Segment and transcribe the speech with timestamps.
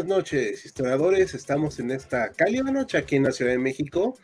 [0.00, 1.34] Buenas noches, historiadores.
[1.34, 4.16] Estamos en esta cálida noche aquí en la Ciudad de México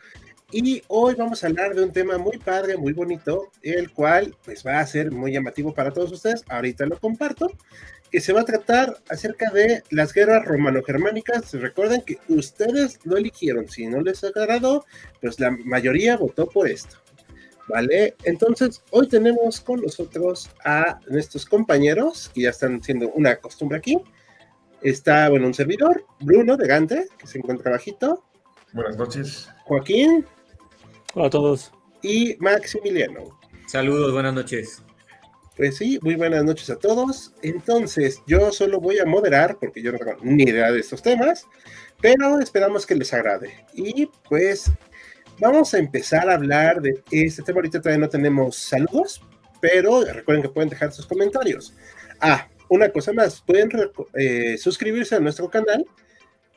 [0.51, 4.65] y hoy vamos a hablar de un tema muy padre, muy bonito, el cual pues
[4.65, 6.43] va a ser muy llamativo para todos ustedes.
[6.49, 7.51] Ahorita lo comparto,
[8.09, 11.53] que se va a tratar acerca de las guerras romano-germánicas.
[11.53, 14.83] Recuerden que ustedes lo eligieron, si no les agradó,
[15.21, 16.97] pues la mayoría votó por esto.
[17.67, 18.15] ¿Vale?
[18.23, 24.01] Entonces, hoy tenemos con nosotros a nuestros compañeros, que ya están siendo una costumbre aquí,
[24.81, 28.23] Está, bueno, un servidor, Bruno de Gante, que se encuentra bajito.
[28.73, 29.49] Buenas noches.
[29.65, 30.25] Joaquín.
[31.13, 31.71] Hola a todos.
[32.01, 33.39] Y Maximiliano.
[33.67, 34.83] Saludos, buenas noches.
[35.55, 37.33] Pues sí, muy buenas noches a todos.
[37.41, 41.47] Entonces, yo solo voy a moderar porque yo no tengo ni idea de estos temas,
[41.99, 43.65] pero esperamos que les agrade.
[43.73, 44.71] Y pues
[45.39, 47.57] vamos a empezar a hablar de este tema.
[47.57, 49.23] Ahorita todavía no tenemos saludos,
[49.59, 51.73] pero recuerden que pueden dejar sus comentarios.
[52.21, 53.69] Ah, una cosa más, pueden
[54.13, 55.85] eh, suscribirse a nuestro canal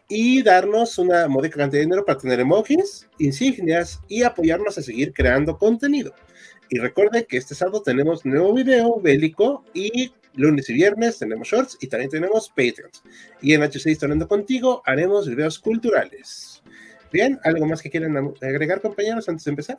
[0.09, 5.13] y darnos una módica cantidad de dinero para tener emojis, insignias y apoyarnos a seguir
[5.13, 6.15] creando contenido.
[6.69, 11.79] Y recuerden que este sábado tenemos nuevo video bélico y lunes y viernes tenemos shorts
[11.81, 13.03] y también tenemos Patreons.
[13.41, 16.63] Y en HC Historiando Contigo haremos videos culturales.
[17.13, 19.79] Bien, ¿algo más que quieran agregar, compañeros, antes de empezar?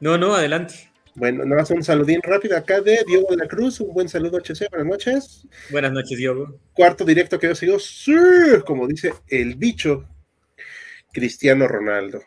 [0.00, 0.89] No, no, adelante.
[1.20, 3.78] Bueno, nada más un saludín rápido acá de Diego de la Cruz.
[3.78, 4.70] Un buen saludo, HC.
[4.70, 5.46] Buenas noches.
[5.70, 6.58] Buenas noches, Diego.
[6.72, 8.14] Cuarto directo que yo sigo, sí,
[8.64, 10.08] como dice el bicho
[11.12, 12.22] Cristiano Ronaldo.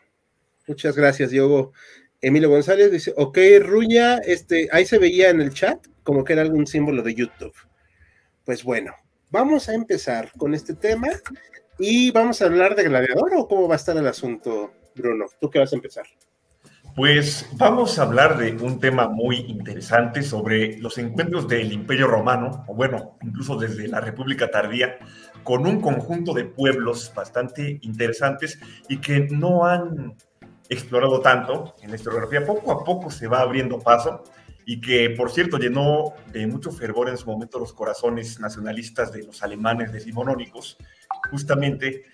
[0.68, 1.72] Muchas gracias, Diego.
[2.20, 6.42] Emilio González dice, ok, Ruña, este, ahí se veía en el chat como que era
[6.42, 7.56] algún símbolo de YouTube.
[8.44, 8.94] Pues bueno,
[9.32, 11.08] vamos a empezar con este tema
[11.80, 15.26] y vamos a hablar de Gladiador o cómo va a estar el asunto, Bruno.
[15.40, 16.06] ¿Tú qué vas a empezar?
[16.94, 22.64] Pues vamos a hablar de un tema muy interesante sobre los encuentros del Imperio Romano,
[22.68, 24.98] o bueno, incluso desde la República Tardía,
[25.42, 30.14] con un conjunto de pueblos bastante interesantes y que no han
[30.68, 32.46] explorado tanto en la historiografía.
[32.46, 34.22] Poco a poco se va abriendo paso
[34.64, 39.24] y que, por cierto, llenó de mucho fervor en su momento los corazones nacionalistas de
[39.24, 40.78] los alemanes decimonónicos,
[41.28, 42.04] justamente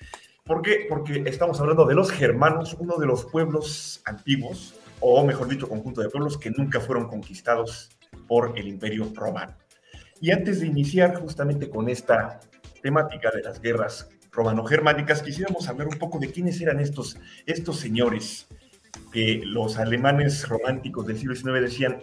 [0.50, 0.84] ¿Por qué?
[0.88, 6.00] Porque estamos hablando de los germanos, uno de los pueblos antiguos, o mejor dicho, conjunto
[6.00, 7.90] de pueblos que nunca fueron conquistados
[8.26, 9.54] por el imperio romano.
[10.20, 12.40] Y antes de iniciar justamente con esta
[12.82, 18.48] temática de las guerras romano-germánicas, quisiéramos hablar un poco de quiénes eran estos, estos señores
[19.12, 22.02] que los alemanes románticos del siglo XIX decían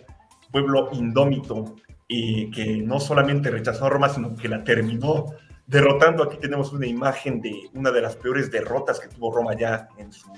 [0.53, 1.75] pueblo indómito
[2.07, 5.35] y que no solamente rechazó a Roma, sino que la terminó
[5.67, 6.23] derrotando.
[6.23, 10.11] Aquí tenemos una imagen de una de las peores derrotas que tuvo Roma ya en
[10.11, 10.31] su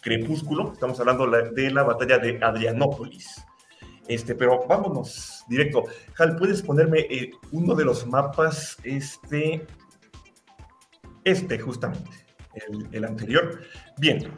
[0.00, 0.72] crepúsculo.
[0.72, 3.42] Estamos hablando de la batalla de Adrianópolis.
[4.06, 5.84] Este, pero vámonos directo.
[6.18, 8.76] Hal, ¿puedes ponerme eh, uno de los mapas?
[8.84, 9.66] Este,
[11.24, 12.10] este justamente,
[12.54, 13.60] el, el anterior.
[13.96, 14.28] Bien,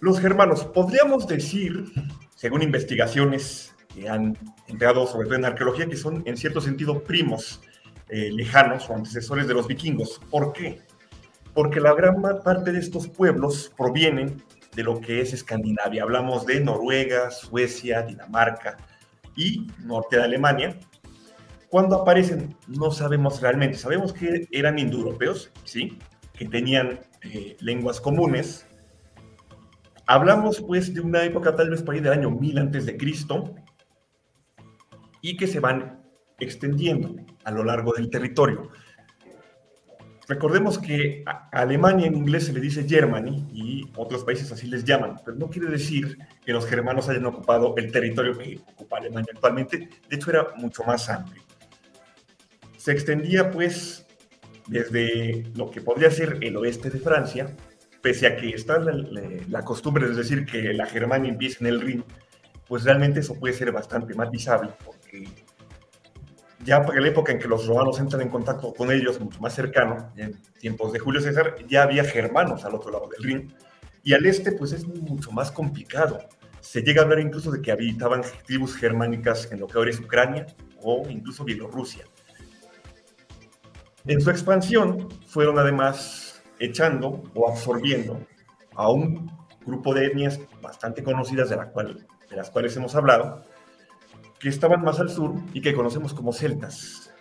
[0.00, 1.90] los germanos, podríamos decir,
[2.34, 4.36] según investigaciones que han
[4.68, 7.62] entrado sobre todo en arqueología, que son en cierto sentido primos
[8.08, 10.20] eh, lejanos o antecesores de los vikingos.
[10.30, 10.80] ¿Por qué?
[11.54, 14.42] Porque la gran parte de estos pueblos provienen
[14.74, 16.02] de lo que es Escandinavia.
[16.02, 18.76] Hablamos de Noruega, Suecia, Dinamarca
[19.34, 20.78] y norte de Alemania.
[21.68, 23.76] Cuando aparecen, no sabemos realmente.
[23.76, 25.98] Sabemos que eran indoeuropeos, ¿sí?
[26.32, 28.66] Que tenían eh, lenguas comunes.
[30.06, 33.54] Hablamos, pues, de una época tal vez por ahí del año 1000 antes de Cristo
[35.20, 35.95] y que se van
[36.38, 38.70] extendiendo a lo largo del territorio.
[40.28, 44.84] Recordemos que a Alemania en inglés se le dice Germany y otros países así les
[44.84, 49.30] llaman, pero no quiere decir que los germanos hayan ocupado el territorio que ocupa Alemania
[49.32, 51.42] actualmente, de hecho era mucho más amplio.
[52.76, 54.04] Se extendía pues
[54.66, 57.54] desde lo que podría ser el oeste de Francia,
[58.02, 58.94] pese a que está la,
[59.48, 62.04] la costumbre de decir que la Germania empieza en el Rin,
[62.66, 65.28] pues realmente eso puede ser bastante matizable, porque
[66.66, 69.54] ya para la época en que los romanos entran en contacto con ellos, mucho más
[69.54, 73.54] cercano, en tiempos de Julio César, ya había germanos al otro lado del Rin.
[74.02, 76.18] Y al este, pues es mucho más complicado.
[76.60, 80.00] Se llega a hablar incluso de que habitaban tribus germánicas en lo que ahora es
[80.00, 80.46] Ucrania
[80.82, 82.04] o incluso Bielorrusia.
[84.04, 88.20] En su expansión fueron además echando o absorbiendo
[88.74, 89.30] a un
[89.64, 93.44] grupo de etnias bastante conocidas de, la cual, de las cuales hemos hablado,
[94.48, 97.12] estaban más al sur y que conocemos como celtas.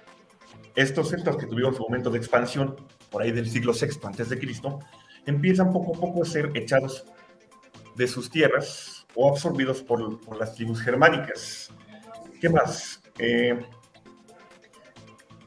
[0.75, 2.75] Estos celtas que tuvieron su momento de expansión
[3.09, 4.79] por ahí del siglo VI antes de Cristo,
[5.25, 7.05] empiezan poco a poco a ser echados
[7.95, 11.71] de sus tierras o absorbidos por, las tribus germánicas.
[12.41, 13.01] ¿Qué más?
[13.17, 13.57] Eh,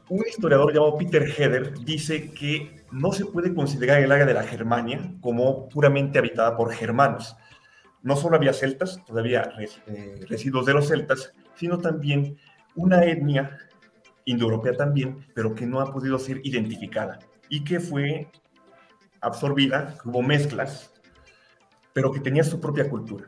[0.09, 4.43] un historiador llamado Peter Heder dice que no se puede considerar el área de la
[4.43, 7.35] Germania como puramente habitada por germanos.
[8.01, 12.37] No solo había celtas, todavía eh, residuos de los celtas, sino también
[12.75, 13.57] una etnia
[14.23, 17.19] indoeuropea también, pero que no ha podido ser identificada
[17.49, 18.31] y que fue
[19.19, 20.93] absorbida, hubo mezclas,
[21.91, 23.27] pero que tenía su propia cultura.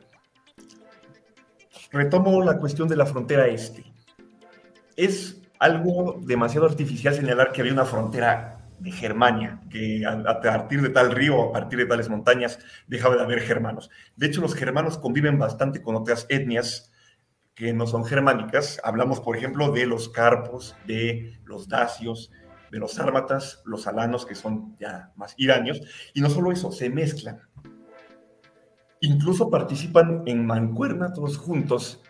[1.92, 3.84] Retomo la cuestión de la frontera este.
[4.96, 10.90] Es algo demasiado artificial señalar que había una frontera de Germania, que a, partir de
[10.90, 13.90] tal río, a partir de tales montañas, dejaba de haber germanos.
[14.16, 16.91] De hecho, los germanos conviven bastante con otras etnias
[17.62, 18.82] que no son germánicas.
[18.84, 22.32] Hablamos, por ejemplo, de los carpos, de los dacios,
[22.72, 25.80] de los sármatas, los alanos, que son ya más iranios.
[26.16, 27.40] Y no solo eso, se mezclan.
[29.02, 32.02] Incluso participan en mancuerna todos juntos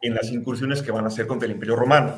[0.00, 2.16] en las incursiones que van a hacer contra el Imperio Romano.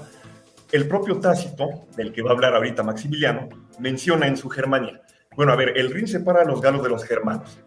[0.72, 1.68] El propio Tácito,
[1.98, 5.02] del que va a hablar ahorita Maximiliano, menciona en su Germania,
[5.36, 7.58] bueno, a ver, el Rin separa a los galos de los germanos,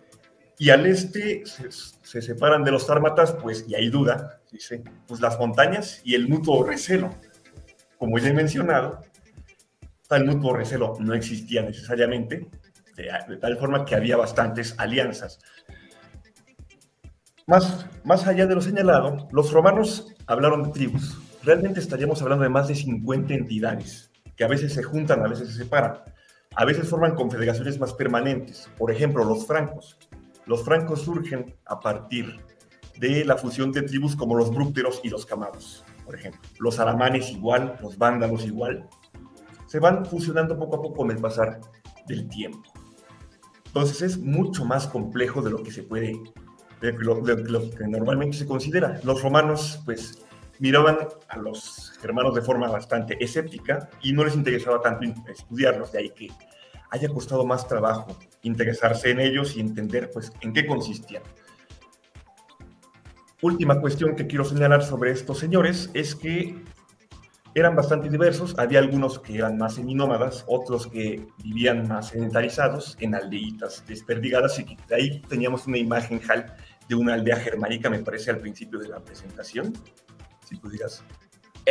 [0.59, 5.37] y al este se, separan de los sármatas, pues, y hay duda, dice, pues las
[5.37, 7.13] montañas y el mutuo recelo.
[7.97, 9.01] Como ya he mencionado,
[10.07, 12.47] tal mutuo recelo no existía necesariamente,
[12.95, 15.39] de, tal forma que había bastantes alianzas.
[17.45, 22.49] Más, más allá de lo señalado, los romanos hablaron de tribus, realmente estaríamos hablando de
[22.49, 25.99] más de 50 entidades que a veces se juntan, a veces se separan,
[26.55, 28.69] a veces forman confederaciones más permanentes.
[28.77, 29.97] Por ejemplo, los francos.
[30.47, 32.39] Los francos surgen a partir
[32.97, 36.41] de la fusión de tribus como los brúcteros y los camados, por ejemplo.
[36.59, 38.87] Los alamanes igual, los vándalos igual.
[39.67, 41.59] Se van fusionando poco a poco con el pasar
[42.07, 42.71] del tiempo.
[43.65, 46.17] Entonces es mucho más complejo de lo que se puede,
[46.81, 49.01] de lo, de lo que normalmente se considera.
[49.03, 50.25] Los romanos, pues,
[50.59, 50.97] miraban
[51.27, 56.09] a los germanos de forma bastante escéptica y no les interesaba tanto estudiarlos, de ahí
[56.11, 56.29] que
[56.89, 61.23] haya costado más trabajo interesarse en ellos y entender pues en qué consistían.
[63.41, 66.55] Última cuestión que quiero señalar sobre estos señores es que
[67.53, 73.15] eran bastante diversos, había algunos que eran más seminómadas, otros que vivían más sedentarizados en
[73.15, 76.55] aldeitas desperdigadas y de ahí teníamos una imagen Hal
[76.87, 79.73] de una aldea germánica, me parece al principio de la presentación
[80.47, 81.03] si digas,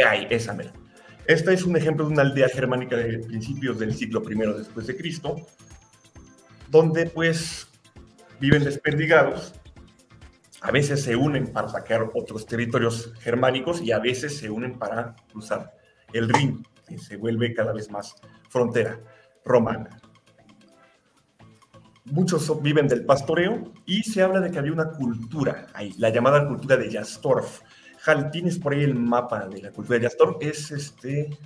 [0.06, 0.72] ay, esa mera.
[1.26, 4.96] Esta es un ejemplo de una aldea germánica de principios del siglo I después de
[4.96, 5.36] Cristo,
[6.68, 7.68] donde pues
[8.40, 9.54] viven desperdigados,
[10.60, 15.14] a veces se unen para saquear otros territorios germánicos y a veces se unen para
[15.30, 15.74] cruzar
[16.12, 18.14] el Rin, que se vuelve cada vez más
[18.48, 19.00] frontera
[19.44, 20.00] romana.
[22.04, 26.46] Muchos viven del pastoreo y se habla de que había una cultura ahí, la llamada
[26.46, 27.62] cultura de Jastorf,
[28.06, 31.36] Hal, tienes por ahí el mapa de la cultura de Yastor, es este,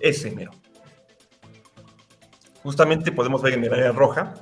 [0.00, 0.50] ese mero.
[2.66, 4.34] Justamente podemos ver en el área roja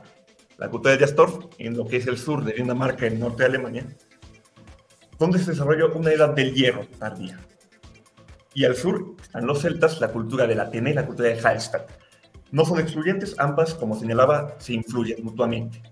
[0.57, 3.51] la cultura de Yastor, en lo que es el sur de Dinamarca, el norte de
[3.51, 3.87] Alemania,
[5.19, 7.39] donde se desarrolló una edad del hierro tardía.
[8.55, 11.39] Y al sur están los celtas, la cultura de la Atene y la cultura de
[11.39, 11.91] Hallstatt.
[12.51, 15.83] No son excluyentes, ambas, como señalaba, se influyen mutuamente.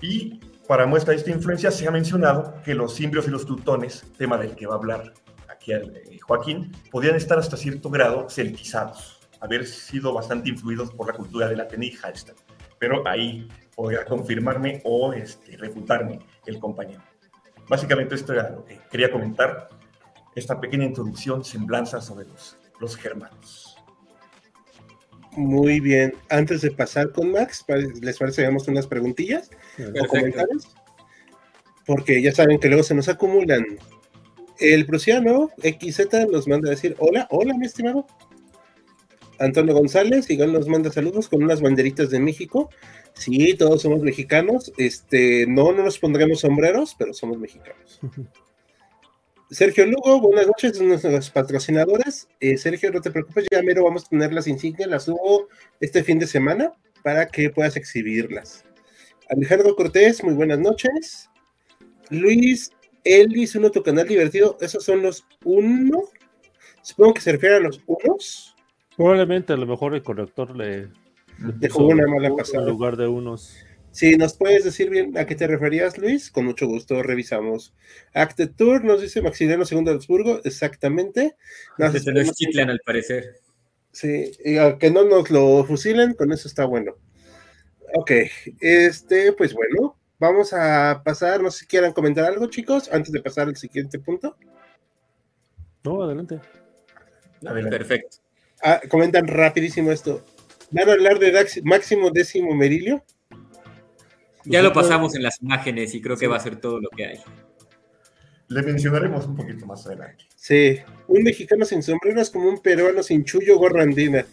[0.00, 4.04] Y para muestra de esta influencia se ha mencionado que los simbrios y los teutones,
[4.18, 5.14] tema del que va a hablar
[5.48, 11.14] aquí eh, Joaquín, podían estar hasta cierto grado celtizados, haber sido bastante influidos por la
[11.14, 12.38] cultura de la y Hallstatt.
[12.78, 17.02] Pero ahí podría confirmarme o este, refutarme el compañero.
[17.68, 19.68] Básicamente esto era lo que quería comentar,
[20.34, 23.76] esta pequeña introducción, semblanza sobre los, los germanos.
[25.36, 26.14] Muy bien.
[26.28, 27.64] Antes de pasar con Max,
[28.00, 30.68] ¿les parece que unas preguntillas o comentarios?
[31.86, 33.64] Porque ya saben que luego se nos acumulan.
[34.58, 38.06] El prusiano XZ nos manda a decir, hola, hola, mi estimado.
[39.40, 42.70] Antonio González, igual nos manda saludos con unas banderitas de México.
[43.14, 44.72] Sí, todos somos mexicanos.
[44.76, 48.00] Este, no, no nos pondremos sombreros, pero somos mexicanos.
[49.50, 52.28] Sergio Lugo, buenas noches, nuestras patrocinadoras.
[52.38, 55.48] Eh, Sergio, no te preocupes, ya mero vamos a tener las insignias, las subo
[55.80, 58.64] este fin de semana para que puedas exhibirlas.
[59.28, 61.30] Alejandro Cortés, muy buenas noches.
[62.10, 62.70] Luis,
[63.04, 64.56] dice uno tu canal divertido.
[64.60, 66.02] ¿Esos son los uno?
[66.82, 68.54] Supongo que se refiere a los unos.
[69.00, 70.90] Probablemente a lo mejor el corrector le
[71.38, 72.66] Dejó una mala en pasada.
[72.66, 73.56] lugar de unos.
[73.92, 77.74] Si nos puedes decir bien a qué te referías, Luis, con mucho gusto revisamos.
[78.12, 81.34] Acted Tour nos dice Maximiliano II de Habsburgo, exactamente.
[81.78, 83.36] Nos Desde los Chitlan, al parecer.
[83.90, 86.92] Sí, y a que no nos lo fusilen, con eso está bueno.
[87.94, 88.10] Ok,
[88.60, 93.22] este, pues bueno, vamos a pasar, no sé si quieran comentar algo, chicos, antes de
[93.22, 94.36] pasar al siguiente punto.
[95.84, 96.38] No, adelante.
[97.42, 97.78] Adelante.
[97.78, 98.19] Perfecto.
[98.62, 100.24] Ah, comentan rapidísimo esto.
[100.70, 103.02] ¿Van a hablar de Dax- Máximo Décimo Merilio?
[104.44, 107.06] Ya lo pasamos en las imágenes y creo que va a ser todo lo que
[107.06, 107.20] hay.
[108.48, 110.24] Le mencionaremos un poquito más adelante.
[110.34, 114.26] Sí, un mexicano sin sombrero es como un peruano sin chullo gorra andina.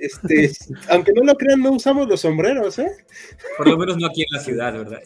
[0.00, 0.50] Este,
[0.90, 2.90] aunque no lo crean, no usamos los sombreros, ¿eh?
[3.56, 5.00] Por lo menos no aquí en la ciudad, ¿verdad?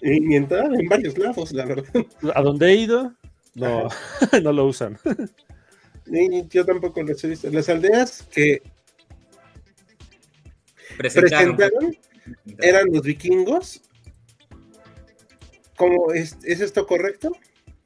[0.00, 1.94] Y ni en, en varios lados, la verdad.
[2.34, 3.14] A donde he ido,
[3.54, 3.88] no,
[4.42, 4.98] no lo usan.
[6.06, 7.48] Y yo tampoco los he visto.
[7.50, 8.62] Las aldeas que
[10.96, 11.56] Presentaron.
[11.56, 11.96] presentaron
[12.60, 13.82] eran los vikingos.
[15.76, 17.32] ¿Cómo es, ¿Es esto correcto?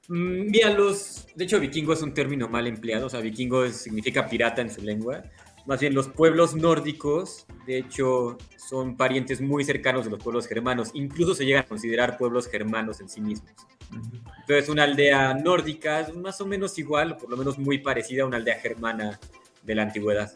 [0.09, 1.27] Mm, Mira, los.
[1.35, 3.07] De hecho, vikingo es un término mal empleado.
[3.07, 5.23] O sea, vikingo significa pirata en su lengua.
[5.67, 10.91] Más bien, los pueblos nórdicos, de hecho, son parientes muy cercanos de los pueblos germanos.
[10.95, 13.53] Incluso se llegan a considerar pueblos germanos en sí mismos.
[13.93, 18.27] Entonces, una aldea nórdica es más o menos igual, por lo menos muy parecida a
[18.27, 19.19] una aldea germana
[19.63, 20.33] de la antigüedad.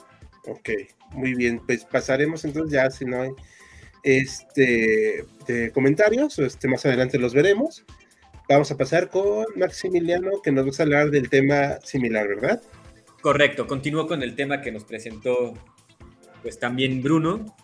[0.46, 0.70] Ok,
[1.12, 1.60] muy bien.
[1.64, 3.30] Pues pasaremos entonces ya, si no hay
[4.02, 7.84] este, de comentarios, este, más adelante los veremos.
[8.48, 12.60] Vamos a pasar con Maximiliano, que nos va a hablar del tema similar, ¿verdad?
[13.20, 15.54] Correcto, continúo con el tema que nos presentó
[16.42, 17.54] pues también Bruno.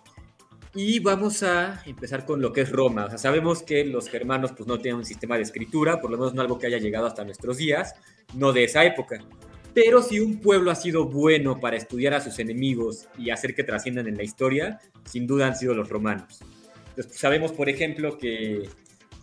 [0.76, 3.06] Y vamos a empezar con lo que es Roma.
[3.06, 6.18] O sea, sabemos que los germanos pues no tienen un sistema de escritura, por lo
[6.18, 7.94] menos no algo que haya llegado hasta nuestros días,
[8.34, 9.24] no de esa época.
[9.72, 13.64] Pero si un pueblo ha sido bueno para estudiar a sus enemigos y hacer que
[13.64, 16.40] trasciendan en la historia, sin duda han sido los romanos.
[16.40, 18.68] Entonces, pues, sabemos, por ejemplo, que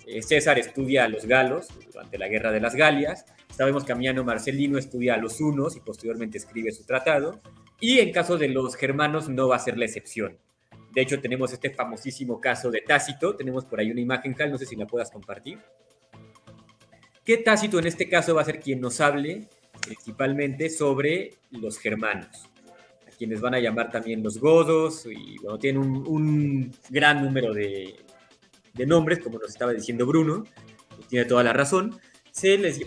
[0.07, 4.23] eh, César estudia a los galos durante la guerra de las Galias, Sabemos que Amiano
[4.23, 7.39] Marcelino estudia a los hunos y posteriormente escribe su tratado.
[7.79, 10.39] Y en caso de los germanos no va a ser la excepción.
[10.93, 13.35] De hecho, tenemos este famosísimo caso de Tácito.
[13.35, 15.59] Tenemos por ahí una imagen, Cal, no sé si la puedas compartir.
[17.25, 19.47] Que Tácito en este caso va a ser quien nos hable
[19.81, 22.49] principalmente sobre los germanos,
[23.07, 27.95] a quienes van a llamar también los godos, y bueno, tienen un, gran número de,
[28.73, 30.45] de nombres, como nos estaba diciendo Bruno,
[31.01, 31.99] y tiene toda la razón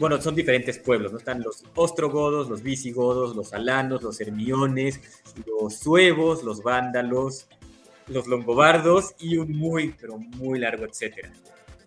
[0.01, 1.19] bueno, son diferentes pueblos, ¿no?
[1.19, 5.01] Están los ostrogodos, los visigodos, los alanos, los hermiones,
[5.47, 7.47] los suevos, los vándalos,
[8.09, 11.33] los longobardos y un muy, pero muy largo etcétera.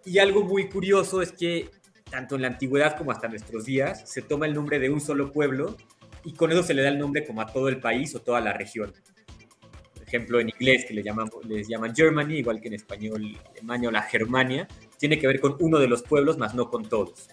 [0.05, 1.69] Y algo muy curioso es que
[2.09, 5.31] tanto en la antigüedad como hasta nuestros días se toma el nombre de un solo
[5.31, 5.77] pueblo
[6.23, 8.41] y con eso se le da el nombre como a todo el país o toda
[8.41, 8.91] la región.
[9.93, 14.01] Por ejemplo, en inglés que les llaman Germany, igual que en español Alemania o la
[14.01, 17.29] Germania, tiene que ver con uno de los pueblos, más no con todos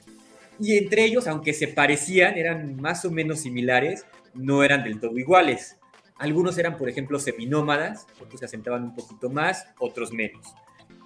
[0.59, 5.19] y entre ellos, aunque se parecían, eran más o menos similares, no eran del todo
[5.19, 5.77] iguales.
[6.19, 10.47] Algunos eran, por ejemplo, seminómadas, otros se asentaban un poquito más, otros menos.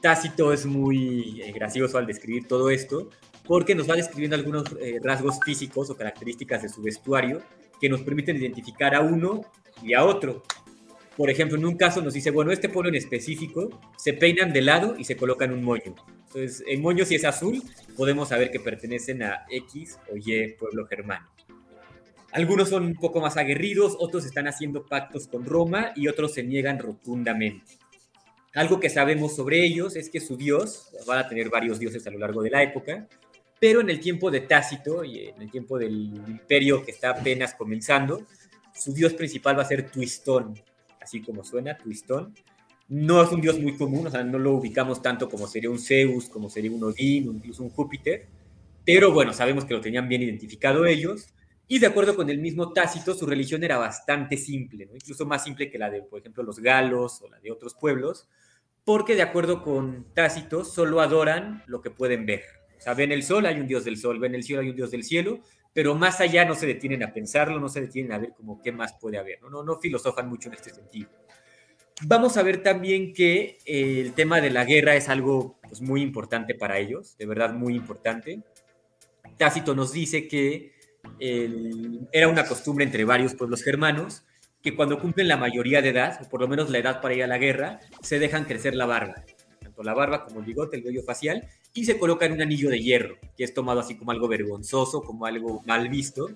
[0.01, 3.11] Tácito es muy eh, gracioso al describir todo esto,
[3.45, 7.43] porque nos va describiendo algunos eh, rasgos físicos o características de su vestuario
[7.81, 9.43] que nos permiten identificar a uno
[9.83, 10.43] y a otro.
[11.17, 14.63] Por ejemplo, en un caso nos dice, bueno, este pueblo en específico se peinan de
[14.63, 15.95] lado y se colocan un moño.
[16.27, 17.63] Entonces, el moño si es azul,
[17.97, 21.29] podemos saber que pertenecen a X o Y pueblo germano.
[22.33, 26.45] Algunos son un poco más aguerridos, otros están haciendo pactos con Roma y otros se
[26.45, 27.79] niegan rotundamente.
[28.55, 32.11] Algo que sabemos sobre ellos es que su dios, van a tener varios dioses a
[32.11, 33.09] lo largo de la época,
[33.59, 37.55] pero en el tiempo de Tácito y en el tiempo del imperio que está apenas
[37.55, 38.27] comenzando,
[38.75, 40.55] su dios principal va a ser Twistón,
[41.01, 42.35] así como suena, Twistón,
[42.89, 45.79] no es un dios muy común, o sea, no lo ubicamos tanto como sería un
[45.79, 48.27] Zeus, como sería un Odín, incluso un Júpiter,
[48.85, 51.29] pero bueno, sabemos que lo tenían bien identificado ellos,
[51.73, 54.97] y de acuerdo con el mismo Tácito, su religión era bastante simple, ¿no?
[54.97, 58.29] incluso más simple que la de, por ejemplo, los galos o la de otros pueblos,
[58.85, 62.43] porque de acuerdo con Tácito, solo adoran lo que pueden ver.
[62.77, 64.75] O sea, ven el sol, hay un dios del sol, ven el cielo, hay un
[64.75, 68.19] dios del cielo, pero más allá no se detienen a pensarlo, no se detienen a
[68.19, 71.09] ver como qué más puede haber, no, no, no filosofan mucho en este sentido
[72.03, 76.03] vamos a ver también que eh, el tema de la guerra es algo pues, muy
[76.03, 78.41] importante para ellos, de verdad muy importante.
[79.37, 80.80] Tácito nos dice que
[81.19, 84.25] era una costumbre entre varios pueblos germanos
[84.63, 87.23] que cuando cumplen la mayoría de edad, o por lo menos la edad para ir
[87.23, 89.25] a la guerra, se dejan crecer la barba.
[89.59, 92.69] Tanto la barba como el bigote, el vello facial, y se coloca en un anillo
[92.69, 96.29] de hierro, que es tomado así como algo vergonzoso, como algo mal visto.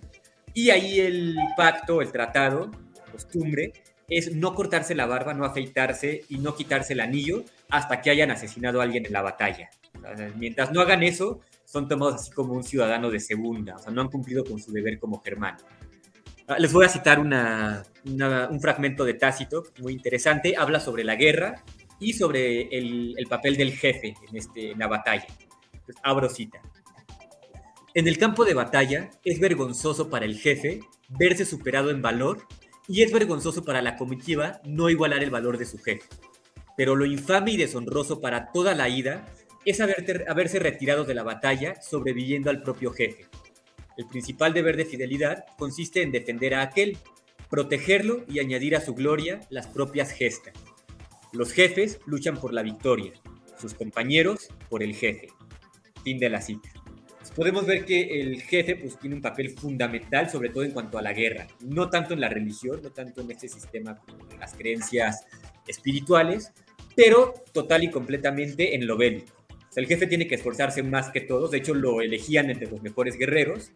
[0.55, 2.71] Y ahí el pacto, el tratado,
[3.13, 3.73] costumbre,
[4.09, 8.31] es no cortarse la barba, no afeitarse y no quitarse el anillo hasta que hayan
[8.31, 9.71] asesinado a alguien en la batalla.
[10.37, 14.03] Mientras no hagan eso, son tomados así como un ciudadano de segunda, o sea, no
[14.03, 15.59] han cumplido con su deber como germano.
[16.47, 21.65] Ah, les voy a citar un fragmento de Tácito muy interesante, habla sobre la guerra
[21.99, 25.27] y sobre el, papel del jefe en, este, en la batalla.
[26.03, 26.61] abro cita.
[27.95, 32.47] En el campo de batalla es vergonzoso para el jefe verse superado en valor
[32.89, 36.09] y es vergonzoso para la comitiva no igualar el valor de su jefe.
[36.77, 39.27] Pero lo infame y deshonroso para toda la ida
[39.65, 43.27] es haberse retirado de la batalla sobreviviendo al propio jefe.
[43.97, 46.99] El principal deber de fidelidad consiste en defender a aquel,
[47.49, 50.55] protegerlo y añadir a su gloria las propias gestas.
[51.33, 53.13] Los jefes luchan por la victoria,
[53.59, 55.29] sus compañeros por el jefe.
[56.03, 56.69] Fin de la cita.
[57.35, 61.03] Podemos ver que el jefe pues, tiene un papel fundamental, sobre todo en cuanto a
[61.03, 65.25] la guerra, no tanto en la religión, no tanto en este sistema de las creencias
[65.67, 66.53] espirituales,
[66.95, 69.34] pero total y completamente en lo bélico
[69.77, 73.17] el jefe tiene que esforzarse más que todos, de hecho lo elegían entre los mejores
[73.17, 73.73] guerreros,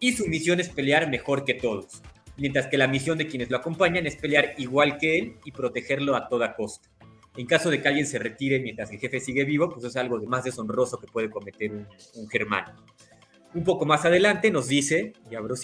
[0.00, 2.02] y su misión es pelear mejor que todos,
[2.36, 6.16] mientras que la misión de quienes lo acompañan es pelear igual que él y protegerlo
[6.16, 6.88] a toda costa.
[7.36, 10.18] En caso de que alguien se retire mientras el jefe sigue vivo, pues es algo
[10.18, 12.84] de más deshonroso que puede cometer un, germano.
[13.54, 15.54] Un poco más adelante nos dice, y abro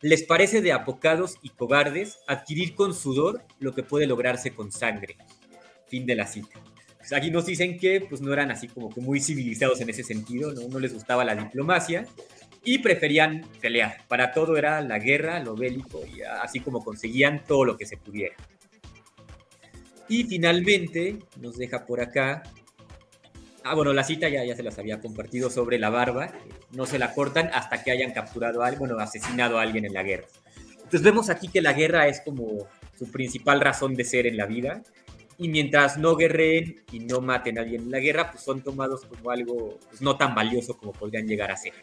[0.00, 5.16] les parece de apocados y cobardes adquirir con sudor lo que puede lograrse con sangre.
[5.88, 6.60] Fin de la cita.
[7.08, 10.04] Pues, aquí nos dicen que pues no eran así como que muy civilizados en ese
[10.04, 10.68] sentido, ¿no?
[10.68, 12.04] no les gustaba la diplomacia
[12.62, 14.02] y preferían pelear.
[14.08, 17.96] Para todo era la guerra, lo bélico y así como conseguían todo lo que se
[17.96, 18.34] pudiera.
[20.06, 22.42] Y finalmente nos deja por acá.
[23.64, 26.32] Ah, bueno, la cita ya, ya se las había compartido sobre la barba.
[26.72, 29.94] No se la cortan hasta que hayan capturado a alguien, bueno, asesinado a alguien en
[29.94, 30.26] la guerra.
[30.76, 32.66] Entonces vemos aquí que la guerra es como
[32.98, 34.82] su principal razón de ser en la vida
[35.38, 39.06] y mientras no guerreen y no maten a alguien en la guerra, pues son tomados
[39.06, 41.74] como algo pues, no tan valioso como podrían llegar a ser.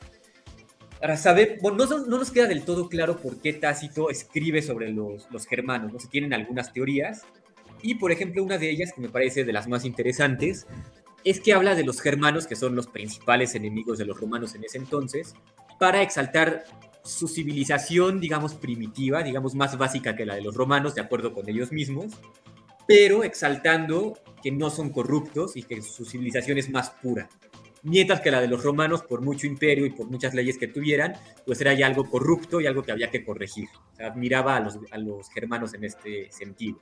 [1.02, 4.92] Ahora, saber, bueno, no, no, nos queda del todo claro por qué Tácito escribe sobre
[4.92, 6.00] los, los germanos, ¿no?
[6.00, 7.24] Se tienen algunas teorías,
[7.82, 10.66] y por ejemplo, una de ellas, que me parece de las más interesantes,
[11.24, 14.64] es que habla de los germanos, que son los principales enemigos de los romanos en
[14.64, 15.36] ese entonces,
[15.80, 16.66] para exaltar
[17.04, 21.48] su civilización, digamos, primitiva, digamos, más básica que la de los romanos, de acuerdo con
[21.48, 22.14] ellos mismos,
[22.88, 27.30] pero exaltando que no son corruptos y que su civilización es más pura.
[27.84, 31.14] Mientras que la de los romanos, por mucho imperio y por muchas leyes que tuvieran,
[31.46, 33.70] pues era ya algo corrupto y algo que había que corregir.
[34.00, 36.82] Admiraba a los, a los germanos en este sentido.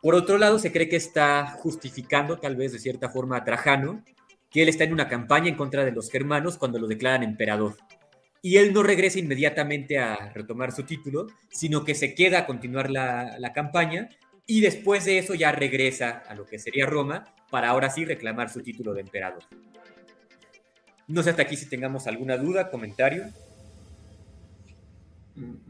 [0.00, 4.04] Por otro lado, se cree que está justificando tal vez de cierta forma a Trajano,
[4.48, 7.76] que él está en una campaña en contra de los germanos cuando lo declaran emperador.
[8.42, 12.90] Y él no regresa inmediatamente a retomar su título, sino que se queda a continuar
[12.90, 14.08] la, la campaña
[14.46, 18.48] y después de eso ya regresa a lo que sería Roma para ahora sí reclamar
[18.48, 19.42] su título de emperador.
[21.08, 23.24] No sé hasta aquí si tengamos alguna duda, comentario.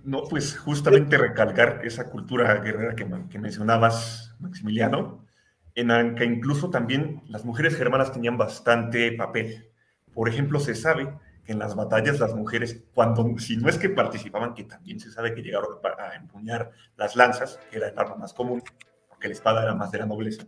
[0.05, 5.27] No, pues justamente recalcar esa cultura guerrera que, que mencionabas, Maximiliano,
[5.75, 9.71] en la que incluso también las mujeres germanas tenían bastante papel.
[10.15, 11.12] Por ejemplo, se sabe
[11.46, 15.35] en las batallas las mujeres, cuando, si no es que participaban, que también se sabe
[15.35, 18.62] que llegaron a empuñar las lanzas, que era el arma más común,
[19.09, 20.44] porque la espada era más de la nobleza,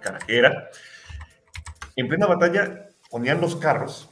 [0.00, 0.70] carajera,
[1.96, 4.08] en plena batalla ponían los carros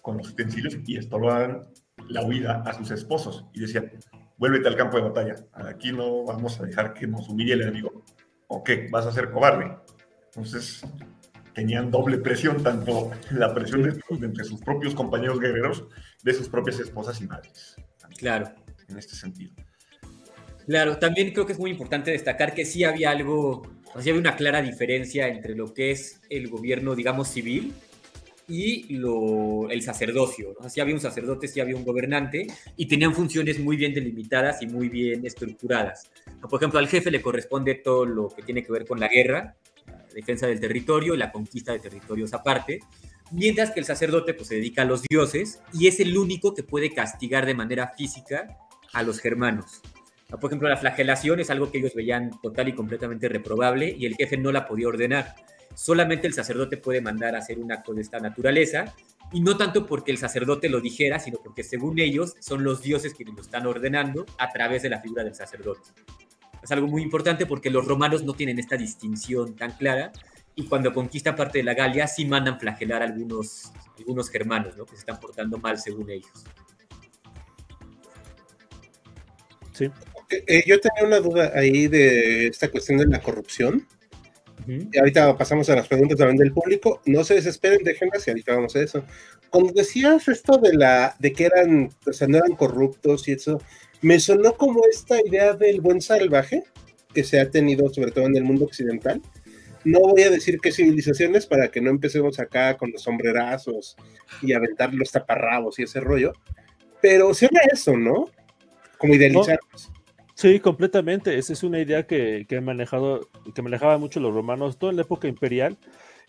[0.00, 1.66] con los utensilios y estorbaban
[2.08, 3.90] la huida a sus esposos y decían,
[4.36, 8.04] vuélvete al campo de batalla, aquí no vamos a dejar que nos humille el enemigo,
[8.46, 9.76] o qué, vas a ser cobarde.
[10.26, 10.84] Entonces,
[11.54, 15.84] tenían doble presión, tanto la presión de, entre sus propios compañeros guerreros,
[16.22, 17.76] de sus propias esposas y madres.
[18.18, 18.52] Claro.
[18.88, 19.52] En este sentido.
[20.66, 24.14] Claro, también creo que es muy importante destacar que sí había algo, o sea, había
[24.14, 27.74] una clara diferencia entre lo que es el gobierno, digamos, civil
[28.48, 30.54] y lo, el sacerdocio.
[30.60, 30.82] ¿no?
[30.82, 34.88] había un sacerdote, sí había un gobernante y tenían funciones muy bien delimitadas y muy
[34.88, 36.10] bien estructuradas.
[36.40, 39.56] Por ejemplo, al jefe le corresponde todo lo que tiene que ver con la guerra,
[40.14, 42.80] defensa del territorio y la conquista de territorios aparte,
[43.30, 46.62] mientras que el sacerdote pues, se dedica a los dioses y es el único que
[46.62, 48.56] puede castigar de manera física
[48.92, 49.82] a los germanos.
[50.28, 54.16] Por ejemplo, la flagelación es algo que ellos veían total y completamente reprobable y el
[54.16, 55.34] jefe no la podía ordenar.
[55.74, 58.94] Solamente el sacerdote puede mandar a hacer un acto de esta naturaleza
[59.32, 63.14] y no tanto porque el sacerdote lo dijera, sino porque según ellos son los dioses
[63.14, 65.90] quienes lo están ordenando a través de la figura del sacerdote
[66.64, 70.10] es algo muy importante porque los romanos no tienen esta distinción tan clara
[70.56, 74.86] y cuando conquistan parte de la Galia sí mandan flagelar a algunos, algunos germanos, ¿no?
[74.86, 76.44] Que se están portando mal según ellos.
[79.72, 79.90] Sí.
[80.30, 83.86] Eh, yo tenía una duda ahí de esta cuestión de la corrupción.
[84.66, 87.02] Y ahorita pasamos a las preguntas también del público.
[87.04, 89.04] No se desesperen, déjenlas y ahorita vamos a eso.
[89.50, 93.60] Cuando decías esto de la de que eran, o sea, no eran corruptos y eso,
[94.04, 96.62] me sonó como esta idea del buen salvaje
[97.14, 99.22] que se ha tenido sobre todo en el mundo occidental.
[99.82, 103.96] No voy a decir qué civilizaciones para que no empecemos acá con los sombrerazos
[104.42, 106.34] y aventar los taparrabos y ese rollo,
[107.00, 108.28] pero suena eso, ¿no?
[108.98, 109.90] Como idealizarlos.
[110.34, 111.38] Sí, completamente.
[111.38, 115.02] Esa es una idea que, que han manejado, que manejaban mucho los romanos, toda la
[115.02, 115.78] época imperial.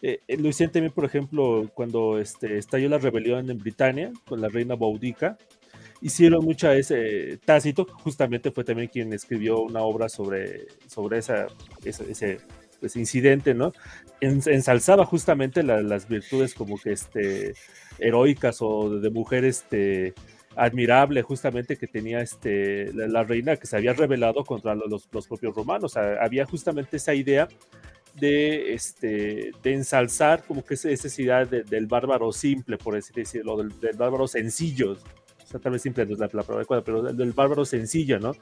[0.02, 4.40] Eh, eh, lo hicieron también, por ejemplo, cuando este, estalló la rebelión en Britania con
[4.40, 5.38] la reina Boudica.
[6.06, 11.48] Hicieron mucha ese Tácito, justamente fue también quien escribió una obra sobre, sobre ese,
[11.84, 12.38] ese,
[12.80, 13.74] ese incidente, ¿no?
[14.22, 17.56] En- ensalzaba justamente la- las virtudes como que este,
[17.98, 20.14] heroicas o de, mujer este,
[20.56, 25.28] admirable justamente que tenía este, la, reina que se había rebelado contra lo- los, los
[25.28, 25.98] propios romanos.
[25.98, 27.48] Había justamente esa idea
[28.14, 33.70] de, este, ensalzar como que esa necesidad de- del bárbaro simple, por así decirlo, del,
[33.80, 34.98] del bárbaro sencillo.
[35.56, 38.34] Sea, tal vez simple la, la adecuada, pero del, bárbaro sencillo, ¿no?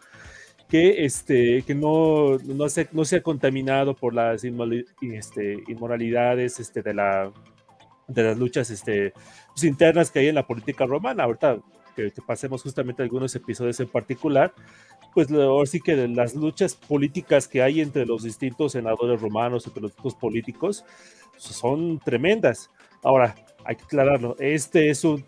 [0.68, 6.94] Que, este, que no, no, se, no sea contaminado por las este, inmoralidades este, de,
[6.94, 7.32] la,
[8.08, 9.14] de las luchas este,
[9.50, 11.26] pues, internas que hay en la política romana.
[11.26, 11.60] Ahorita
[11.96, 14.54] que, que pasemos justamente algunos episodios en particular,
[15.14, 19.84] pues ahora sí que las luchas políticas que hay entre los distintos senadores romanos, entre
[19.84, 20.84] los distintos políticos,
[21.38, 22.72] son tremendas.
[23.04, 25.24] Ahora, hay que aclararlo, este es un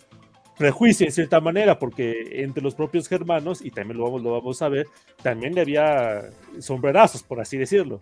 [0.57, 4.61] prejuicio en cierta manera, porque entre los propios germanos, y también lo vamos, lo vamos
[4.61, 4.87] a ver,
[5.21, 8.01] también le había sombrerazos, por así decirlo.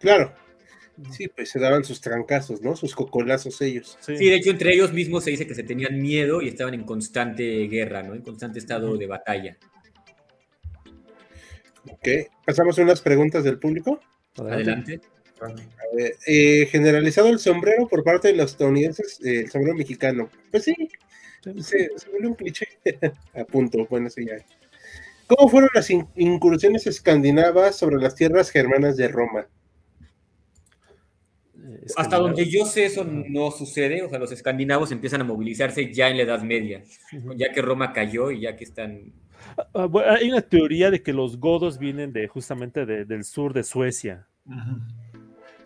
[0.00, 0.32] Claro.
[1.10, 2.74] Sí, pues se daban sus trancazos, ¿no?
[2.74, 3.96] Sus cocolazos ellos.
[4.00, 4.16] Sí.
[4.16, 6.84] Sí, de hecho, entre ellos mismos se dice que se tenían miedo y estaban en
[6.84, 8.14] constante guerra, ¿no?
[8.14, 9.56] En constante estado de batalla.
[11.90, 12.08] Ok.
[12.44, 14.00] Pasamos a unas preguntas del público.
[14.36, 15.00] Adelante.
[15.04, 15.17] A
[15.96, 20.28] ver, eh, generalizado el sombrero por parte de los estadounidenses, eh, el sombrero mexicano.
[20.50, 20.74] Pues sí,
[21.60, 22.66] se, se vuelve un cliché.
[23.34, 24.36] a punto, bueno, sí ya.
[25.26, 29.46] ¿Cómo fueron las in- incursiones escandinavas sobre las tierras germanas de Roma?
[31.56, 34.02] Eh, Hasta donde yo sé, eso no sucede.
[34.02, 36.82] O sea, los escandinavos empiezan a movilizarse ya en la Edad Media,
[37.36, 39.12] ya que Roma cayó y ya que están.
[39.74, 43.52] Ah, bueno, hay una teoría de que los godos vienen de justamente de- del sur
[43.52, 44.26] de Suecia.
[44.46, 44.80] Ujú.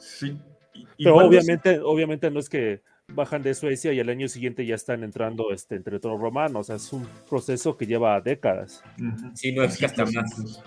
[0.03, 0.37] Sí.
[0.75, 4.75] Y- Pero obviamente, obviamente no es que bajan de Suecia y al año siguiente ya
[4.75, 6.61] están entrando este, en territorio romano.
[6.61, 8.83] O sea, es un proceso que lleva décadas.
[8.99, 9.31] Ujú.
[9.35, 10.63] Sí, no es que hasta más.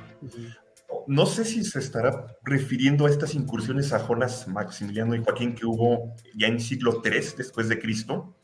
[1.08, 6.16] No sé si se estará refiriendo a estas incursiones sajonas Maximiliano y Joaquín que hubo
[6.36, 8.36] ya en siglo III después de Cristo,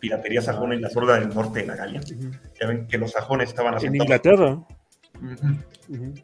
[0.00, 2.00] piratería sajona en la zona del norte de la Galia.
[2.00, 2.30] Ujú.
[2.60, 4.04] Ya ven que los sajones estaban En asentados.
[4.06, 4.66] Inglaterra.
[5.20, 5.94] Ujú.
[5.94, 6.14] Ujú.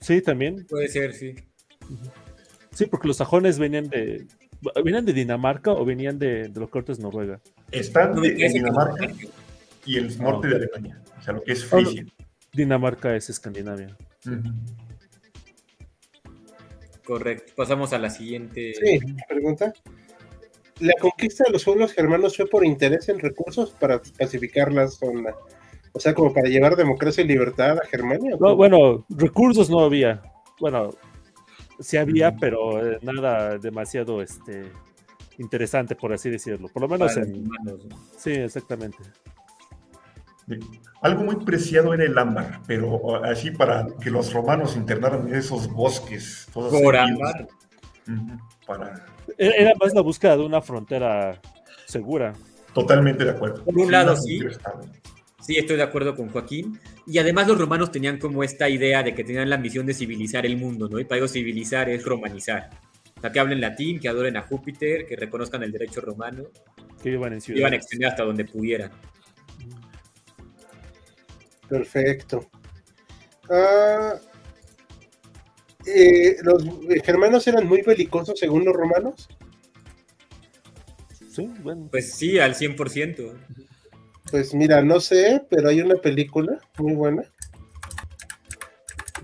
[0.00, 0.66] Sí, también.
[0.68, 1.34] Puede ser, sí.
[2.78, 4.24] Sí, porque los sajones venían de.
[4.84, 7.40] ¿Venían de Dinamarca o venían de, de los cortes Noruega?
[7.72, 9.08] Están No en Dinamarca
[9.84, 10.52] y el norte ok.
[10.54, 11.66] de Alemania, o sea, lo que es Ah.
[11.70, 12.06] Frisia.
[12.52, 13.96] Dinamarca es Escandinavia.
[17.04, 17.52] Correcto.
[17.56, 18.74] Pasamos a la siguiente.
[18.74, 19.72] Sí, pregunta.
[20.78, 25.34] ¿La conquista de los pueblos germanos fue por interés en recursos para pacificar la zona?
[25.94, 28.36] O sea, como para llevar democracia y libertad a Germania.
[28.36, 30.22] ¿o No, bueno, recursos no había.
[30.60, 30.90] Bueno,
[31.78, 32.38] sí había, Mm.
[32.38, 34.70] pero eh, nada demasiado este,
[35.38, 36.68] interesante, por así decirlo.
[36.68, 37.48] Por lo menos los en.
[38.16, 38.98] Sí, exactamente.
[41.02, 45.68] Algo muy preciado era el ámbar, pero así para que los romanos internaran en esos
[45.68, 46.48] bosques.
[46.52, 47.48] todos Por ámbar.
[48.66, 49.06] Para...
[49.36, 51.38] Era más la búsqueda de una frontera
[51.86, 52.32] segura.
[52.72, 53.62] Totalmente de acuerdo.
[53.64, 54.40] Por un lado, sí.
[55.40, 56.78] Sí, estoy de acuerdo con Joaquín.
[57.06, 60.44] Y además los romanos tenían como esta idea de que tenían la misión de civilizar
[60.44, 60.98] el mundo, ¿no?
[60.98, 62.70] Y para ellos civilizar es romanizar.
[63.16, 66.44] O sea, que hablen latín, que adoren a Júpiter, que reconozcan el derecho romano,
[67.02, 68.90] Que iban en y iban a extender hasta donde pudieran.
[71.68, 72.48] Perfecto.
[73.50, 74.14] Ah,
[75.86, 76.64] eh, ¿Los
[77.04, 79.28] germanos eran muy belicosos según los romanos?
[81.30, 81.88] Sí, bueno.
[81.90, 83.34] Pues sí, al 100%.
[84.30, 87.24] Pues mira, no sé, pero hay una película muy buena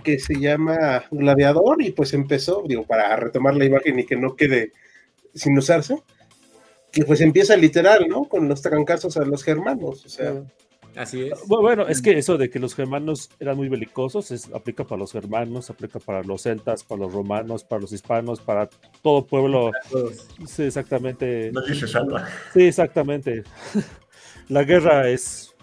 [0.02, 4.36] que se llama Gladiador y pues empezó, digo, para retomar la imagen y que no
[4.36, 4.72] quede
[5.34, 5.96] sin usarse,
[6.92, 8.24] que pues empieza literal, ¿no?
[8.24, 10.44] Con los trancazos a los germanos, o sea,
[10.96, 11.46] Así es.
[11.48, 15.10] Bueno, es que eso de que los germanos eran muy belicosos es, aplica para los
[15.12, 18.68] germanos, aplica para los celtas, para los romanos, para los hispanos, para
[19.02, 19.72] todo pueblo.
[20.46, 21.50] Sí, exactamente.
[21.52, 22.28] Nadie se salva.
[22.52, 23.42] Sí, exactamente.
[24.48, 25.54] La guerra es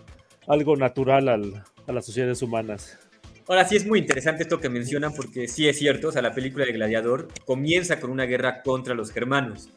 [0.48, 2.98] algo natural al, a las sociedades humanas.
[3.48, 6.34] Ahora sí es muy interesante esto que mencionan porque sí es cierto, o sea, la
[6.34, 9.70] película de Gladiador comienza con una guerra contra los germanos.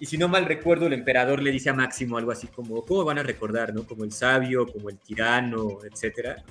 [0.00, 3.04] Y si no mal recuerdo, el emperador le dice a Máximo algo así como, ¿cómo
[3.04, 3.86] van a recordar, no?
[3.86, 6.42] Como el sabio, como el tirano, etcétera.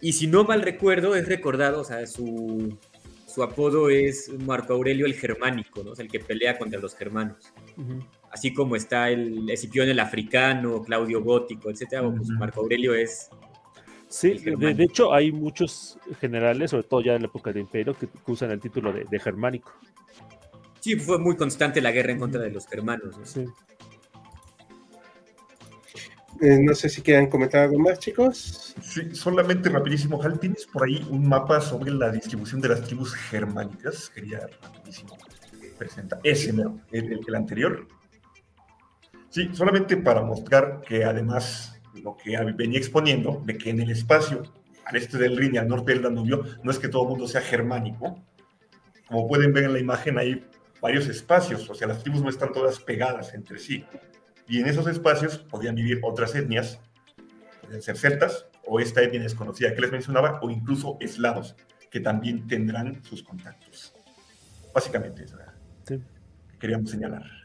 [0.00, 2.76] Y si no mal recuerdo, es recordado, o sea, su,
[3.26, 5.92] su apodo es Marco Aurelio el Germánico, ¿no?
[5.92, 7.52] O sea, el que pelea contra los germanos.
[8.30, 13.30] Así como está el Escipión el Africano, Claudio Gótico, etcétera, pues Marco Aurelio es
[14.08, 18.08] Sí, de, hecho hay muchos generales, sobre todo ya en la época del imperio, que
[18.26, 19.72] usan el título de, germánico.
[20.80, 23.18] Sí, fue muy constante la guerra en contra de los germanos.
[23.18, 23.26] ¿no?
[23.26, 23.44] Sí.
[26.40, 28.74] Eh, no sé si quieren comentar algo más, chicos.
[28.80, 33.14] Sí, solamente rapidísimo, Hal, ¿tienes por ahí un mapa sobre la distribución de las tribus
[33.14, 34.08] germánicas?
[34.08, 35.18] Quería rapidísimo
[35.76, 36.50] presentar ese,
[36.92, 37.86] el, el anterior.
[39.30, 44.42] Sí, solamente para mostrar que además lo que venía exponiendo, de que en el espacio
[44.84, 47.28] al este del Rin y al norte del Danubio, no es que todo el mundo
[47.28, 48.24] sea germánico.
[49.06, 50.46] Como pueden ver en la imagen, hay
[50.80, 53.84] varios espacios, o sea, las tribus no están todas pegadas entre sí.
[54.48, 56.80] Y en esos espacios podían vivir otras etnias,
[57.60, 61.54] pueden ser celtas, o esta etnia desconocida que les mencionaba, o incluso eslavos,
[61.90, 63.94] que también tendrán sus contactos.
[64.74, 65.36] Básicamente eso
[65.86, 66.00] que
[66.58, 67.37] queríamos señalar.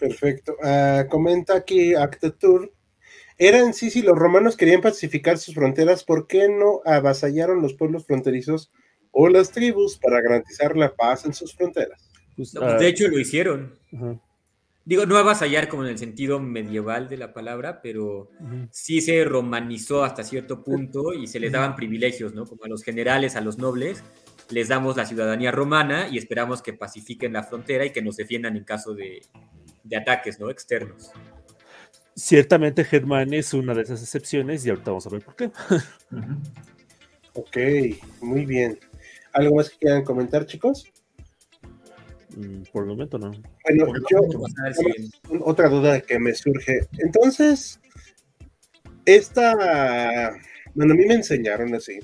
[0.00, 0.56] Perfecto.
[0.62, 2.72] Uh, comenta aquí Actatur
[3.40, 7.72] era en sí si los romanos querían pacificar sus fronteras, ¿por qué no avasallaron los
[7.72, 8.70] pueblos fronterizos
[9.12, 12.10] o las tribus para garantizar la paz en sus fronteras?
[12.36, 13.78] Pues, pues, de hecho lo hicieron.
[14.84, 18.28] Digo, no avasallar como en el sentido medieval de la palabra, pero
[18.72, 22.44] sí se romanizó hasta cierto punto y se les daban privilegios, ¿no?
[22.44, 24.04] Como a los generales, a los nobles,
[24.50, 28.58] les damos la ciudadanía romana y esperamos que pacifiquen la frontera y que nos defiendan
[28.58, 29.22] en caso de,
[29.84, 30.50] de ataques, ¿no?
[30.50, 31.12] Externos.
[32.14, 35.50] Ciertamente Germán es una de esas excepciones y ahorita vamos a ver por qué.
[37.34, 37.56] ok,
[38.20, 38.78] muy bien.
[39.32, 40.90] ¿Algo más que quieran comentar, chicos?
[42.36, 43.32] Mm, por el momento no.
[43.64, 44.20] Bueno, yo,
[45.40, 46.80] otra duda que me surge.
[46.98, 47.80] Entonces,
[49.04, 50.36] esta,
[50.74, 52.00] bueno, a mí me enseñaron así,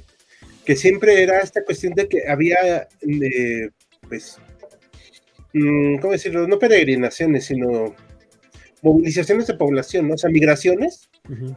[0.65, 3.71] que siempre era esta cuestión de que había, eh,
[4.09, 4.39] pues,
[5.53, 6.47] ¿cómo decirlo?
[6.47, 7.95] No peregrinaciones, sino
[8.83, 10.15] movilizaciones de población, ¿no?
[10.15, 11.09] o sea, migraciones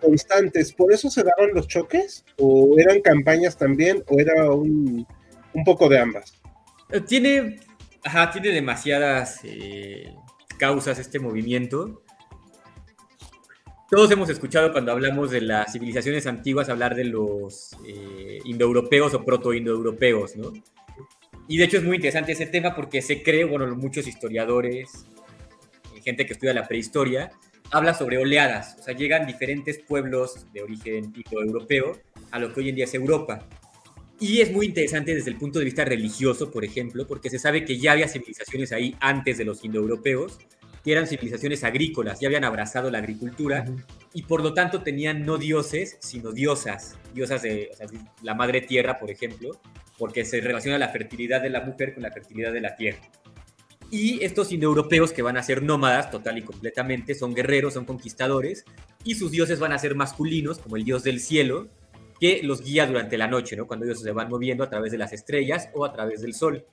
[0.02, 0.74] constantes.
[0.74, 2.26] ¿Por eso se daban los choques?
[2.38, 4.04] ¿O eran campañas también?
[4.08, 5.06] ¿O era un,
[5.66, 6.34] poco de ambas?
[6.92, 7.60] Eh, tiene,
[8.04, 10.14] ajá, tiene demasiadas eh,
[10.58, 12.02] causas este movimiento.
[13.90, 19.26] Todos hemos escuchado cuando hablamos de las civilizaciones antiguas hablar de los eh, indoeuropeos o
[19.26, 20.54] proto-indoeuropeos, ¿no?
[21.50, 25.06] Y de hecho es muy interesante ese tema porque se cree, bueno, muchos historiadores
[26.02, 27.32] gente que estudia la prehistoria,
[27.72, 32.00] habla sobre oleadas, o sea, llegan diferentes pueblos de origen europeo
[32.32, 33.48] a lo que hoy en día es Europa.
[34.20, 37.64] Y es muy interesante desde el punto de vista religioso, por ejemplo, porque se sabe
[37.64, 40.40] que ya había civilizaciones ahí antes de los indoeuropeos,
[40.90, 43.64] que eran civilizaciones agrícolas, ya habían abrazado la agricultura
[44.12, 47.70] y por lo tanto tenían no dioses, sino diosas, diosas de
[48.24, 49.52] la madre tierra, por ejemplo,
[50.00, 53.02] porque se relaciona la fertilidad de la mujer con la fertilidad de la tierra.
[53.92, 58.66] Y estos indoeuropeos que van a ser nómadas total y completamente, son guerreros, son conquistadores,
[59.04, 61.68] y sus dioses van a ser masculinos, como el dios del cielo,
[62.20, 63.68] que los guía durante la noche, ¿no?
[63.68, 66.66] Cuando ellos se van moviendo a través de las estrellas o a través del sol.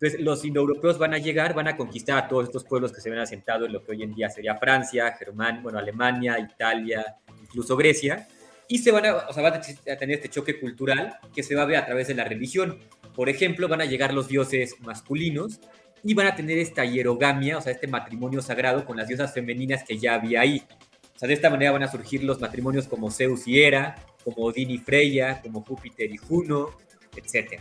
[0.00, 3.10] Entonces, los indoeuropeos van a llegar, van a conquistar a todos estos pueblos que se
[3.10, 7.76] ven asentados en lo que hoy en día sería Francia, Germán, bueno, Alemania, Italia, incluso
[7.76, 8.26] Grecia,
[8.66, 11.62] y se van a, o sea, van a tener este choque cultural que se va
[11.62, 12.78] a ver a través de la religión.
[13.14, 15.60] Por ejemplo, van a llegar los dioses masculinos
[16.02, 19.84] y van a tener esta hierogamia, o sea, este matrimonio sagrado con las diosas femeninas
[19.84, 20.62] que ya había ahí.
[21.14, 24.46] O sea, de esta manera van a surgir los matrimonios como Zeus y Hera, como
[24.46, 26.70] Odín y Freya, como Júpiter y Juno,
[27.14, 27.60] etc.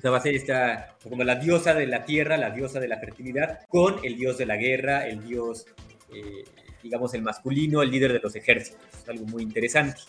[0.00, 2.88] O sea, va a ser esta, como la diosa de la tierra, la diosa de
[2.88, 5.66] la fertilidad, con el dios de la guerra, el dios,
[6.10, 6.42] eh,
[6.82, 8.80] digamos, el masculino, el líder de los ejércitos.
[8.98, 10.00] Es algo muy interesante.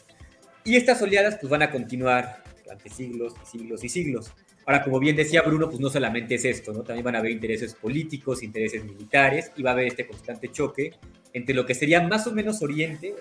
[0.64, 4.32] Y estas oleadas pues van a continuar durante siglos y siglos y siglos.
[4.66, 6.84] Ahora, como bien decía Bruno, pues no solamente es esto, ¿no?
[6.84, 10.94] También van a haber intereses políticos, intereses militares, y va a haber este constante choque
[11.34, 13.14] entre lo que sería más o menos Oriente,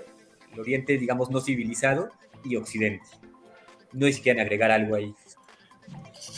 [0.52, 2.10] el Oriente, digamos, no civilizado,
[2.44, 3.06] y Occidente.
[3.92, 5.12] No si quieren agregar algo ahí.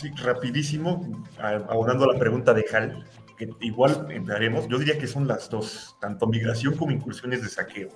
[0.03, 3.05] Sí, rapidísimo, abordando la pregunta de Hal,
[3.39, 7.89] que igual entraremos, yo diría que son las dos, tanto migración como incursiones de saqueo.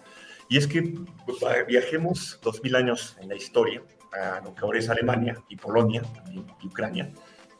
[0.48, 0.94] Y es que
[1.26, 5.56] pues, viajemos dos mil años en la historia, a lo que ahora es Alemania y
[5.56, 7.12] Polonia, y Ucrania,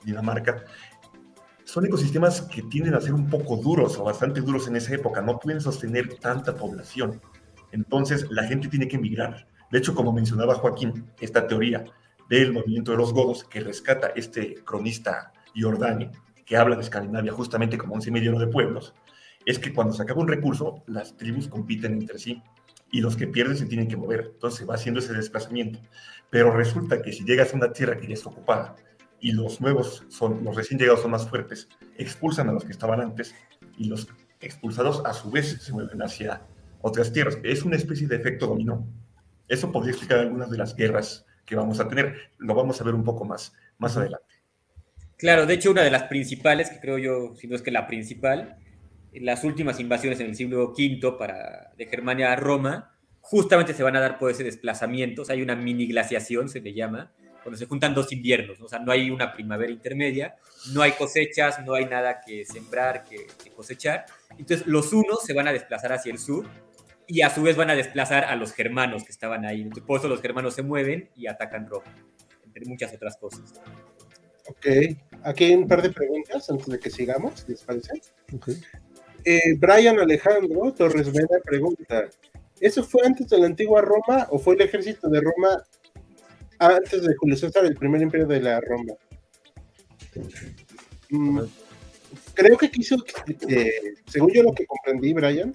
[0.05, 0.65] Dinamarca,
[1.65, 5.23] son ecosistemas que tienden a ser un poco duros o bastante duros en esa época,
[5.23, 7.21] no pueden sostener tanta población.
[7.73, 9.49] Entonces la gente tiene que emigrar.
[9.73, 11.85] De hecho, como mencionaba Joaquín, esta teoría
[12.29, 16.11] del movimiento de los godos que rescata este cronista Jordani,
[16.45, 18.95] que habla de Escandinavia justamente como un semillero de pueblos,
[19.45, 22.43] es que cuando se acaba un recurso, las tribus compiten entre sí
[22.91, 24.31] y los que pierden se tienen que mover.
[24.35, 25.79] Entonces va haciendo ese desplazamiento.
[26.31, 28.75] Pero resulta que si llegas a una tierra que ya está ocupada
[29.21, 33.01] y los nuevos son, los recién llegados son más fuertes, expulsan a los que estaban
[33.01, 33.35] antes
[33.79, 34.09] y los
[34.41, 36.43] expulsados a su vez se mueven hacia
[36.83, 37.39] otras tierras.
[37.43, 38.87] Es una especie de efecto dominó.
[39.49, 42.31] Eso podría explicar algunas de las guerras que vamos a tener.
[42.39, 44.27] Lo vamos a ver un poco más, más adelante.
[45.17, 47.87] Claro, de hecho, una de las principales, que creo yo, si no es que la
[47.87, 48.59] principal,
[49.15, 53.97] las últimas invasiones en el siglo V para, de Germania a Roma, justamente se van
[53.97, 55.23] a dar por ese desplazamiento.
[55.29, 58.61] hay una mini glaciación, se le llama, cuando se juntan dos inviernos.
[58.61, 60.37] O sea, no hay una primavera intermedia,
[60.75, 64.05] no hay cosechas, no hay nada que sembrar, que, cosechar.
[64.33, 66.47] Entonces, los unos se van a desplazar hacia el sur
[67.09, 69.69] y a su vez van a desplazar a los germanos que estaban ahí.
[69.87, 71.95] por eso los germanos se mueven y atacan Roma,
[72.45, 73.55] entre muchas otras cosas.
[74.49, 74.66] Ok,
[75.23, 78.01] aquí hay un par de preguntas antes de que sigamos, ¿les parece?
[79.25, 82.09] Eh, Brian Alejandro Torres Veda pregunta,
[82.61, 85.64] ¿eso fue antes de la antigua Roma o fue el ejército de Roma
[86.59, 88.95] antes de Julio César, el primer imperio de la Roma?
[91.11, 91.40] Mm,
[92.35, 92.97] creo que quiso,
[93.49, 95.55] eh, según yo lo que comprendí, Brian,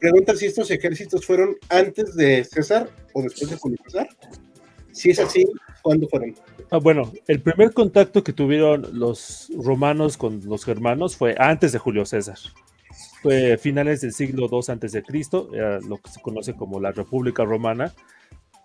[0.00, 4.08] pregunta si estos ejércitos fueron antes de César o después de Julio César.
[4.92, 5.46] Si es así,
[5.82, 6.34] ¿cuándo fueron?
[6.70, 11.78] Ah, bueno, el primer contacto que tuvieron los romanos con los germanos fue antes de
[11.78, 12.38] Julio César.
[13.22, 15.48] Fue finales del siglo II antes de Cristo,
[15.86, 17.94] lo que se conoce como la República Romana.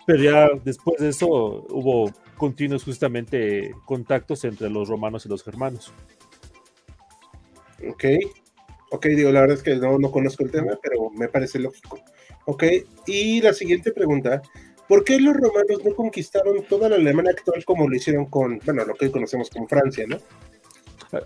[0.08, 5.91] Pero ya después de eso hubo continuos justamente contactos entre los romanos y los germanos.
[7.88, 8.06] Ok,
[8.95, 11.99] ok, digo, la verdad es que no, no conozco el tema, pero me parece lógico.
[12.45, 12.63] Ok,
[13.08, 14.41] y la siguiente pregunta,
[14.88, 18.86] ¿Por qué los romanos no conquistaron toda la Alemania actual como lo hicieron con, bueno,
[18.86, 20.17] lo que hoy conocemos como Francia, ¿no?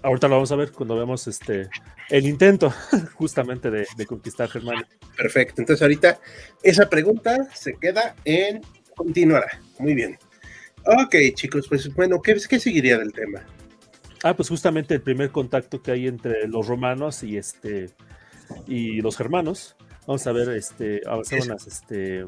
[0.04, 1.68] Ahorita lo vamos a ver cuando vemos este
[2.10, 2.72] el intento
[3.16, 4.88] justamente de, conquistar Germania.
[5.18, 5.62] Perfecto.
[5.62, 6.20] Entonces ahorita
[6.64, 8.62] esa pregunta se queda en
[8.96, 9.50] continuará.
[9.80, 10.18] Muy bien.
[10.86, 13.46] Ok, chicos, pues bueno, ¿qué, qué seguiría del tema?
[14.24, 17.90] Ah, pues justamente el primer contacto que hay entre los romanos y este
[18.68, 19.76] y los germanos.
[20.08, 22.26] Vamos a ver, este, avanzar unas, este,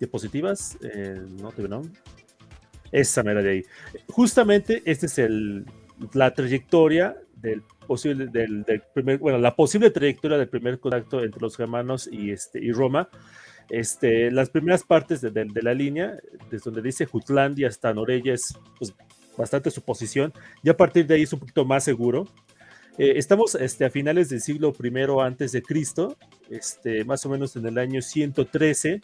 [0.00, 1.82] diapositivas, eh, no te no.
[2.90, 3.64] Esa mera de ahí.
[4.08, 5.66] Justamente esta es el,
[6.14, 11.56] la trayectoria del posible, del, primer, bueno, la posible trayectoria del primer contacto entre los
[11.56, 13.08] germanos y, este, y Roma.
[13.68, 16.18] Este, las primeras partes de, de, la línea,
[16.50, 18.94] desde donde dice Jutlandia hasta Norella, es pues,
[19.38, 22.26] bastante su posición, y a partir de ahí es un poquito más seguro.
[22.98, 24.90] Eh, estamos este, a finales del siglo I
[25.22, 26.16] antes de Cristo,
[26.50, 29.00] este, más o menos en el año 113,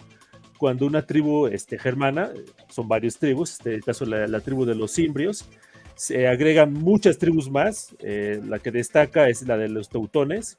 [0.58, 2.30] cuando una tribu este, germana,
[2.68, 5.48] son varias tribus, en este caso la, tribu de los cimbrios,
[5.94, 10.58] se agregan muchas tribus más, eh, la que destaca es la de los teutones,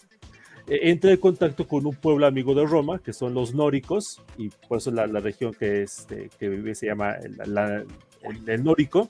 [0.68, 4.50] e, entra en contacto con un pueblo amigo de Roma, que son los nóricos, y
[4.68, 7.86] por eso la, región que, este, que vive se llama el,
[8.48, 9.10] el, nórico.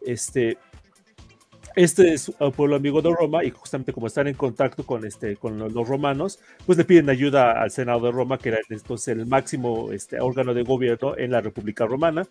[0.00, 0.58] Este,
[1.74, 5.36] este es un pueblo amigo de Roma y justamente como están en contacto con, este,
[5.36, 9.26] con los romanos, pues le piden ayuda al Senado de Roma, que era entonces el
[9.26, 12.26] máximo este, órgano de gobierno en la República Romana.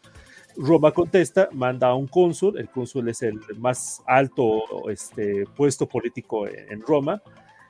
[0.58, 6.46] Roma contesta, manda a un cónsul, el cónsul es el más alto este, puesto político
[6.48, 7.22] en Roma,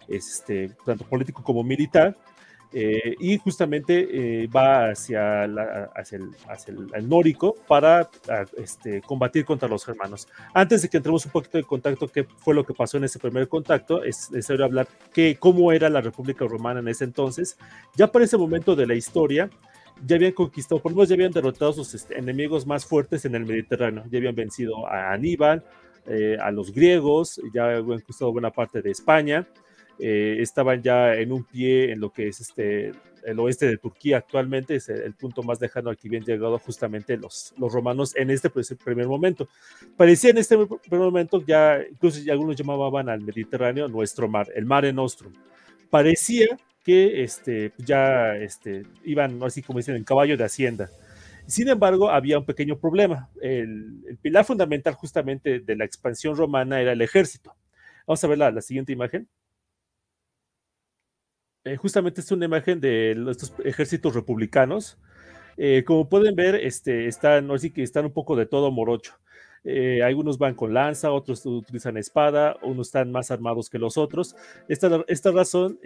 [0.08, 2.18] este, tanto político como militar,
[2.74, 5.44] eh, y justamente eh, va hacia,
[5.96, 8.10] hacia, el, hacia el, nórico para
[8.58, 10.28] este, combatir contra los germanos.
[10.54, 13.20] Antes de que entremos un poquito en contacto, qué fue lo que pasó en ese
[13.20, 17.58] primer contacto, es necesario hablar que, cómo era la República Romana en ese entonces.
[17.96, 19.50] Ya para ese momento de la historia,
[20.06, 23.24] ya habían conquistado, por lo menos ya habían derrotado a sus este, enemigos más fuertes
[23.26, 25.64] en el Mediterráneo, ya habían vencido a Aníbal,
[26.06, 29.48] eh, a los griegos, ya habían conquistado buena parte de España,
[30.00, 32.92] eh, estaban ya en un pie en lo que es este,
[33.28, 37.18] el oeste de Turquía actualmente, es el, punto más lejano al que habían llegado justamente
[37.18, 39.50] los, los romanos en este primer momento.
[39.98, 44.66] Parecía en este primer momento ya, incluso ya algunos llamaban al Mediterráneo nuestro mar, el
[44.66, 45.34] Mare Nostrum.
[45.90, 46.48] Parecía
[46.86, 50.90] que este, ya este, iban, así como dicen, en caballo de hacienda.
[51.46, 53.30] Sin embargo, había un pequeño problema.
[53.42, 57.54] El, el, pilar fundamental justamente de la expansión romana era el ejército.
[58.06, 59.28] Vamos a ver la, la siguiente imagen.
[61.68, 64.98] Eh, justamente es una imagen de estos ejércitos republicanos.
[65.58, 69.14] Eh, como pueden ver, este, están, así que están un poco de todo morocho.
[69.66, 74.36] Eh, algunos van con lanza, otros utilizan espada, unos están más armados que los otros.
[74.70, 75.78] Esta, esta razón,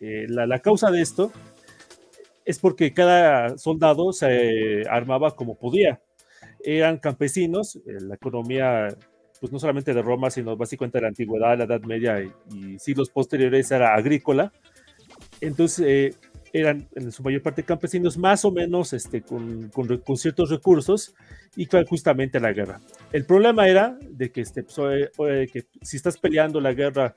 [0.00, 1.30] la, la, causa de esto
[2.46, 6.00] es porque cada soldado se armaba como podía.
[6.64, 8.96] Eran campesinos, la economía
[9.40, 13.10] pues no solamente de Roma, sino básicamente de la antigüedad, la Edad Media y, siglos
[13.10, 14.52] posteriores era agrícola.
[15.40, 16.14] Entonces eh,
[16.52, 21.14] eran en su mayor parte campesinos, más o menos este, con, con, ciertos recursos
[21.54, 22.80] y fue justamente la guerra.
[23.12, 27.14] El problema era de que, este, pues, que si estás peleando la guerra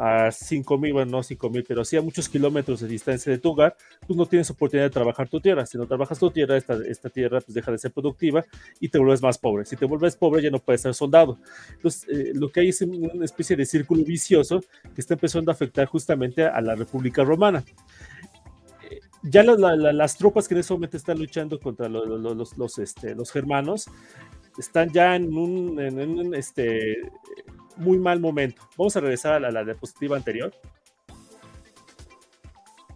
[0.00, 3.76] a 5.000, bueno, no 5.000, pero sí a muchos kilómetros de distancia de tu hogar,
[4.06, 5.66] pues no tienes oportunidad de trabajar tu tierra.
[5.66, 8.42] Si no trabajas tu tierra, esta, esta tierra pues deja de ser productiva
[8.80, 9.66] y te vuelves más pobre.
[9.66, 11.38] Si te vuelves pobre, ya no puedes ser soldado.
[11.72, 14.62] Entonces, eh, lo que hay es una especie de círculo vicioso
[14.94, 17.62] que está empezando a afectar justamente a la República Romana
[18.90, 23.14] eh, ya las tropas que en ese momento están luchando contra los, los, los, este,
[23.14, 23.86] los germanos
[24.58, 26.98] están ya en un, en un este,
[27.80, 28.62] muy mal momento.
[28.76, 30.52] Vamos a regresar a la, diapositiva anterior,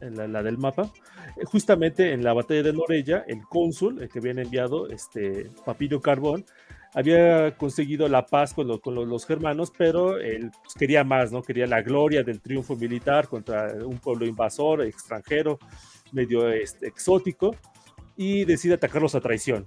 [0.01, 0.93] la, la, del mapa.
[1.37, 6.45] Eh, justamente en la batalla de Norella, el cónsul, que habían enviado, este Papillo Carbón,
[6.95, 11.43] había conseguido la paz con, con los, germanos, pero él pues, quería más, ¿no?
[11.43, 15.59] Quería la gloria del triunfo militar contra un pueblo invasor, extranjero,
[16.13, 17.57] medio este, exótico,
[18.17, 19.65] y decide atacarlos a traición.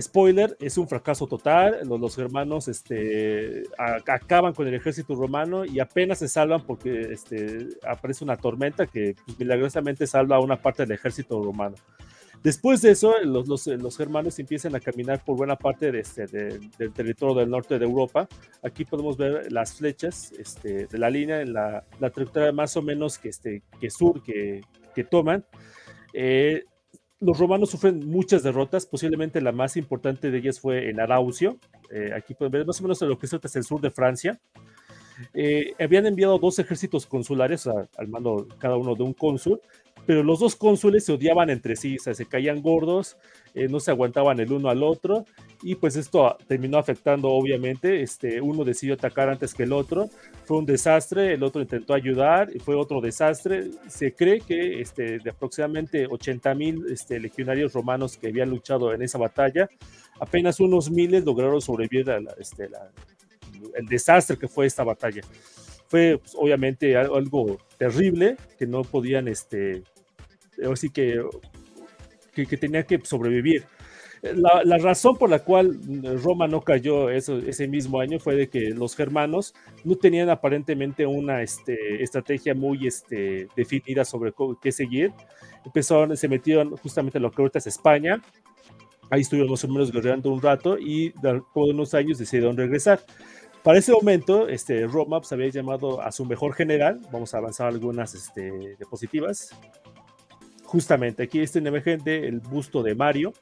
[0.00, 1.80] Spoiler, es un fracaso total.
[1.86, 7.68] Los, los germanos este, acaban con el ejército romano y apenas se salvan porque este,
[7.86, 11.76] aparece una tormenta que pues, milagrosamente salva a una parte del ejército romano.
[12.42, 16.26] Después de eso, los, los, los, germanos empiezan a caminar por buena parte de este,
[16.26, 18.28] del territorio del norte de Europa.
[18.64, 22.82] Aquí podemos ver las flechas este, de la línea, en la, la, trayectoria más o
[22.82, 24.62] menos que, este, que sur que,
[24.92, 25.44] que toman.
[26.12, 26.64] Eh,
[27.22, 31.58] los romanos sufren muchas derrotas, posiblemente la más importante de ellas fue en Araucio,
[31.90, 34.40] eh, aquí pueden ver más o menos lo que es el sur de Francia.
[35.34, 39.60] Eh, habían enviado dos ejércitos consulares al mando cada uno de un cónsul,
[40.04, 43.16] pero los dos cónsules se odiaban entre sí, o sea, se caían gordos,
[43.54, 45.24] eh, no se aguantaban el uno al otro,
[45.62, 50.10] y pues esto terminó afectando, obviamente, este, uno decidió atacar antes que el otro,
[50.44, 55.18] fue un desastre, el otro intentó ayudar, y fue otro desastre, se cree que este,
[55.18, 59.68] de aproximadamente 80 mil este, legionarios romanos que habían luchado en esa batalla,
[60.20, 62.68] apenas unos miles lograron sobrevivir al este,
[63.88, 65.22] desastre que fue esta batalla.
[65.88, 69.82] Fue pues, obviamente algo terrible que no podían este
[70.70, 71.22] así que,
[72.34, 73.64] que, tenía que sobrevivir.
[74.22, 75.80] La, la, razón por la cual
[76.22, 79.52] Roma no cayó eso, ese mismo año fue de que los germanos
[79.82, 85.12] no tenían aparentemente una este, estrategia muy este, definida sobre qué seguir.
[85.64, 88.22] Empezaron, se metieron justamente en lo que ahorita es España.
[89.10, 93.00] Ahí estuvieron más o menos guerreando un rato y de unos años decidieron regresar.
[93.64, 97.00] Para ese momento, este, Roma pues, había llamado a su mejor general.
[97.10, 99.50] Vamos a avanzar algunas este, diapositivas
[100.72, 103.34] justamente aquí en imagen el busto de Mario,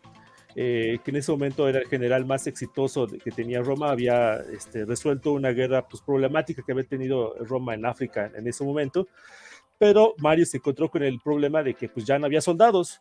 [0.55, 4.85] eh, que en ese momento era el general más exitoso que tenía Roma, había este,
[4.85, 9.09] resuelto una guerra pues, problemática que había tenido Roma en África en ese momento,
[9.79, 12.99] pero Mario se encontró con el problema de que pues, ya no había soldados,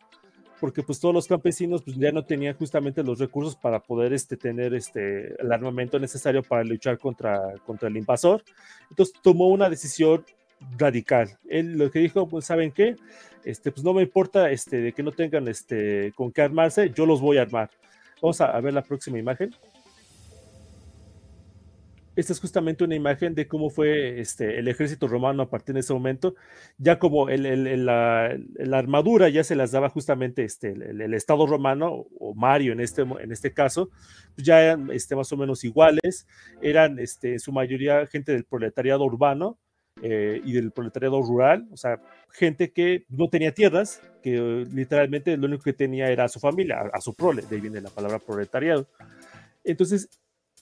[0.60, 4.36] porque pues todos los campesinos pues, ya no tenían justamente los recursos para poder este,
[4.36, 8.44] tener este, el armamento necesario para luchar contra, contra el invasor.
[8.90, 10.24] Entonces tomó una decisión
[10.78, 11.38] radical.
[11.48, 12.96] Él lo que dijo, pues saben qué,
[13.44, 17.06] este, pues no me importa este, de que no tengan este, con qué armarse, yo
[17.06, 17.70] los voy a armar.
[18.20, 19.54] Vamos a, ver la próxima imagen.
[22.16, 25.80] Esta es justamente una imagen de cómo fue este, el ejército romano a partir de
[25.80, 26.34] ese momento.
[26.76, 28.36] Ya como el, la,
[28.72, 33.32] armadura ya se las daba justamente este, el, Estado romano, o Mario en este, en
[33.32, 33.88] este caso,
[34.34, 36.26] pues ya eran este, más o menos iguales.
[36.60, 39.56] Eran este, en su mayoría gente del proletariado urbano,
[40.02, 45.46] eh, y del proletariado rural, o sea, gente que no tenía tierras, que literalmente lo
[45.46, 48.18] único que tenía era a su familia, a, su prole, de ahí viene la palabra
[48.18, 48.86] proletariado.
[49.62, 50.08] Entonces,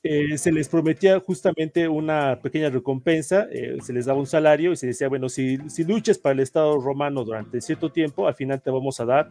[0.03, 4.77] eh, se les prometía justamente una pequeña recompensa, eh, se les daba un salario y
[4.77, 8.61] se decía, bueno, si, si luches para el Estado romano durante cierto tiempo, al final
[8.61, 9.31] te vamos a dar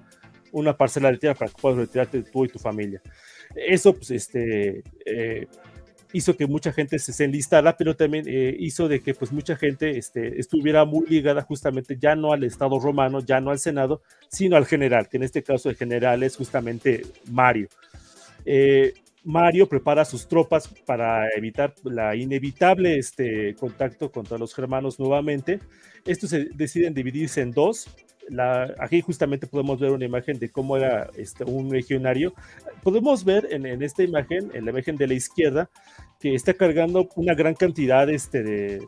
[0.54, 3.02] una parcela de tierra para que puedas retirarte tú y tu familia.
[3.56, 4.84] Eso, pues, este,
[6.14, 9.98] hizo que mucha gente se, enlistara, pero también eh, hizo de que pues mucha gente
[9.98, 14.56] este, estuviera muy ligada justamente ya no al Estado romano, ya no al Senado, sino
[14.56, 17.68] al general, que en este caso el general es justamente Mario.
[18.46, 18.94] Eh,
[19.24, 25.60] Mario prepara sus tropas para evitar la inevitable este, contacto contra los germanos nuevamente.
[26.06, 27.90] Estos se deciden dividirse en dos.
[28.30, 32.34] La, aquí justamente podemos ver una imagen de cómo era este, un legionario.
[32.84, 35.70] Podemos ver en, en, esta imagen, en la imagen de la izquierda,
[36.20, 38.88] que está cargando una gran cantidad este, de,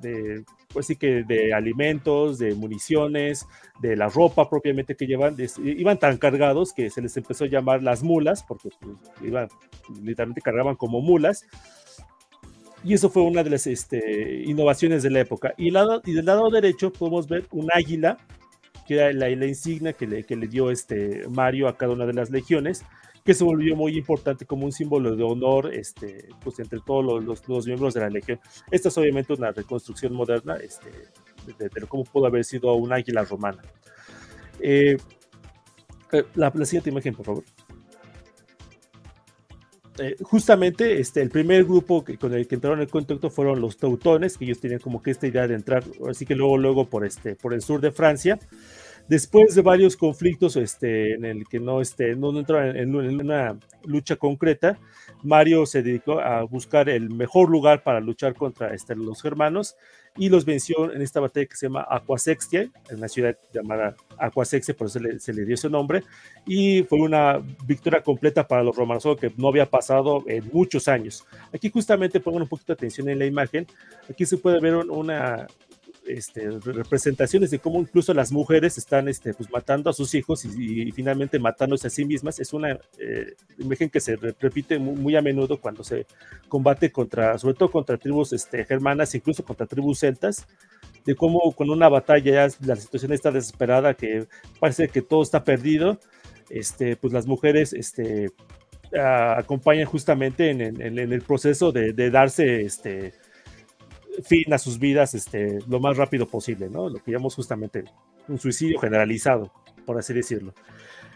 [0.00, 3.46] de pues sí que de alimentos, de municiones,
[3.80, 7.82] de la ropa propiamente que llevan, iban tan cargados que se les empezó a llamar
[7.82, 9.48] las mulas, porque pues, iban,
[10.02, 11.46] literalmente cargaban como mulas.
[12.84, 15.54] Y eso fue una de las este, innovaciones de la época.
[15.56, 18.18] Y, del lado derecho podemos ver un águila,
[18.86, 22.84] que era la, insignia que le, dio este Mario a cada una de las legiones
[23.24, 27.66] que se volvió muy importante como un símbolo de honor este, pues, entre todos los,
[27.66, 28.40] miembros de la Legión.
[28.70, 33.60] Esta es obviamente una reconstrucción moderna de, cómo pudo haber sido un águila romana.
[34.60, 34.96] Eh,
[36.34, 37.44] la, la, siguiente imagen, por favor.
[40.00, 43.76] Eh, justamente este, el primer grupo que, con el que entraron en contacto fueron los
[43.76, 47.04] teutones, que ellos tenían como que esta idea de entrar, así que luego, luego por,
[47.04, 48.38] este, por el sur de Francia.
[49.08, 53.58] Después de varios conflictos este, en el que no, este, no entró en, en, una
[53.84, 54.78] lucha concreta,
[55.22, 59.76] Mario se dedicó a buscar el mejor lugar para luchar contra este, los germanos
[60.16, 64.76] y los venció en esta batalla que se llama Aquasextia, en una ciudad llamada Aquasextia,
[64.76, 66.02] por eso se le, dio ese nombre,
[66.46, 71.24] y fue una victoria completa para los romanos, que no había pasado en muchos años.
[71.52, 73.66] Aquí justamente pongan un poquito de atención en la imagen,
[74.08, 75.46] aquí se puede ver una,
[76.08, 80.88] este, representaciones de cómo incluso las mujeres están este, pues, matando a sus hijos y,
[80.88, 82.40] y finalmente matándose a sí mismas.
[82.40, 86.06] Es una eh, imagen que se repite muy, muy, a menudo cuando se
[86.48, 90.46] combate contra, sobre todo contra tribus este, germanas, incluso contra tribus celtas,
[91.04, 94.26] de cómo con una batalla la situación está desesperada, que
[94.60, 95.98] parece que todo está perdido,
[96.50, 98.30] este, pues las mujeres este,
[98.92, 103.12] acompañan justamente en, en, en, el proceso de, de darse este,
[104.22, 106.88] fin a sus vidas este, lo más rápido posible, ¿no?
[106.88, 107.84] Lo que llamamos justamente
[108.28, 109.52] un suicidio generalizado,
[109.86, 110.52] por así decirlo.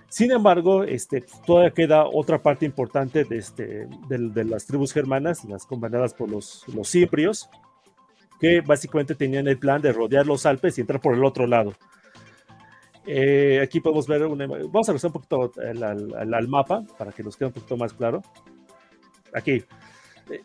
[0.08, 5.44] Sin embargo, este, todavía queda otra parte importante de, este, de, de las tribus germanas,
[5.46, 7.48] las comandadas por los, los ciprios,
[8.38, 11.72] que básicamente tenían el plan de rodear los Alpes y entrar por el otro lado.
[13.06, 17.10] Eh, aquí podemos ver una, vamos a regresar un poquito al, al, al, mapa para
[17.10, 18.22] que nos quede un poquito más claro.
[19.32, 19.64] Aquí,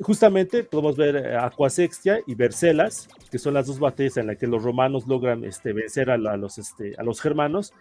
[0.02, 4.64] justamente podemos ver Aquasextia y Vercelas, que son las dos batallas en las que los
[4.64, 7.74] romanos logran este, vencer a, los, este, a los germanos.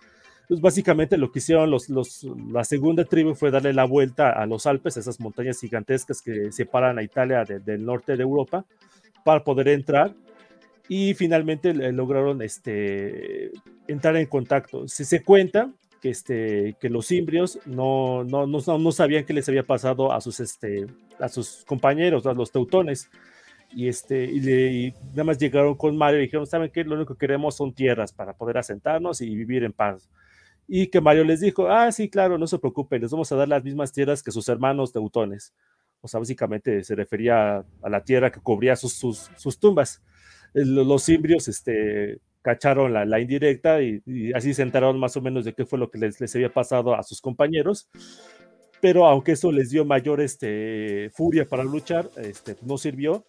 [0.49, 1.89] Pues básicamente lo que hicieron los,
[2.53, 6.99] la segunda tribu fue darle la vuelta a los Alpes, esas montañas gigantescas que separan
[6.99, 8.65] a Italia de, del norte de Europa,
[9.25, 10.15] para poder entrar
[10.89, 13.51] y finalmente lograron este,
[13.89, 14.87] entrar en contacto.
[14.87, 15.69] Si se cuenta
[16.01, 20.21] que, este, que los imbrios no, no, no, no, sabían qué les había pasado a
[20.21, 20.87] sus, este,
[21.19, 23.11] a sus compañeros, a los teutones.
[23.75, 26.85] Y, este, y, le, y nada más llegaron con Mario y dijeron, ¿saben qué?
[26.85, 30.09] Lo único que queremos son tierras para poder asentarnos y vivir en paz.
[30.69, 33.49] Y que Mario les dijo, ah, sí, claro, no se preocupen, les vamos a dar
[33.49, 35.55] las mismas tierras que sus hermanos teutones.
[36.01, 40.03] O sea, básicamente se refería a la tierra que cubría sus, sus, sus tumbas.
[40.55, 45.45] Los imbrios este, cacharon la, la indirecta y, y, así se enteraron más o menos
[45.45, 47.89] de qué fue lo que les, les había pasado a sus compañeros.
[48.81, 53.25] Pero aunque eso les dio mayor este, furia para luchar, este, no sirvió.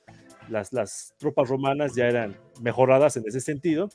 [0.50, 3.90] Las, las tropas romanas ya eran mejoradas en ese sentido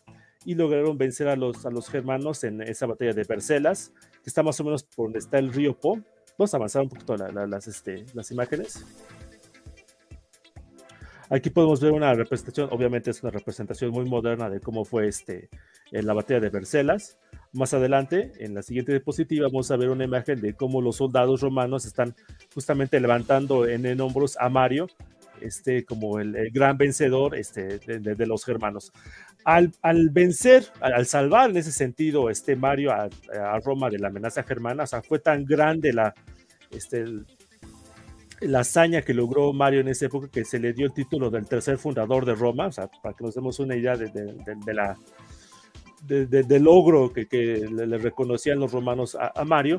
[0.44, 3.92] y lograron vencer a los, a los germanos en esa batalla de Bercelas,
[4.24, 6.00] que está más o menos por donde está el río Po.
[6.36, 8.84] Vamos a avanzar un poquito la, la, las, este, las imágenes.
[11.32, 15.48] Aquí podemos ver una representación, obviamente es una representación muy moderna de cómo fue este,
[15.90, 17.16] en la batalla de Bercelas.
[17.54, 21.40] Más adelante, en la siguiente diapositiva, vamos a ver una imagen de cómo los soldados
[21.40, 22.14] romanos están
[22.54, 24.88] justamente levantando en, en hombros a Mario,
[25.40, 28.92] este, como el, el gran vencedor este, de, de, de, los germanos.
[29.42, 33.08] Al, al vencer, al, al, salvar en ese sentido este Mario a,
[33.42, 36.12] a, Roma de la amenaza germana, o sea, fue tan grande la,
[36.70, 37.06] este,
[38.46, 41.46] la hazaña que logró Mario en esa época que se le dio el título del
[41.46, 44.34] tercer fundador de Roma, o sea, para que nos demos una idea de, de,
[44.64, 44.96] de la,
[46.02, 49.78] del logro que, que le, reconocían los romanos a, a, Mario,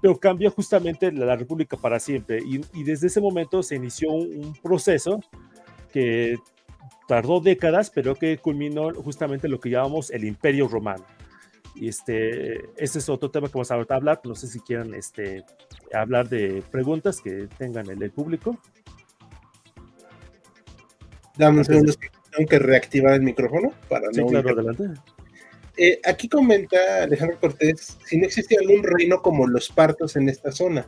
[0.00, 4.46] pero cambió justamente la República para siempre y, y, desde ese momento se inició un,
[4.46, 5.20] un, proceso
[5.92, 6.38] que
[7.06, 11.04] tardó décadas, pero que culminó justamente lo que llamamos el Imperio Romano.
[11.74, 14.20] Y este, este es otro tema que vamos a hablar.
[14.24, 15.44] No sé si quieran este,
[15.94, 18.58] hablar de preguntas que tengan el, el público.
[21.36, 21.92] Dame un segundo,
[22.34, 24.26] tengo que reactivar el micrófono para sí, no.
[24.26, 25.00] Claro, adelante.
[25.76, 30.50] Eh, aquí comenta Alejandro Cortés si no existía algún reino como los partos en esta
[30.50, 30.86] zona.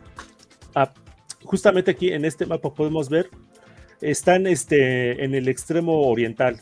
[0.75, 0.93] Ah,
[1.45, 3.31] justamente aquí en este mapa podemos ver,
[4.01, 6.61] están este, en el extremo oriental.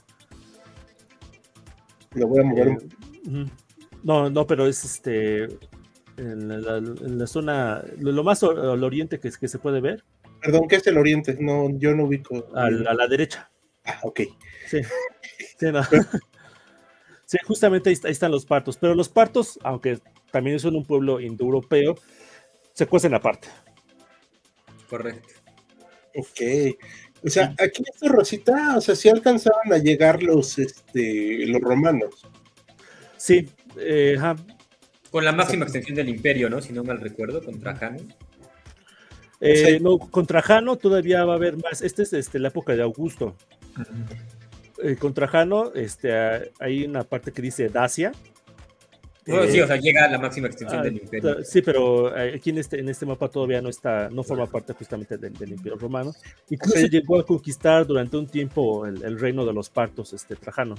[2.12, 2.68] Lo voy a mover.
[2.68, 3.46] Ujú.
[4.02, 5.48] No, no, pero es este
[6.18, 10.04] en la, en la zona, lo, lo más al oriente que, que se puede ver,
[10.40, 11.36] Perdón, ¿qué es el oriente?
[11.40, 12.46] No, yo no ubico.
[12.54, 13.50] al- a, la derecha.
[13.84, 14.20] Ah, ok.
[14.68, 14.80] Sí,
[15.58, 15.80] sí, no.
[17.24, 19.98] Sí, justamente ahí, está- ahí están los partos, pero los partos, aunque
[20.30, 21.96] también son un pueblo indoeuropeo,
[22.72, 23.48] se cuecen aparte.
[24.88, 25.28] Correcto.
[26.16, 26.76] Ok.
[27.24, 32.24] O sea, aquí esta Rosita, o sea, sí alcanzaban a llegar los, este, los romanos.
[33.18, 33.46] Sí,
[33.76, 34.36] eh, ajá,
[35.10, 36.60] Con la máxima extensión del imperio, ¿no?
[36.60, 37.98] Si no mal recuerdo, con Trajano.
[39.40, 39.80] Eh, Sí.
[39.82, 41.80] No, con Trajano todavía va a haber más.
[41.82, 43.36] Esta es este, la época de Augusto.
[44.82, 48.12] Eh, con Trajano este, ah, hay una parte que dice Dacia.
[49.26, 51.44] Bueno, Eh, sí, o sea, llega a la máxima extensión ah, del imperio.
[51.44, 54.72] sí, pero eh, aquí en este, en este mapa todavía no está, no forma parte
[54.72, 56.12] justamente del, del Imperio Romano.
[56.48, 56.88] Incluso Sí.
[56.88, 60.76] llegó a conquistar durante un tiempo el, el reino de los partos, este Trajano.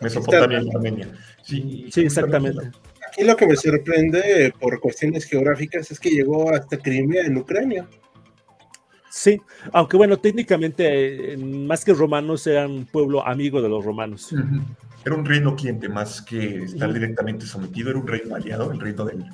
[0.00, 1.08] Mesopotamia y Armenia.
[1.42, 2.70] Sí, Sí, exactamente.
[3.10, 7.36] Aquí lo que me sorprende eh, por cuestiones geográficas es que llegó hasta Crimea en
[7.38, 7.88] Ucrania.
[9.10, 9.40] Sí,
[9.72, 14.32] aunque bueno, técnicamente, eh, más que romanos, eran un pueblo amigo de los romanos.
[15.04, 19.04] Era un reino cliente más que estar directamente sometido, era un reino aliado, el reino
[19.04, 19.30] del, del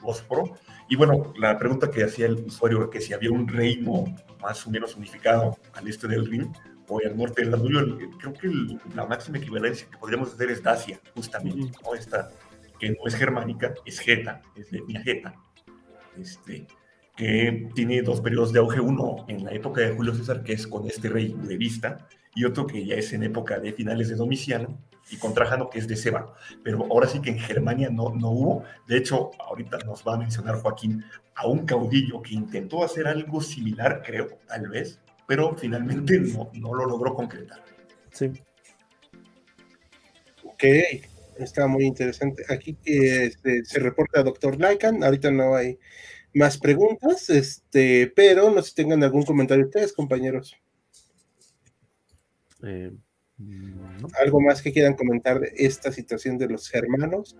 [0.00, 0.58] Bósforo.
[0.90, 4.04] Y bueno, la pregunta que hacía el usuario era que si había un reino
[4.42, 6.52] más o menos unificado al este del Rin
[6.88, 10.62] o al norte del Danubio, creo que el- la máxima equivalencia que podríamos hacer es
[10.62, 11.70] Dacia, justamente.
[11.84, 11.94] ¿no?
[11.94, 12.28] Esta,
[12.80, 15.34] que no es germánica, es Geta, es de etnia Geta,
[16.18, 16.66] este,
[17.16, 20.66] que tiene dos periodos de auge, uno en la época de Julio César, que es
[20.66, 24.16] con este rey de vista, y otro que ya es en época de finales de
[24.16, 24.78] Domiciano,
[25.10, 26.34] y con Trajano, que es de Seba.
[26.62, 28.64] Pero ahora sí que en Germania no, no hubo.
[28.86, 31.04] De hecho, ahorita nos va a mencionar Joaquín
[31.34, 36.74] a un caudillo que intentó hacer algo similar, creo, tal vez, pero finalmente no, no
[36.74, 37.62] lo logró concretar.
[38.12, 38.30] Sí.
[40.44, 40.64] Ok,
[41.44, 42.44] está muy interesante.
[42.48, 44.58] Aquí que este, se reporta a Dr.
[44.60, 45.78] Lycan, ahorita no hay
[46.34, 50.56] más preguntas, este, pero no sé si tengan algún comentario ustedes, compañeros.
[52.62, 52.92] Eh,
[53.38, 54.08] ¿no?
[54.20, 57.36] ¿Algo más que quieran comentar de esta situación de los hermanos?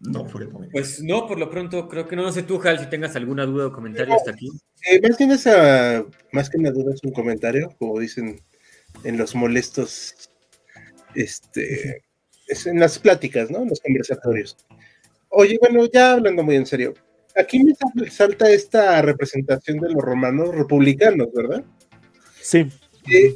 [0.00, 0.72] No fue el momento.
[0.72, 3.46] Pues no, por lo pronto creo que no, no sé tú, Hal, si tengas alguna
[3.46, 4.50] duda o comentario hasta aquí.
[4.90, 8.40] Eh, más bien esa, más que una duda, es un comentario, como dicen
[9.02, 10.30] en los molestos,
[11.14, 12.03] este,
[12.48, 13.62] es en las pláticas, ¿no?
[13.62, 14.56] En los conversatorios.
[15.28, 16.94] Oye, bueno, ya hablando muy en serio,
[17.36, 21.64] aquí me sal- salta esta representación de los romanos republicanos, ¿verdad?
[22.40, 22.66] Sí,
[23.12, 23.34] Eh,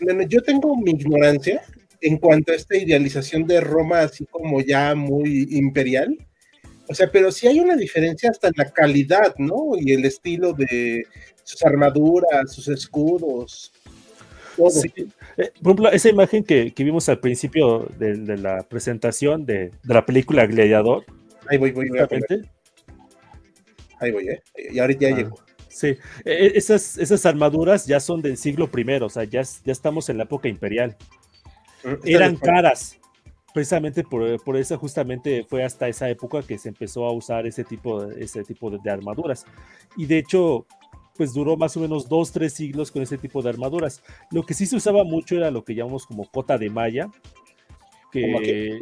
[0.00, 1.62] bueno, yo tengo mi ignorancia
[2.00, 6.16] en cuanto a esta idealización de Roma así como ya muy imperial.
[6.88, 9.72] O sea, pero sí hay una diferencia hasta en la calidad, ¿no?
[9.78, 11.04] Y el estilo de
[11.44, 13.72] sus armaduras, sus escudos.
[14.70, 14.92] Sí,
[15.36, 19.70] eh, por ejemplo, esa imagen que, que vimos al principio de, de la presentación de,
[19.82, 21.04] de la película Gladiador,
[21.50, 21.98] Ahí voy, voy, voy
[24.00, 24.42] Ahí voy, ¿eh?
[24.70, 25.18] Y ahorita ya Ah.
[25.18, 25.38] llegó.
[25.68, 25.88] sí,
[26.24, 30.18] eh, esas, esas armaduras ya son del siglo I, o sea, ya, ya estamos en
[30.18, 30.96] la época imperial.
[32.04, 32.98] Eran caras,
[33.54, 37.64] precisamente por, por eso justamente fue hasta esa época que se empezó a usar ese
[37.64, 39.46] tipo, ese tipo de, de armaduras.
[39.96, 40.66] Y de hecho,
[41.18, 44.02] pues duró más o menos dos, tres siglos con ese tipo de armaduras.
[44.30, 47.10] Lo que sí se usaba mucho era lo que llamamos como cota de malla,
[48.12, 48.80] que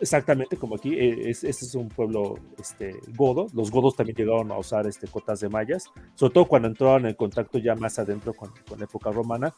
[0.00, 3.46] exactamente como aquí, eh, es, este es un pueblo este, godo.
[3.54, 5.84] Los godos también llegaron a usar este, cotas de mallas,
[6.16, 9.54] sobre todo cuando entraron en contacto ya más adentro con, con la época romana,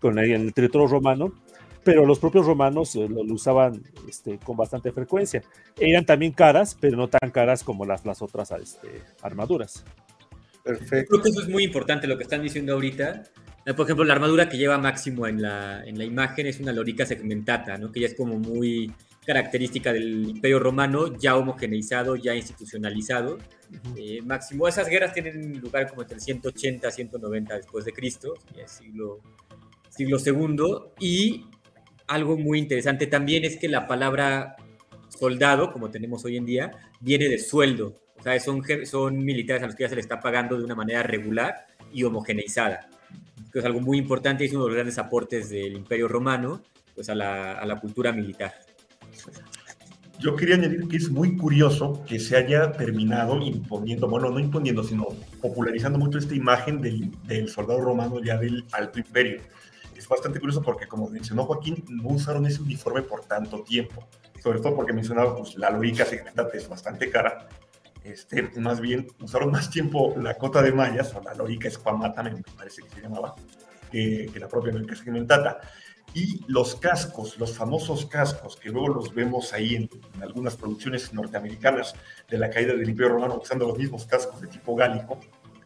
[0.00, 1.32] con el, el territorio romano
[1.86, 5.44] pero los propios romanos eh, lo, lo usaban este, con bastante frecuencia.
[5.78, 9.84] Eran también caras, pero no tan caras como las, las otras este, armaduras.
[10.66, 11.10] Perfecto.
[11.10, 13.22] Creo que eso es muy importante lo que están diciendo ahorita.
[13.64, 16.72] Eh, Por ejemplo, la armadura que lleva Máximo en la, en la imagen es una
[16.72, 17.92] lorica segmentata, ¿no?
[17.92, 18.92] que ya es como muy
[19.24, 23.38] característica del Imperio Romano, ya homogeneizado, ya institucionalizado.
[23.96, 28.34] Eh, Máximo, esas guerras tienen lugar como entre el 180 a 190 después de Cristo,
[28.66, 29.20] siglo,
[29.88, 31.46] siglo segundo, y
[32.08, 34.56] algo muy interesante también es que la palabra
[35.08, 37.94] soldado, como tenemos hoy en día, viene de sueldo.
[38.18, 40.74] O sea, son, son militares a los que ya se les está pagando de una
[40.74, 42.88] manera regular y homogeneizada.
[43.52, 46.62] Que es algo muy importante y es uno de los grandes aportes del Imperio Romano
[46.94, 48.54] pues, a, la, a la cultura militar.
[50.18, 54.82] Yo quería añadir que es muy curioso que se haya terminado imponiendo, bueno, no imponiendo,
[54.82, 55.08] sino
[55.42, 59.42] popularizando mucho esta imagen del, del soldado romano ya del Alto Imperio.
[59.94, 64.06] Es bastante curioso porque, como mencionó Joaquín, no usaron ese uniforme por tanto tiempo.
[64.42, 67.48] Sobre todo porque mencionaba, pues la lorica segmentada es bastante cara.
[68.06, 72.42] Este, más bien usaron más tiempo la cota de mallas, o la lógica escuamata, me
[72.56, 73.34] parece que se llamaba,
[73.90, 75.60] que, la propia lógica segmentata.
[76.14, 79.90] Y los cascos, los famosos cascos, que luego los vemos ahí en,
[80.22, 81.94] algunas producciones norteamericanas
[82.30, 85.18] de la caída del Imperio Romano, usando los mismos cascos de tipo gálico,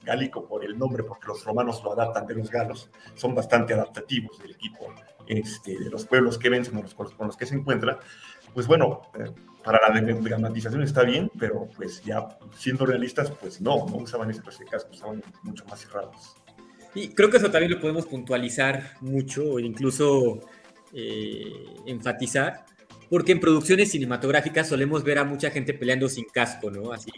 [0.03, 4.38] gálico por el nombre, porque los romanos lo adaptan de los galos, son bastante adaptativos
[4.38, 4.93] del equipo
[5.26, 7.99] este, de los pueblos que ven, con los, con los que se encuentran,
[8.55, 9.30] pues bueno, eh,
[9.64, 14.42] para la dramatización está bien, pero pues ya siendo realistas, pues no, no usaban ese
[14.70, 16.36] casco, usaban mucho más cerrados.
[16.94, 20.40] Y creo que eso también lo podemos puntualizar mucho incluso
[20.92, 21.53] eh,
[21.86, 22.64] enfatizar,
[23.09, 26.92] porque en producciones cinematográficas solemos ver a mucha gente peleando sin casco, ¿no?
[26.92, 27.12] Así,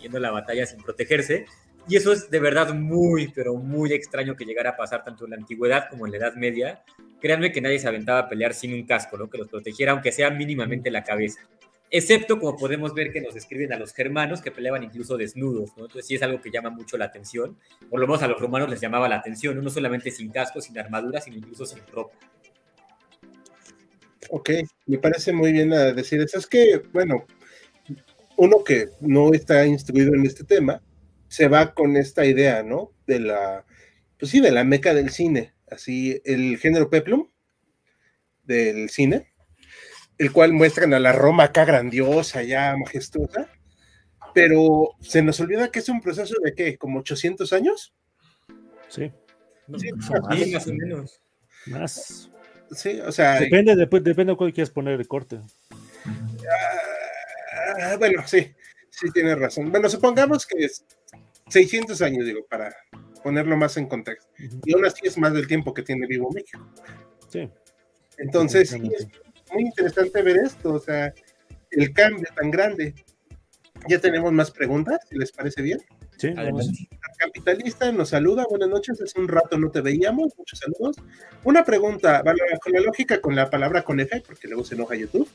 [0.00, 1.46] yendo la batalla sin protegerse.
[1.88, 5.30] Y eso es de verdad muy, pero muy extraño que llegara a pasar tanto en
[5.30, 6.82] la antigüedad como en la Edad Media.
[7.20, 9.30] Créanme que nadie se aventaba a pelear sin un casco, ¿no?
[9.30, 11.40] Que los protegiera, aunque sea mínimamente la cabeza
[11.90, 15.84] excepto como podemos ver que nos describen a los germanos que peleaban incluso desnudos, ¿no?
[15.84, 17.56] Entonces sí es algo que llama mucho la atención,
[17.88, 20.78] por lo menos a los romanos les llamaba la atención, no solamente sin casco, sin
[20.78, 22.16] armadura, sino incluso sin ropa.
[24.30, 24.50] Ok,
[24.86, 26.38] me parece muy bien decir eso.
[26.38, 27.24] Es que, bueno,
[28.36, 30.82] uno que no está instruido en este tema,
[31.28, 32.92] se va con esta idea, ¿no?
[33.06, 33.64] De la,
[34.18, 37.28] pues sí, de la meca del cine, así, el género peplum
[38.44, 39.32] del cine,
[40.18, 43.50] el cual muestran a la Roma acá grandiosa, ya majestuosa,
[44.34, 47.94] pero se nos olvida que es un proceso de qué, como 800 años.
[48.88, 49.10] Sí.
[49.78, 51.20] sí más, o menos.
[51.66, 52.30] Más.
[52.70, 53.40] Sí, o sea.
[53.40, 55.40] Depende, de, depende de cuál quieras poner el corte.
[57.80, 58.54] Ah, bueno, sí,
[58.90, 59.70] sí tienes razón.
[59.70, 60.84] Bueno, supongamos que es
[61.48, 62.74] 600 años, digo, para
[63.22, 64.30] ponerlo más en contexto.
[64.64, 66.66] Y aún así es más del tiempo que tiene vivo México.
[67.28, 67.48] Sí.
[68.18, 69.08] Entonces, sí, es
[69.52, 71.12] muy interesante ver esto, o sea,
[71.70, 72.94] el cambio tan grande.
[73.88, 75.80] Ya tenemos más preguntas, si les parece bien.
[76.16, 76.70] Sí, vamos.
[77.18, 80.96] Capitalista nos saluda, buenas noches, hace un rato no te veíamos, muchos saludos.
[81.44, 82.22] Una pregunta,
[82.62, 85.28] con la lógica, con la palabra con F, porque luego se enoja YouTube.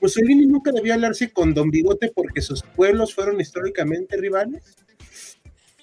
[0.00, 4.76] Mussolini nunca debió hablarse con Don Bigote porque sus pueblos fueron históricamente rivales.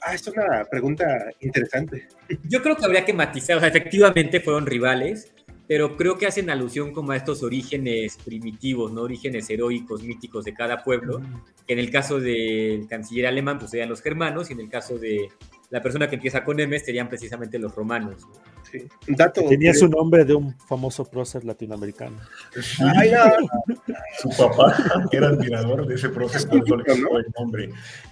[0.05, 1.05] Ah, es una pregunta
[1.39, 2.07] interesante.
[2.43, 5.31] Yo creo que habría que matizar, o sea, efectivamente fueron rivales,
[5.67, 9.03] pero creo que hacen alusión como a estos orígenes primitivos, ¿no?
[9.03, 11.21] Orígenes heroicos, míticos de cada pueblo,
[11.65, 14.97] que en el caso del canciller alemán, pues serían los germanos, y en el caso
[14.97, 15.29] de
[15.73, 18.27] la persona que empieza con M serían precisamente los romanos.
[18.71, 18.87] Sí.
[19.07, 22.15] Dato, Tenía su nombre de un famoso prócer latinoamericano.
[22.61, 24.77] Su papá
[25.11, 27.17] era admirador de ese prócer, ¿no?
[27.17, 27.71] el nombre.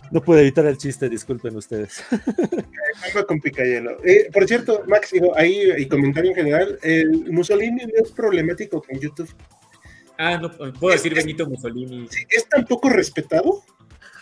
[0.09, 2.03] No pude evitar el chiste, disculpen ustedes.
[3.27, 4.03] con Picayelo.
[4.03, 8.81] Eh, por cierto, Max, digo, ahí y comentario en general, el Mussolini no es problemático
[8.81, 9.29] con YouTube.
[10.17, 12.07] Ah, no, puedo decir Benito Mussolini.
[12.27, 13.61] ¿Es tan poco respetado?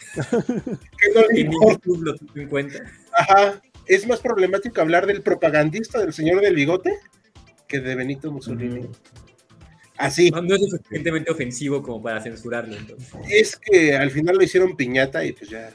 [0.15, 2.79] que no le YouTube lo en cuenta.
[3.19, 3.61] Ajá.
[3.85, 6.97] Es más problemático hablar del propagandista del señor del bigote
[7.67, 8.81] que de Benito Mussolini.
[8.81, 8.91] Mm.
[9.97, 10.31] Así.
[10.31, 12.75] No, es suficientemente ofensivo como para censurarlo.
[12.75, 13.11] Entonces.
[13.29, 15.71] Es que al final lo hicieron piñata y pues ya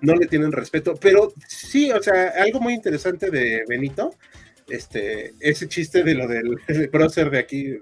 [0.00, 0.94] no le tienen respeto.
[1.00, 4.14] Pero sí, o sea, algo muy interesante de Benito,
[4.68, 6.60] este, ese chiste de lo del
[6.92, 7.76] prócer de aquí,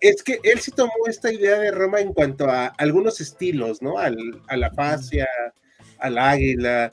[0.00, 3.98] es que él sí tomó esta idea de Roma en cuanto a algunos estilos, ¿no?
[3.98, 4.16] Al,
[4.48, 5.26] a la fascia,
[5.98, 6.92] al águila,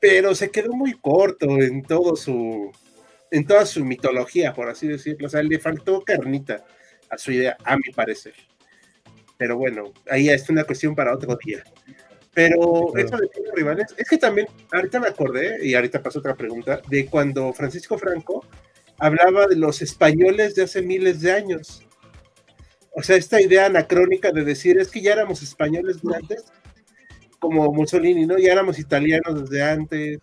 [0.00, 2.72] pero se quedó muy corto en todo su,
[3.30, 5.26] en toda su mitología, por así decirlo.
[5.26, 6.64] O sea, le faltó carnita
[7.08, 8.34] a su idea, a mi parecer.
[9.36, 11.62] Pero bueno, ahí es una cuestión para otro día.
[12.32, 16.34] Pero eso de los rivales, es que también, ahorita me acordé, y ahorita pasó otra
[16.36, 18.46] pregunta, de cuando Francisco Franco
[18.98, 21.82] hablaba de los españoles de hace miles de años.
[22.92, 26.44] O sea, esta idea anacrónica de decir, es que ya éramos españoles antes,
[27.40, 28.38] como Mussolini, ¿no?
[28.38, 30.20] Ya éramos italianos desde antes,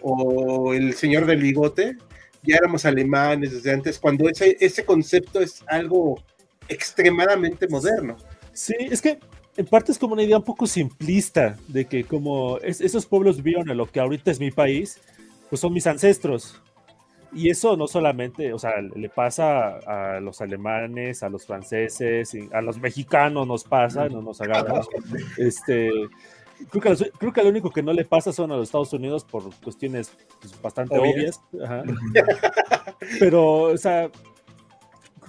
[0.00, 1.96] o el señor del bigote,
[2.42, 6.22] ya éramos alemanes desde antes, cuando ese, ese concepto es algo
[6.68, 8.16] extremadamente moderno.
[8.52, 9.18] Sí, es que
[9.56, 13.70] en parte es como una idea un poco simplista de que como esos pueblos vieron
[13.70, 15.00] a lo que ahorita es mi país,
[15.48, 16.60] pues son mis ancestros.
[17.32, 22.60] Y eso no solamente, o sea, le pasa a los alemanes, a los franceses, a
[22.60, 24.88] los mexicanos nos pasa, no nos hagamos.
[25.36, 25.90] Este,
[26.70, 29.24] creo que, creo que lo único que no le pasa son a los Estados Unidos
[29.24, 31.40] por cuestiones pues, bastante obvias.
[33.18, 34.10] Pero, o sea,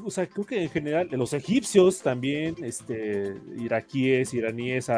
[0.04, 4.90] o sea, creo que en general, los egipcios también, este, iraquíes, iraníes,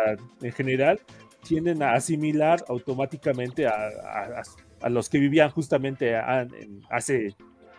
[0.41, 0.99] en general,
[1.47, 4.43] tienden a asimilar automáticamente a,
[4.89, 6.15] los que vivían justamente
[6.89, 7.35] hace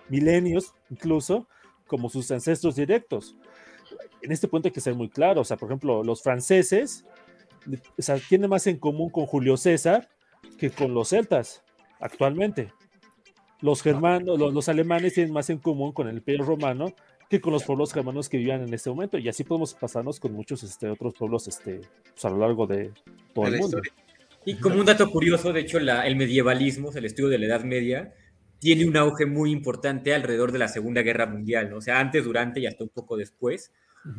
[0.08, 1.46] milenios, incluso,
[1.86, 3.36] como sus ancestros directos.
[4.22, 7.04] En este punto hay que ser muy claro, o sea, por ejemplo, los franceses
[7.98, 10.08] o sea, tiene más en común con Julio César
[10.58, 11.62] que con los celtas
[12.00, 12.72] actualmente.
[13.60, 16.92] Los germanos, los, los alemanes tienen más en común con el Imperio Romano
[17.28, 19.18] que con los pueblos germanos que vivían en este momento.
[19.18, 21.80] Y así podemos pasarnos con muchos este, otros pueblos este,
[22.12, 22.92] pues, a lo largo de
[23.34, 23.78] todo De el la mundo.
[23.78, 23.92] historia.
[24.46, 27.64] Y como un dato curioso, de hecho, la- el medievalismo, el estudio de la Edad
[27.64, 28.14] Media,
[28.60, 31.76] tiene un auge muy importante alrededor de la Segunda Guerra Mundial, ¿no?
[31.78, 33.72] O sea, antes, durante y hasta un poco después.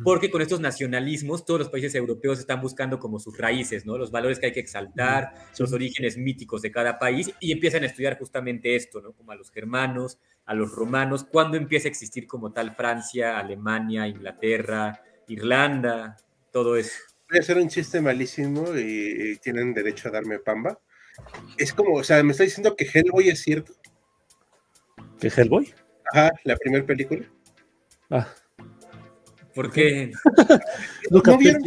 [0.04, 3.98] Porque con estos nacionalismos todos los países europeos están buscando como sus raíces, ¿no?
[3.98, 7.86] Los valores que hay que exaltar, los orígenes míticos de cada país y empiezan a
[7.86, 9.12] estudiar justamente esto, ¿no?
[9.12, 14.06] Como a los germanos, a los romanos, cuándo empieza a existir como tal Francia, Alemania,
[14.06, 16.16] Inglaterra, Irlanda,
[16.52, 16.98] todo eso.
[17.28, 20.78] Voy a hacer un chiste malísimo y, y tienen derecho a darme pamba.
[21.56, 23.72] Es como, o sea, me está diciendo que Hellboy es cierto.
[25.20, 25.72] ¿Qué Hellboy?
[26.12, 27.24] Ajá, la primera película.
[28.08, 28.26] Ah,
[29.62, 30.12] Porque
[31.10, 31.62] no ¿No vieron?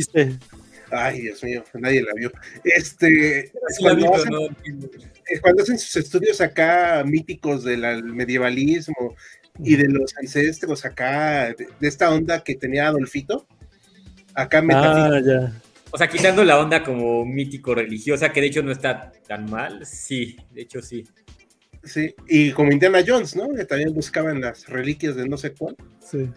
[0.91, 2.31] Ay, Dios mío, nadie la vio.
[2.63, 9.15] Este, cuando, hacen, no- eh, cuando hacen sus estudios acá míticos del al- medievalismo
[9.59, 13.47] y de los ancestros acá, de, de esta onda que tenía Adolfito,
[14.35, 15.15] acá metafísica.
[15.15, 15.21] Ah,
[15.51, 15.61] ya.
[15.91, 20.37] O sea, quitando la onda como mítico-religiosa, que de hecho no está tan mal, sí,
[20.51, 21.05] de hecho sí.
[21.83, 23.49] Sí, y como Indiana Jones, ¿no?
[23.53, 25.75] Que también buscaban las reliquias de no sé cuál.
[25.99, 26.29] Sí.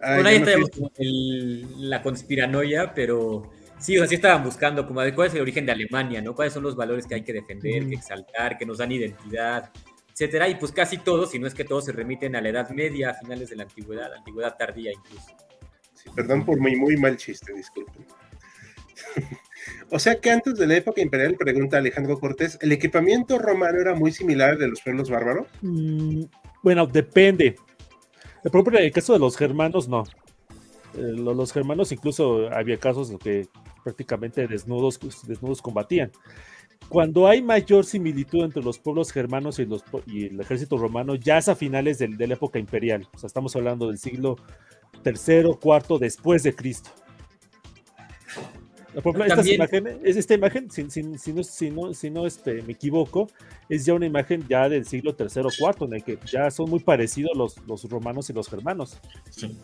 [0.00, 4.86] Ay, Por ahí no tenemos el- la conspiranoia, pero sí, o sea, sí estaban buscando
[4.86, 6.34] como de cuál es el origen de Alemania, ¿no?
[6.34, 9.70] ¿Cuáles son los valores que hay que defender, que exaltar, que nos dan identidad,
[10.12, 10.48] etcétera?
[10.48, 13.10] Y pues casi todos, si no es que todos, se remiten a la Edad Media,
[13.10, 15.26] a finales de la Antigüedad, antigüedad tardía incluso.
[15.94, 18.04] Sí, perdón por mi muy mal chiste, disculpen.
[19.90, 23.94] o sea que antes de la época imperial, pregunta Alejandro Cortés, ¿el equipamiento romano era
[23.94, 25.46] muy similar al de los pueblos bárbaros?
[25.62, 26.24] Mm,
[26.62, 27.56] bueno, depende.
[28.50, 30.04] Por ejemplo, en el caso de los germanos, no.
[30.94, 33.48] Eh, lo- los germanos incluso había casos en que
[33.84, 36.10] prácticamente desnudos, desnudos combatían.
[36.88, 41.38] Cuando hay mayor similitud entre los pueblos germanos y, los, y el ejército romano, ya
[41.38, 43.08] es a finales del- de la época imperial.
[43.14, 44.36] O sea, estamos hablando del siglo
[45.02, 46.90] tercero, cuarto después de Cristo.
[49.02, 52.26] Por ejemplo, estas imágenes- es esta imagen, si, si- si no, si no, si no,
[52.26, 53.28] este, me equivoco,
[53.68, 56.80] es ya una imagen ya del siglo tercero, cuarto, en el que ya son muy
[56.80, 58.98] parecidos los, los romanos y los germanos.
[59.30, 59.56] Sí.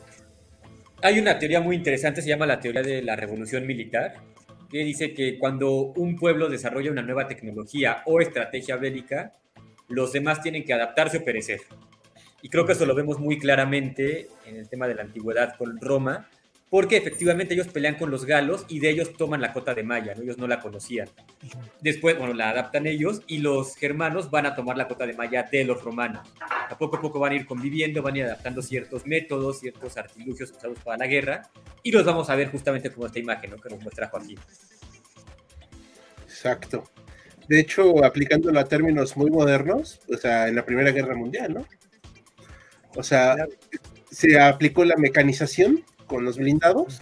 [1.02, 4.14] Hay una teoría muy interesante, se llama la teoría de la revolución militar,
[4.70, 9.34] que dice que cuando un pueblo desarrolla una nueva tecnología o estrategia bélica,
[9.88, 11.60] los demás tienen que adaptarse o perecer.
[12.40, 15.78] Y creo que eso lo vemos muy claramente en el tema de la antigüedad con
[15.80, 16.28] Roma,
[16.72, 20.14] porque efectivamente ellos pelean con los galos y de ellos toman la cota de Maya,
[20.14, 20.22] ¿no?
[20.22, 21.06] ellos no la conocían.
[21.82, 25.46] Después, bueno, la adaptan ellos y los germanos van a tomar la cota de Maya
[25.52, 26.26] de los romanos.
[26.40, 29.98] A poco a poco van a ir conviviendo, van a ir adaptando ciertos métodos, ciertos
[29.98, 31.42] artilugios usados para la guerra
[31.82, 33.58] y los vamos a ver justamente como esta imagen ¿no?
[33.58, 34.38] que nos muestra Joaquín.
[36.22, 36.84] Exacto.
[37.48, 41.66] De hecho, aplicándolo a términos muy modernos, o sea, en la Primera Guerra Mundial, ¿no?
[42.96, 43.36] O sea,
[44.10, 47.00] se aplicó la mecanización con los blindados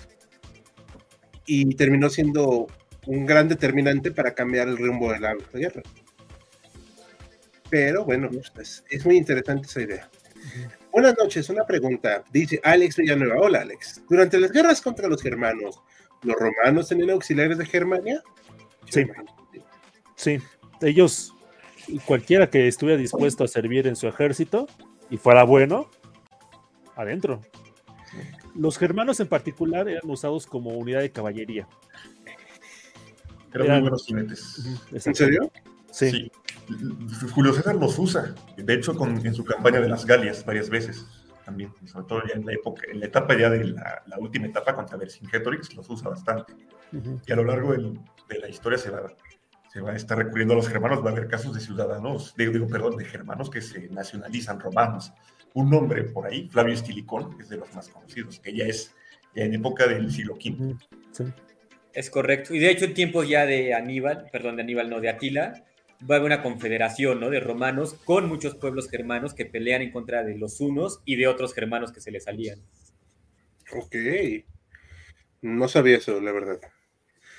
[1.45, 2.69] y terminó siendo
[3.07, 5.83] un gran determinante para cambiar el rumbo de la guerra.
[7.69, 10.11] Pero bueno, pues, es muy interesante esa idea.
[10.93, 12.23] Buenas noches, una pregunta.
[12.33, 13.41] Dice Alex Villanueva.
[13.41, 14.01] Hola, Alex.
[14.09, 15.83] Durante las guerras contra los germanos,
[16.23, 18.23] ¿los romanos tenían auxiliares de Germania?
[18.89, 19.05] Sí.
[20.15, 20.39] Sí,
[20.83, 21.35] ellos,
[22.05, 24.69] cualquiera que estuviera dispuesto a servir en su ejército
[25.11, 25.91] y fuera bueno,
[26.95, 27.41] adentro.
[28.55, 31.68] Los germanos en particular eran usados como unidad de caballería.
[33.53, 34.78] Eran Eran- muy buenos jinetes.
[35.07, 35.51] ¿En serio?
[35.90, 36.11] Sí.
[36.11, 36.32] Sí.
[37.34, 41.05] Julio César los usa, de hecho, con- en su campaña de las Galias varias veces
[41.44, 44.46] también, sobre todo ya en la época, en la etapa ya de la, la última
[44.46, 46.53] etapa contra Vercingetorix, los usa bastante.
[46.92, 47.20] Ujú.
[47.26, 47.98] Y a lo largo del-
[48.28, 49.12] de la historia se va,
[49.72, 52.53] se va a estar recurriendo a los germanos, va a haber casos de ciudadanos, digo,
[52.53, 55.12] digo, perdón, de germanos que se nacionalizan romanos.
[55.55, 58.94] Un nombre por ahí, Flavio Estilicón, que es de los más conocidos, que ya es
[59.34, 60.76] ya en época del siglo V.
[61.12, 61.24] Sí.
[61.92, 62.55] Es correcto.
[62.55, 65.64] Y de hecho en tiempos ya de Aníbal, perdón, de Aníbal, no, de Atila,
[66.09, 67.30] va a haber una confederación ¿no?
[67.30, 71.26] de romanos con muchos pueblos germanos que pelean en contra de los unos y de
[71.26, 72.61] otros germanos que se les salían.
[73.72, 73.96] Ok.
[75.42, 76.61] No sabía eso, la verdad.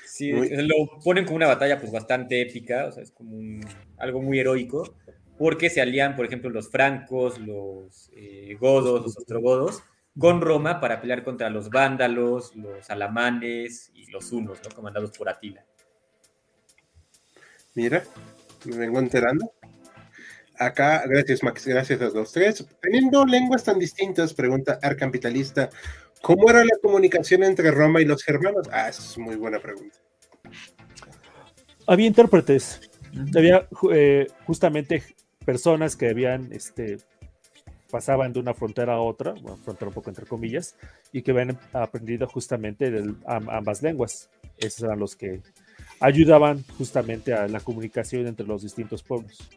[0.05, 3.65] Sí, Muy- lo ponen como una batalla pues bastante épica, o sea, es como un-
[3.97, 4.95] algo muy heroico,
[5.41, 9.81] porque se alían, por ejemplo, los francos, los eh, godos, los ostrogodos,
[10.15, 14.75] con Roma para pelear contra los vándalos, los alamanes y los hunos, ¿no?
[14.75, 15.65] comandados por Atila.
[17.73, 18.03] Mira,
[18.65, 19.51] me vengo enterando.
[20.59, 22.63] Acá, gracias Max, gracias a los tres.
[22.79, 25.71] Teniendo lenguas tan distintas, pregunta Arcampitalista,
[26.21, 28.69] ¿Cómo era la comunicación entre Roma y los germanos?
[28.71, 29.97] Ah, esa es muy buena pregunta.
[31.87, 32.79] Había intérpretes,
[33.35, 35.03] había eh, justamente
[35.45, 36.97] personas que habían, este,
[37.89, 40.75] pasaban de una frontera a otra, una frontera un poco entre comillas,
[41.11, 44.29] y que habían aprendido justamente de ambas lenguas.
[44.57, 45.41] Esos eran los que
[45.99, 49.49] ayudaban justamente a la comunicación entre los distintos pueblos.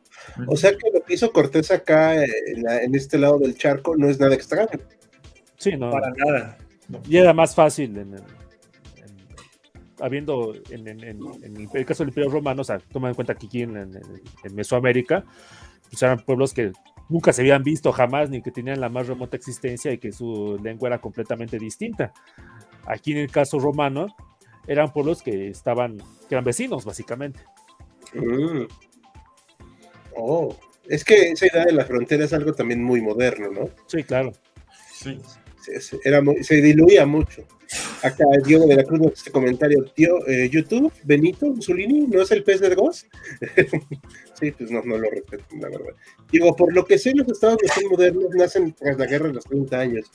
[0.47, 4.19] O sea que lo que hizo Cortés acá en, este lado del charco no es
[4.19, 4.81] nada extraño.
[5.57, 5.91] Sí, no.
[5.91, 6.59] Para nada.
[7.09, 8.17] Y era más fácil en,
[10.01, 13.91] habiendo en, el caso del Imperio Romano, o sea, toma en cuenta que aquí en,
[14.53, 15.25] Mesoamérica,
[15.95, 16.73] pues eran pueblos que
[17.09, 20.59] nunca se habían visto jamás, ni que tenían la más remota existencia y que su
[20.63, 22.13] lengua era completamente distinta.
[22.87, 24.15] Aquí en el caso romano,
[24.67, 27.41] eran pueblos que estaban, que eran vecinos, básicamente.
[28.15, 28.65] Mm.
[30.17, 30.57] Oh,
[30.89, 33.71] es que esa idea de la frontera es algo también muy moderno, ¿no?
[33.87, 34.33] Sí, claro.
[34.93, 35.21] Sí.
[35.61, 37.47] Se, era se diluía mucho.
[38.05, 42.45] Acá Diego de la Cruz este comentario, tío, eh, YouTube, Benito Mussolini, ¿no es el
[42.45, 43.07] pez de Ghost?
[44.39, 45.95] sí, pues no, no lo respeto, la verdad.
[46.31, 47.57] Digo, por lo que sé, los estados
[47.91, 50.11] modernos nacen tras la guerra de los 30 años.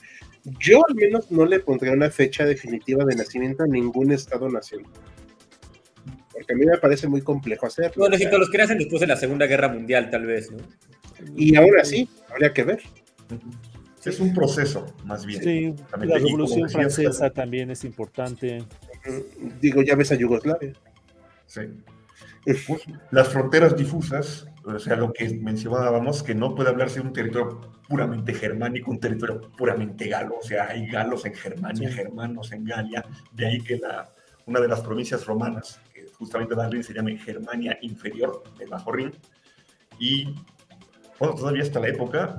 [0.60, 4.84] Yo al menos no le pondría una fecha definitiva de nacimiento a ningún estado-nación.
[6.32, 7.94] Porque a mí me parece muy complejo hacerlo.
[7.96, 10.58] Bueno, si los que nacen después de la Segunda Guerra Mundial, tal vez, ¿no?
[11.34, 12.80] Y ahora sí, habría que ver.
[14.04, 15.42] Es un proceso, más bien.
[15.42, 18.64] Sí, la Revolución Francesa también es importante.
[19.60, 20.72] Digo, ya ves a Yugoslavia.
[21.46, 21.62] Sí.
[23.10, 27.60] Las fronteras difusas, o sea, lo que mencionábamos, que no puede hablarse de un territorio
[27.86, 33.04] puramente germánico, un territorio puramente galo, o sea, hay galos en Germania, germanos en Galia,
[33.32, 34.10] de ahí que la,
[34.46, 39.12] una de las provincias romanas, que justamente Berlín se llama Germania Inferior, del Bajo Rin,
[39.98, 40.34] y
[41.20, 42.38] bueno, todavía hasta la época,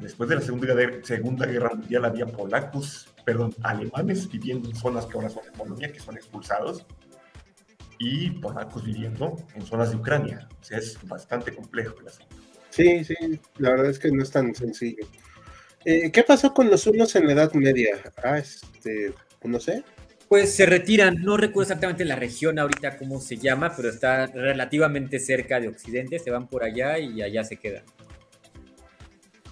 [0.00, 0.74] después de la segunda,
[1.04, 5.92] segunda Guerra Mundial había polacos, perdón, alemanes viviendo en zonas que ahora son de Polonia,
[5.92, 6.84] que son expulsados,
[8.00, 10.48] y polacos viviendo en zonas de Ucrania.
[10.60, 12.34] O sea, es bastante complejo el asunto.
[12.70, 13.14] Sí, sí,
[13.58, 15.06] la verdad es que no es tan sencillo.
[15.84, 18.12] Eh, ¿Qué pasó con los unos en la Edad Media?
[18.24, 19.14] Ah, este,
[19.44, 19.84] no sé.
[20.28, 25.20] Pues se retiran, no recuerdo exactamente la región ahorita cómo se llama, pero está relativamente
[25.20, 27.84] cerca de Occidente, se van por allá y allá se quedan.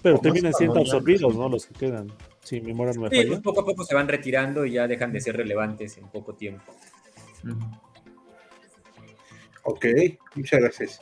[0.05, 1.49] Pero terminan siendo absorbidos, ¿no?
[1.49, 2.11] Los que quedan,
[2.43, 5.11] si mi memoria no me sí, poco a poco se van retirando y ya dejan
[5.11, 6.75] de ser relevantes en poco tiempo.
[9.63, 9.87] Ok,
[10.35, 11.01] muchas gracias.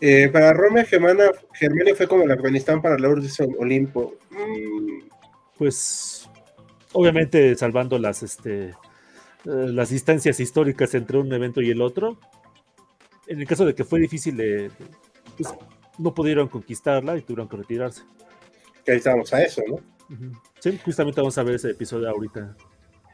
[0.00, 3.28] Eh, para Roma, Germania, Germania fue como el Afganistán para la Orden
[3.58, 4.14] Olimpo.
[4.30, 5.08] Mm.
[5.58, 6.30] Pues,
[6.92, 8.74] obviamente, salvando las, este, eh,
[9.44, 12.16] las distancias históricas entre un evento y el otro.
[13.26, 14.70] En el caso de que fue difícil, de,
[15.36, 15.52] pues,
[15.98, 18.02] no pudieron conquistarla y tuvieron que retirarse.
[18.84, 19.76] Que ahí estábamos a eso, ¿no?
[20.58, 22.56] Sí, justamente vamos a ver ese episodio ahorita.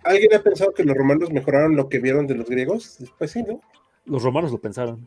[0.04, 2.96] ¿Alguien ha pensado que los romanos mejoraron lo que vieron de los griegos?
[2.98, 3.60] Después sí, ¿no?
[4.04, 5.06] Los romanos lo pensaron.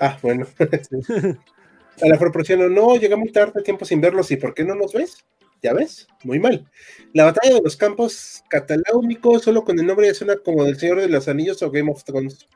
[0.00, 0.46] Ah, bueno.
[2.02, 5.24] a la proporción, no, llegamos tarde, tiempo sin verlos, ¿y por qué no nos ves?
[5.62, 6.70] Ya ves, muy mal.
[7.12, 11.00] La batalla de los campos cataláunicos, solo con el nombre ya suena como del Señor
[11.00, 12.46] de los Anillos o Game of Thrones.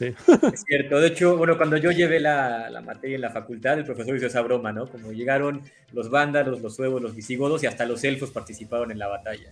[0.00, 0.14] Sí.
[0.54, 0.98] Es cierto.
[0.98, 4.28] De hecho, bueno, cuando yo llevé la, la, materia en la facultad, el profesor hizo
[4.28, 4.90] esa broma, ¿no?
[4.90, 5.60] Como llegaron
[5.92, 9.50] los vándalos, los suevos, los visigodos y hasta los elfos participaron en la batalla.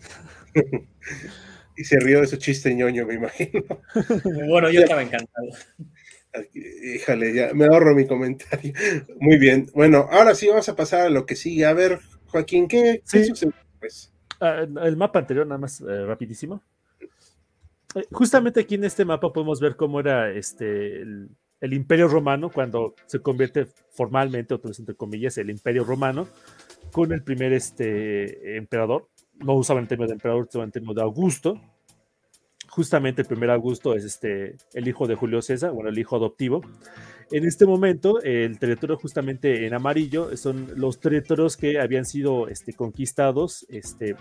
[1.77, 3.63] y se rió de su chiste ñoño, me imagino.
[4.49, 5.49] Bueno, yo estaba encantado.
[6.55, 8.73] Híjale, ya me ahorro mi comentario.
[9.21, 9.67] Muy bien.
[9.75, 11.67] Bueno, ahora sí vamos a pasar a lo que sigue.
[11.67, 13.53] A ver, Joaquín, ¿qué, sucede?
[13.81, 14.15] Pues?
[14.41, 16.63] Ah, el mapa anterior, nada más eh, rapidísimo.
[17.95, 22.95] Eh, justamente aquí en este mapa podemos ver cómo era este el, Imperio Romano cuando
[23.07, 26.29] se convierte formalmente, otra vez entre comillas, el Imperio Romano
[26.93, 29.09] con el primer este, emperador.
[29.35, 31.61] No usaban el término de emperador, usaban el término de Augusto,
[32.79, 36.63] justamente el primer Augusto es este, el hijo de Julio César, bueno, el hijo adoptivo.
[37.33, 42.73] En este momento, el territorio justamente en amarillo son los territorios que habían sido este,
[42.73, 44.15] conquistados este,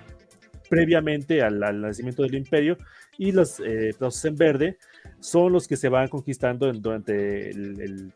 [0.70, 2.78] previamente al, nacimiento del imperio
[3.18, 4.78] y los eh, en verde
[5.20, 8.12] son los que se van conquistando durante el,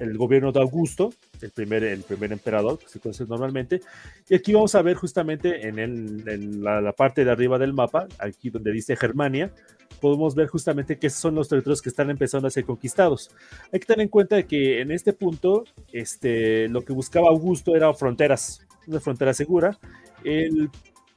[0.00, 3.80] el gobierno de Augusto, el primer, el primer emperador, que se conoce normalmente.
[4.28, 8.50] Y aquí vamos a ver justamente en, el, la, parte de arriba del mapa, aquí
[8.50, 9.52] donde dice Germania,
[10.00, 13.30] podemos ver justamente que son los territorios que están empezando a ser conquistados.
[13.72, 17.92] Hay que tener en cuenta que en este punto, este, lo que buscaba Augusto era
[17.92, 19.78] fronteras, una frontera segura.
[20.24, 20.70] El,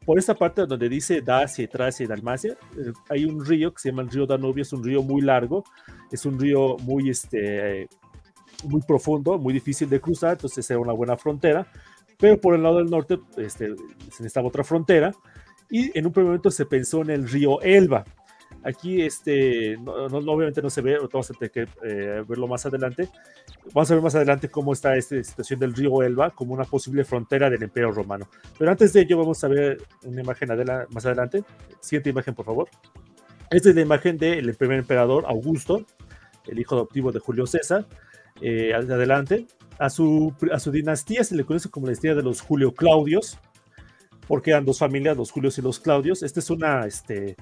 [0.05, 3.89] por esta parte donde dice Dacia, Tracia y Dalmacia, eh, hay un río que se
[3.89, 5.63] llama el río Danubio, es un río muy largo,
[6.11, 7.87] es un río muy este,
[8.65, 11.67] muy profundo, muy difícil de cruzar, entonces era una buena frontera,
[12.17, 15.13] pero por el lado del norte este, se necesitaba otra frontera,
[15.69, 18.05] y en un primer momento se pensó en el río Elba.
[18.65, 23.09] Aquí, este, no, obviamente no se ve, vamos a tener que eh, verlo más adelante.
[23.73, 27.03] Vamos a ver más adelante cómo está esta situación del río Elba como una posible
[27.03, 28.29] frontera del Imperio Romano.
[28.57, 30.49] Pero antes de ello, vamos a ver una imagen
[30.89, 31.43] más adelante.
[31.81, 32.69] Siguiente imagen, por favor.
[33.49, 35.85] Esta es la imagen del primer emperador Augusto,
[36.47, 37.85] el hijo adoptivo de Julio César.
[38.41, 39.45] Eh, adelante.
[39.79, 43.39] A su, a su dinastía se le conoce como la dinastía de los Julio Claudios,
[44.27, 46.23] porque eran dos familias, los Julios y los Claudios.
[46.23, 47.35] Esta es una este,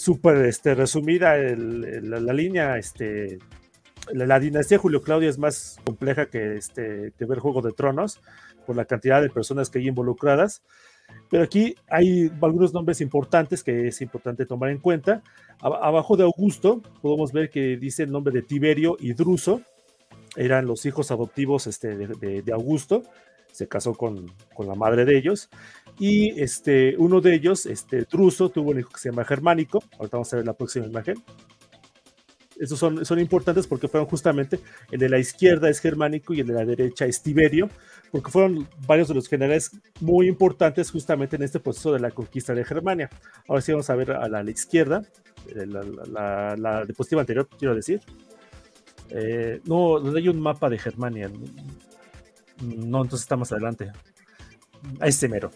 [0.00, 3.38] súper este, resumida, la, línea, este,
[4.10, 8.18] la, dinastía Julio Claudio es más compleja que, este, que ver Juego de Tronos,
[8.66, 10.62] por la cantidad de personas que hay involucradas.
[11.28, 15.22] Pero aquí hay algunos nombres importantes que es importante tomar en cuenta.
[15.60, 19.60] Abajo de Augusto podemos ver que dice el nombre de Tiberio y Druso.
[20.34, 23.02] Eran los hijos adoptivos este, de, Augusto.
[23.52, 25.50] Se casó con, con, la madre de ellos.
[26.00, 29.84] Y este, uno de ellos, este, Druso, tuvo un hijo que se llama Germánico.
[29.98, 31.22] Ahorita vamos a ver la próxima imagen.
[32.58, 36.46] Esos son, son importantes porque fueron justamente el de la izquierda es germánico y el
[36.46, 37.68] de la derecha es Tiberio,
[38.10, 42.54] porque fueron varios de los generales muy importantes justamente en este proceso de la conquista
[42.54, 43.10] de Germania.
[43.46, 45.02] Ahora sí vamos a ver a la, izquierda,
[45.48, 48.00] eh, la, la, diapositiva anterior, quiero decir.
[49.10, 51.30] Eh, no, donde hay un mapa de Germania.
[52.62, 53.92] No, entonces está más adelante.
[54.98, 55.50] A este mero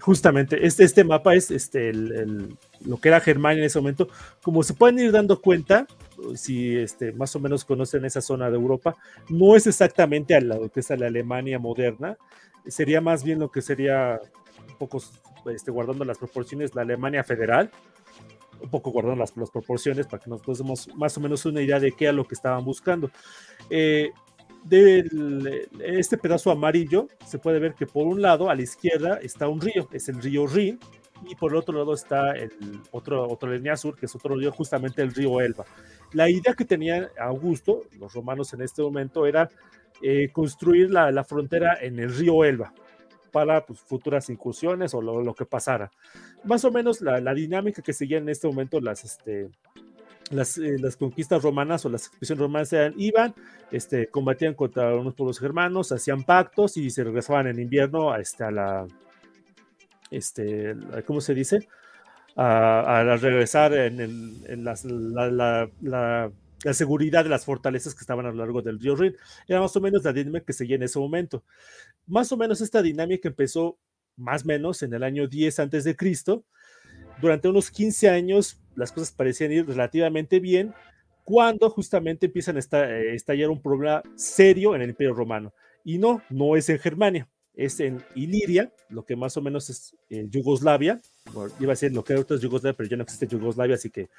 [0.00, 4.08] justamente, este, este mapa es este, lo que era Germania en ese momento.
[4.42, 5.86] Como se pueden ir dando cuenta,
[6.34, 8.96] si este, más o menos conocen esa zona de Europa,
[9.28, 12.16] no es exactamente a lo que es la Alemania moderna,
[12.66, 14.20] sería más bien lo que sería,
[14.68, 15.02] un poco
[15.50, 17.70] este, guardando las proporciones, la Alemania federal,
[18.60, 21.78] un poco guardando las, las proporciones para que nos demos más o menos una idea
[21.78, 23.10] de qué es lo que estaban buscando.
[23.68, 24.10] Eh,
[24.64, 29.46] de este pedazo amarillo se puede ver que por un lado a la izquierda está
[29.48, 30.78] un río, es el río Rin,
[31.28, 32.50] y por el otro lado está el
[32.90, 35.64] otro, línea sur, que es otro río, justamente el río Elba.
[36.12, 39.48] La idea que tenía Augusto, los romanos en este momento, era
[40.02, 42.72] eh, construir la, la, frontera en el río Elba
[43.30, 45.90] para pues, futuras incursiones o lo, lo, que pasara.
[46.44, 49.48] Más o menos la, la dinámica que seguían en este momento las, este,
[50.30, 53.34] las, eh, las, conquistas romanas o las expediciones romanas eran, iban,
[53.70, 58.50] este, combatían contra unos pueblos germanos, hacían pactos y se regresaban en invierno a, este,
[58.50, 58.86] la,
[60.10, 60.74] este,
[61.06, 61.68] ¿cómo se dice?
[62.36, 64.74] A, regresar en, en la,
[65.30, 66.32] la, la,
[66.72, 69.14] seguridad de las fortalezas que estaban a lo largo del río Rin.
[69.46, 71.44] Era más o menos la dinámica que seguía en ese momento.
[72.06, 73.78] Más o menos esta dinámica empezó
[74.16, 76.44] más o menos en el año 10 antes de Cristo.
[77.20, 80.74] Durante unos 15 años las cosas parecían ir relativamente bien
[81.24, 85.52] cuando justamente empiezan a eh, estallar un problema serio en el Imperio Romano.
[85.84, 89.96] Y no, no es en Germania, es en Iliria, lo que más o menos es
[90.10, 91.00] eh, Yugoslavia.
[91.60, 94.10] iba a decir lo que ahorita es Yugoslavia, pero ya no existe Yugoslavia, así que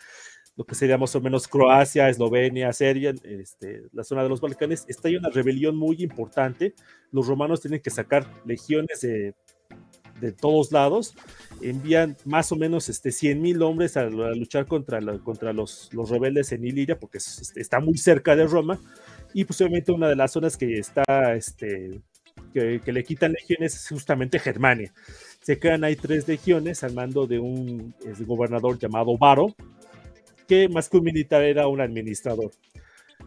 [0.55, 4.85] lo que sería más o menos Croacia, Eslovenia, Serbia, este, la zona de los Balcanes,
[4.87, 6.73] está ahí una rebelión muy importante.
[7.11, 9.35] Los romanos tienen que sacar legiones de
[10.19, 11.13] de todos lados,
[11.61, 16.51] envían más o menos este, 100 mil hombres a, luchar contra, contra los, los, rebeldes
[16.51, 18.79] en Iliria, porque este, está muy cerca de Roma,
[19.33, 22.01] y posiblemente una de las zonas que está, este,
[22.53, 24.93] que, le quitan legiones es justamente Germania.
[25.41, 29.53] Se quedan ahí tres legiones al mando de un gobernador llamado Varo,
[30.47, 32.51] que más que un militar era un administrador.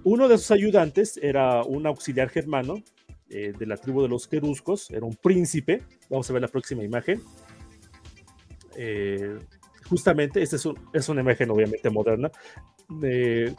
[0.05, 2.83] Uno de sus ayudantes era un auxiliar germano
[3.31, 5.83] eh, de la tribu de los queruscos, era un príncipe.
[6.09, 7.21] Vamos a ver la próxima imagen.
[8.77, 9.39] Eh,
[9.89, 12.31] justamente, esta es, es, una imagen obviamente moderna.
[13.03, 13.55] Eh,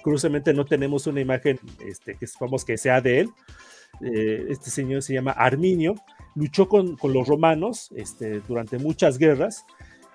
[0.54, 3.30] no tenemos una imagen este, que vamos que sea de él.
[4.02, 5.96] este señor se llama Arminio,
[6.36, 9.66] luchó con, con los romanos este, durante muchas guerras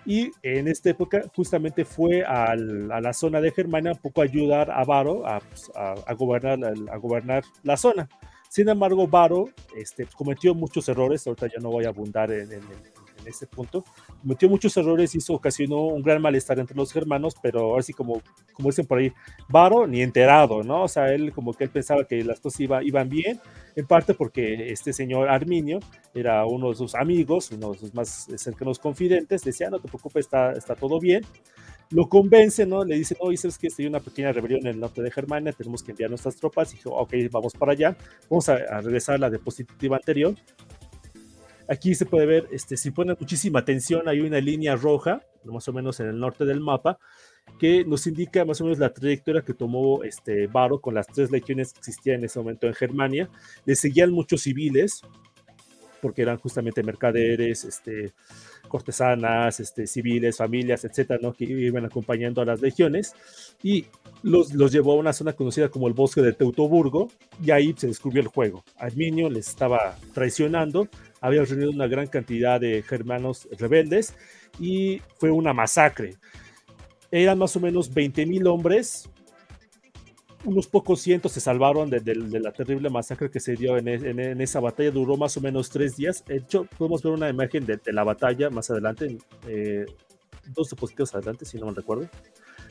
[0.07, 4.71] y en esta época justamente fue a la zona de Germania un poco a ayudar
[4.71, 6.59] a Varo a, pues, a, gobernar,
[6.91, 8.09] a, gobernar la zona.
[8.55, 12.63] Sin embargo, Varo este, cometió muchos errores, ahorita ya no voy a abundar en, en,
[12.63, 13.85] en ese punto,
[14.23, 18.23] cometió muchos errores y eso ocasionó un gran malestar entre los germanos, pero así como,
[18.53, 19.13] como dicen por ahí,
[19.49, 20.85] Varo ni enterado, ¿no?
[20.85, 23.41] O sea, él como que él pensaba que las cosas iba, iban bien,
[23.75, 25.81] en parte porque este señor Arminio
[26.15, 30.27] era uno de sus amigos, uno de sus más cercanos confidentes, decía, no te preocupes,
[30.27, 31.25] está, está todo bien,
[31.91, 32.85] lo convence, ¿no?
[32.85, 35.83] Le dice, no, sabes que hay una pequeña rebelión en el norte de Germania, tenemos
[35.83, 36.73] que enviar nuestras tropas.
[36.73, 37.97] Y dijo, ok, vamos para allá,
[38.29, 40.35] vamos a, regresar a la diapositiva anterior.
[41.69, 45.73] Aquí se puede ver, este, si pone muchísima atención, hay una línea roja, más o
[45.73, 46.99] menos en el norte del mapa,
[47.59, 51.31] que nos indica más o menos la trayectoria que tomó este Varo con las tres
[51.31, 53.31] legiones que existían en ese momento en Germania.
[53.65, 55.03] Le seguían muchos civiles,
[56.03, 58.13] porque eran justamente mercaderes, este,
[58.75, 61.33] cortesanas, este, civiles, familias, etcétera, ¿no?
[61.33, 63.15] que iban acompañando a las legiones
[63.63, 63.87] y
[64.25, 67.09] los, los llevó a una zona conocida como el bosque de Teutoburgo
[67.41, 68.65] y ahí se descubrió el juego.
[68.77, 70.89] Arminio les estaba traicionando,
[71.21, 74.17] había reunido una gran cantidad de germanos rebeldes
[74.59, 76.17] y fue una masacre.
[77.13, 79.09] Eran más o menos 20.000 hombres,
[80.45, 82.01] unos pocos cientos se salvaron de,
[82.41, 84.91] la terrible masacre que se dio en, esa batalla.
[84.91, 86.25] Duró más o menos tres días.
[86.25, 89.19] De hecho, podemos ver una imagen de, la batalla más adelante,
[89.49, 89.87] eh,
[90.55, 92.09] dos diapositivos adelante, si no me recuerdo.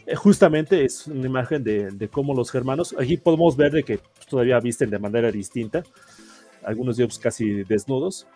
[0.05, 4.59] Eh, justamente es una imagen de, cómo los germanos, aquí podemos ver de que todavía
[4.59, 5.83] visten de manera distinta,
[6.63, 8.27] algunos de ellos casi desnudos,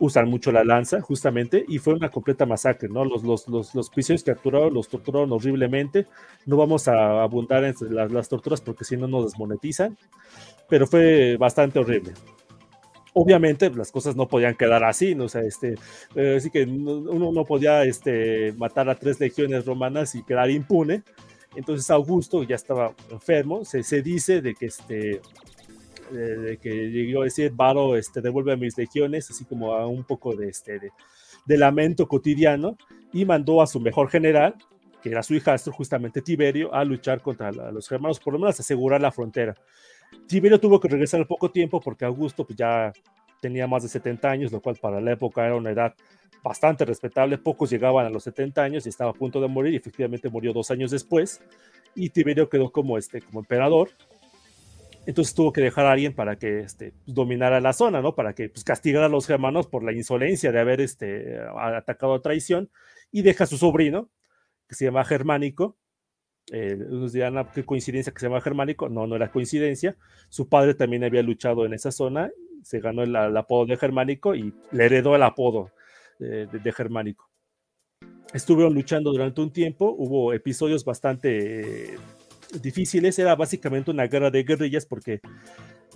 [0.00, 3.04] usan mucho la lanza, justamente, y fue una completa masacre, ¿no?
[3.04, 6.06] Los, los, los, los prisioneros capturaron, los torturaron horriblemente.
[6.44, 9.96] No vamos a abundar en las, las torturas porque si no nos desmonetizan,
[10.68, 12.12] pero fue bastante horrible.
[13.14, 15.24] Obviamente las cosas no podían quedar así, ¿no?
[15.24, 15.76] O sea, este,
[16.14, 21.02] eh, así que uno no podía este, matar a tres legiones romanas y quedar impune.
[21.54, 25.22] Entonces Augusto ya estaba enfermo, se, se dice de que este,
[26.10, 30.04] de, que llegó a decir, Varo, este, devuelve a mis legiones, así como a un
[30.04, 30.78] poco de, este,
[31.44, 32.76] de, lamento cotidiano,
[33.12, 34.54] y mandó a su mejor general,
[35.02, 39.00] que era su hijastro, justamente Tiberio, a luchar contra los germanos, por lo menos asegurar
[39.00, 39.54] la frontera.
[40.26, 42.92] Tiberio tuvo que regresar al poco tiempo porque Augusto pues, ya
[43.40, 45.94] tenía más de 70 años, lo cual para la época era una edad
[46.42, 47.38] bastante respetable.
[47.38, 50.52] Pocos llegaban a los 70 años y estaba a punto de morir y efectivamente murió
[50.52, 51.40] dos años después.
[51.94, 53.90] Y Tiberio quedó como, este, como emperador
[55.06, 58.16] entonces tuvo que dejar a alguien para que este, pues, dominara la zona, ¿no?
[58.16, 62.22] Para que pues, castigara a los germanos por la insolencia de haber este, atacado a
[62.22, 62.70] traición.
[63.12, 64.10] Y deja a su sobrino,
[64.68, 65.76] que se llama Germánico.
[66.50, 68.88] Eh, unos dirán, ah, ¿qué coincidencia que se llama Germánico?
[68.88, 69.96] No, no era coincidencia.
[70.28, 72.30] Su padre también había luchado en esa zona,
[72.62, 75.70] se ganó el, apodo de Germánico y le heredó el apodo
[76.18, 77.30] de, de, Germánico.
[78.34, 81.96] Estuvieron luchando durante un tiempo, hubo episodios bastante
[82.62, 85.20] difíciles, era básicamente una guerra de guerrillas porque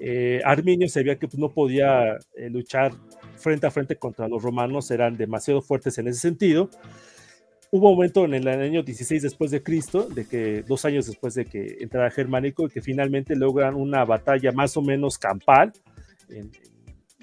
[0.00, 2.92] eh, Arminio sabía que pues, no podía eh, luchar
[3.36, 6.70] frente a frente contra los romanos, eran demasiado fuertes en ese sentido.
[7.72, 11.34] Hubo un momento en el año 16 después de Cristo, de que dos años después
[11.34, 15.72] de que entrara Germánico, que finalmente logran una batalla más o menos campal
[16.28, 16.50] en,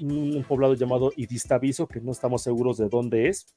[0.01, 3.47] un poblado llamado Idistaviso, que no estamos seguros de dónde es,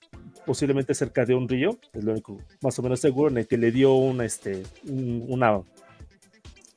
[0.46, 3.58] posiblemente cerca de un río, es lo único más o menos seguro, en el que
[3.58, 5.62] le dio una, este, una,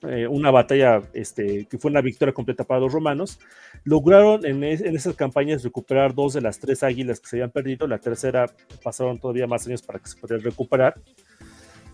[0.08, 3.40] eh, una batalla este, que fue una victoria completa para los romanos.
[3.84, 7.88] Lograron en, en, esas campañas recuperar dos de las tres águilas que se habían perdido,
[7.88, 8.50] la tercera
[8.84, 10.96] pasaron todavía más años para que se pudiera recuperar.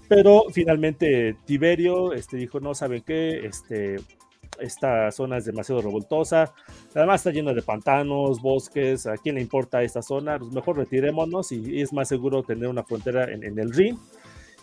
[0.08, 3.46] Pero finalmente Tiberio este, dijo, no, ¿saben qué?
[3.46, 3.98] Este,
[4.62, 6.54] esta zona es demasiado revoltosa,
[6.94, 10.38] además está llena de pantanos, bosques, ¿a quién le importa esta zona?
[10.40, 13.98] Pues mejor retirémonos y, es más seguro tener una frontera en, el Rin.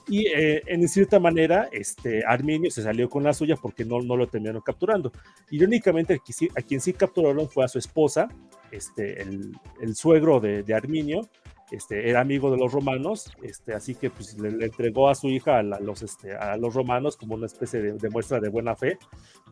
[0.09, 4.17] Y eh, en cierta manera, este, Arminio se salió con la suya porque no, no
[4.17, 5.11] lo terminaron capturando.
[5.51, 6.21] Irónicamente,
[6.55, 8.29] a quien sí capturaron fue a su esposa,
[8.71, 11.29] este, el, el suegro de, de Arminio,
[11.71, 15.59] este, era amigo de los romanos, este, así que pues, le, entregó a su hija
[15.59, 18.99] a, los, este, los romanos como una especie de, muestra de buena fe,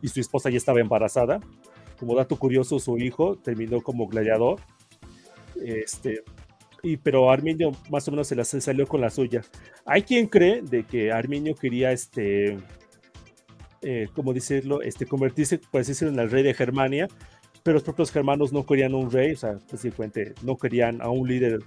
[0.01, 1.39] y su esposa ya estaba embarazada.
[1.99, 4.59] Como dato curioso, su hijo terminó como gladiador,
[5.61, 6.23] este,
[7.03, 9.41] pero Arminio más o menos se, la, salió con la suya.
[9.85, 12.57] Hay quien cree de que Arminio quería, este,
[13.81, 14.79] eh, ¿cómo decirlo?,
[15.09, 17.07] convertirse, por en el rey de Germania,
[17.63, 21.27] pero los propios germanos no querían un rey, o sea, básicamente no querían a un
[21.27, 21.59] líder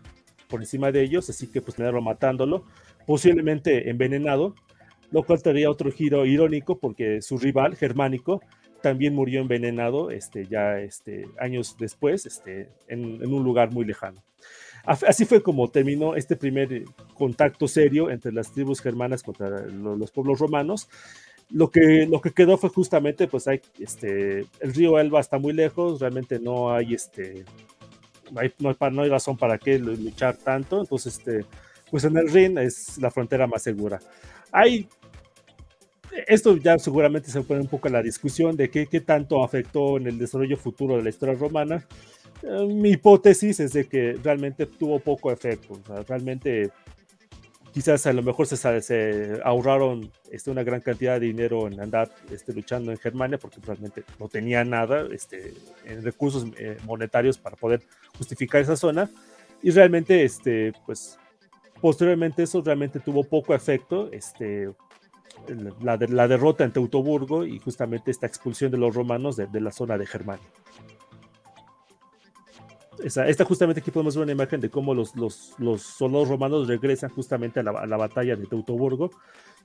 [0.49, 2.65] por encima de ellos, así que pues tenerlo matándolo,
[3.07, 4.55] posiblemente envenenado,
[5.11, 8.41] lo cual tendría otro giro irónico porque su rival germánico
[8.81, 14.23] también murió envenenado este, ya este, años después este, en, un lugar muy lejano.
[14.85, 16.85] Así fue como terminó este primer
[17.15, 20.89] contacto serio entre las tribus germanas contra los, pueblos romanos.
[21.51, 25.53] Lo que, lo que quedó fue justamente, pues hay, este, el río Elba está muy
[25.53, 27.45] lejos, realmente no hay este,
[28.31, 28.53] no hay,
[28.91, 30.81] no hay, razón para qué luchar tanto.
[30.81, 31.45] Entonces, este,
[31.91, 33.99] pues en el Rin es la frontera más segura.
[34.53, 34.89] Hay,
[36.27, 39.97] esto ya seguramente se pone un poco en la discusión de qué, qué tanto afectó
[39.97, 41.87] en el desarrollo futuro de la historia romana.
[42.43, 45.75] Eh, mi hipótesis es de que realmente tuvo poco efecto.
[45.75, 46.71] O sea, realmente
[47.73, 52.11] quizás a lo mejor se, se ahorraron este, una gran cantidad de dinero en andar
[52.31, 55.55] este, luchando en Germania porque realmente no tenía nada este,
[55.85, 57.83] en recursos eh, monetarios para poder
[58.17, 59.11] justificar esa zona
[59.63, 61.19] y realmente este, pues
[61.81, 64.71] posteriormente eso realmente tuvo poco efecto este,
[65.81, 69.73] la, la derrota en Teutoburgo y justamente esta expulsión de los romanos de, de la
[69.73, 70.47] zona de Germania.
[73.05, 77.11] Esta justamente aquí podemos ver una imagen de cómo los, los, los soldados romanos regresan
[77.11, 79.11] justamente a la, a la, batalla de Teutoburgo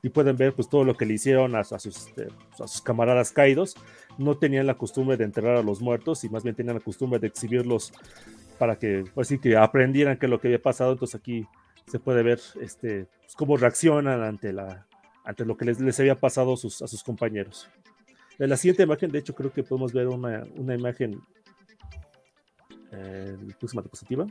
[0.02, 2.28] y pueden ver pues todo lo que le hicieron a, sus, este,
[2.60, 3.76] a sus camaradas caídos.
[4.18, 7.20] No tenían la costumbre de enterrar a los muertos y más bien tenían la costumbre
[7.20, 7.94] de exhibirlos
[8.60, 10.92] para que, así que aprendieran qué es lo que había pasado.
[10.92, 11.48] Entonces aquí
[11.88, 14.86] se puede ver este, pues, cómo reaccionan ante, la,
[15.24, 17.70] ante lo que les, les había pasado a sus, a sus compañeros.
[18.40, 21.22] En la siguiente imagen, de hecho, creo que podemos ver una, una imagen
[22.94, 24.28] eh, próxima diapositiva.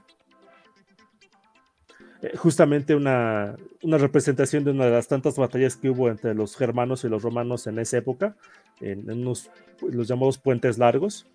[2.22, 6.56] Eh, justamente una, una, representación de una de las tantas batallas que hubo entre los
[6.56, 8.36] germanos y los romanos en esa época,
[8.80, 11.26] en, unos, los llamados puentes largos,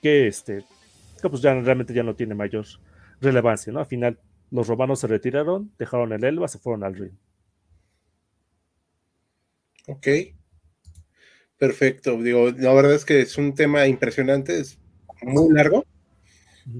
[0.00, 0.64] que, este,
[1.20, 2.64] pues ya realmente ya no tiene mayor
[3.20, 3.80] relevancia, ¿no?
[3.80, 4.18] Al final
[4.50, 7.18] los romanos se retiraron, dejaron el Elba, se fueron al Rin.
[9.86, 10.08] Ok.
[11.58, 12.16] Perfecto.
[12.20, 14.78] Digo, la verdad es que es un tema impresionante, es
[15.22, 15.84] muy largo.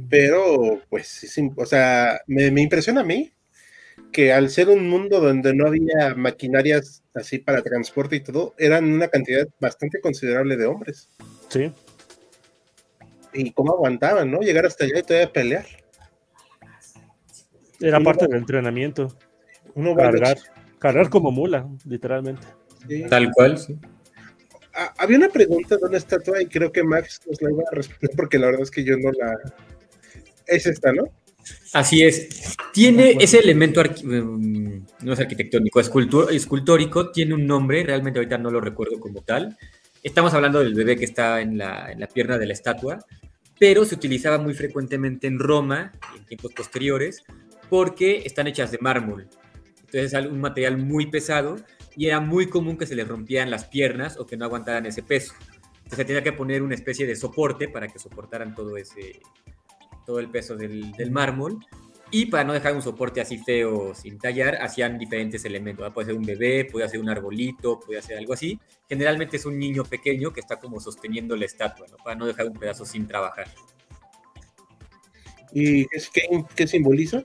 [0.09, 3.33] Pero, pues, o sea, me, me, impresiona a mí
[4.13, 8.93] que al ser un mundo donde no había maquinarias así para transporte y todo, eran
[8.93, 11.11] una cantidad bastante considerable de hombres.
[11.49, 11.73] Sí.
[13.33, 14.41] Y cómo aguantaban, ¿no?
[14.41, 15.67] Llegar hasta allá y todavía pelear.
[17.81, 19.17] Era uno parte va, del entrenamiento.
[19.75, 20.39] Uno cargar,
[20.79, 22.47] cargar como mula, literalmente.
[22.87, 23.05] Sí.
[23.09, 23.79] Tal cual, sí.
[24.99, 28.11] Había una pregunta de una estatua y creo que Max nos la iba a responder
[28.17, 29.39] porque la verdad es que yo no la,
[30.47, 31.05] es esta, ¿no?
[31.73, 32.57] Así es.
[32.73, 35.91] Tiene ese elemento, mm, no es arquitectónico, es
[36.33, 39.57] escultórico, tiene un nombre, realmente ahorita no lo recuerdo como tal.
[40.03, 42.99] Estamos hablando del bebé que está en la, en la pierna de la estatua,
[43.59, 47.23] pero se utilizaba muy frecuentemente en Roma, en tiempos posteriores,
[47.69, 49.29] porque están hechas de mármol.
[49.81, 51.57] Entonces es un material muy pesado
[51.97, 55.03] y era muy común que se les rompieran las piernas o que no aguantaran ese
[55.03, 55.35] peso.
[55.77, 59.21] Entonces se tenía que poner una especie de soporte para que soportaran todo ese,
[60.05, 61.59] todo el peso del, del, mármol.
[62.11, 65.91] Y para no dejar un soporte así feo sin tallar, hacían diferentes elementos.
[65.95, 68.59] Puede ser un bebé, puede ser un arbolito, puede ser algo así.
[68.89, 71.97] Generalmente es un niño pequeño que está como sosteniendo la estatua, ¿no?
[71.97, 73.49] para no dejar un pedazo sin trabajar.
[75.55, 77.25] ¿Y qué, qué simboliza?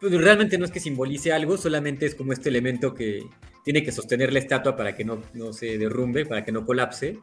[0.00, 3.22] Pues realmente no es que simbolice algo, solamente es como este elemento que
[3.64, 7.18] tiene que sostener la estatua para que no, no se derrumbe, para que no colapse.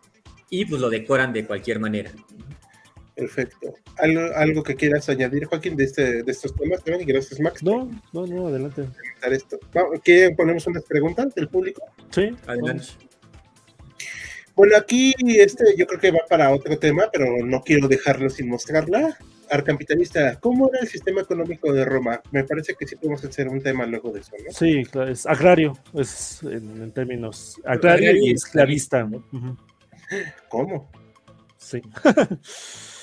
[0.49, 2.11] Y pues lo decoran de cualquier manera.
[3.19, 3.73] Perfecto.
[3.97, 7.01] ¿Algo, ¿Algo, que quieras añadir, Joaquín, de, este, de estos temas también?
[7.01, 7.61] Y gracias, Max.
[7.61, 8.87] No, no, no, adelante.
[9.29, 9.59] Esto.
[10.03, 11.83] ¿Quieren ponemos unas preguntas del público?
[12.11, 12.85] Sí, adelante.
[14.55, 18.49] Bueno, aquí este yo creo que va para otro tema, pero no quiero dejarlo sin
[18.49, 19.17] mostrarla.
[19.51, 22.21] Arcapitalista, ¿cómo era el sistema económico de Roma?
[22.31, 24.51] Me parece que sí podemos hacer un tema luego de eso, ¿no?
[24.51, 29.03] Sí, es agrario, es en, en términos agrario, agrario y esclavista.
[29.03, 29.17] ¿no?
[29.31, 29.57] Uh -huh.
[30.49, 30.91] ¿Cómo?
[31.57, 31.81] Sí.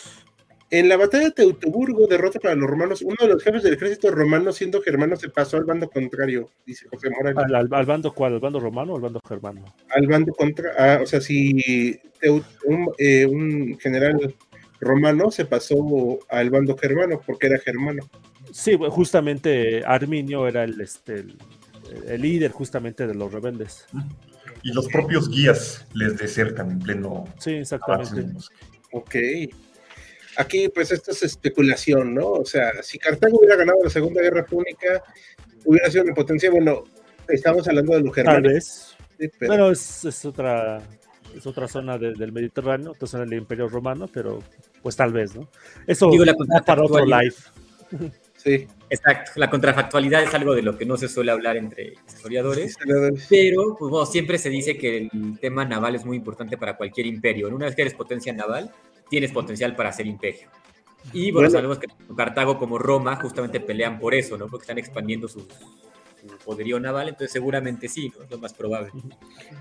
[0.70, 4.10] En la batalla de Teutoburgo, derrota para los romanos, uno de los jefes del ejército
[4.10, 7.38] romano, siendo germano, se pasó al bando contrario, dice José Morales.
[7.38, 8.34] ¿Al, al, al bando cuál?
[8.34, 9.64] ¿Al bando romano o al bando germano?
[9.90, 14.34] Al bando contra, ah, o sea, si Teut, un, eh, un, general
[14.80, 18.02] romano se pasó al bando germano porque era germano.
[18.50, 21.38] Sí, justamente Arminio era el, este, el,
[22.08, 23.86] el líder justamente de los rebeldes.
[24.64, 27.24] Y los propios guías les desertan en pleno.
[27.38, 28.26] Sí, exactamente.
[28.90, 29.14] Ok
[30.36, 32.32] aquí pues esto es especulación, ¿no?
[32.32, 35.02] O sea, si Cartago hubiera ganado la Segunda Guerra Púnica,
[35.64, 36.84] hubiera sido una potencia, bueno,
[37.28, 38.42] estamos hablando de los germanos.
[38.42, 38.96] Tal vez.
[39.18, 40.82] Sí, pero bueno, es, es, otra
[41.36, 44.40] es otra zona de, del Mediterráneo, otra zona del Imperio Romano, pero
[44.82, 45.48] pues tal vez, ¿no?
[45.86, 46.34] Eso Digo, la
[46.64, 47.34] para otro live.
[48.36, 48.66] Sí.
[48.88, 52.76] Exacto, la contrafactualidad es algo de lo que no se suele hablar entre historiadores,
[53.28, 57.06] pero pues, bueno, siempre se dice que el tema naval es muy importante para cualquier
[57.06, 57.48] imperio.
[57.48, 58.70] Una vez que eres potencia naval,
[59.08, 60.48] tienes potencial para ser imperio.
[61.12, 64.48] Y bueno, bueno, sabemos que Cartago como Roma justamente pelean por eso, ¿no?
[64.48, 68.24] Porque están expandiendo su, su poderío naval, entonces seguramente sí, ¿no?
[68.24, 68.90] Es lo más probable.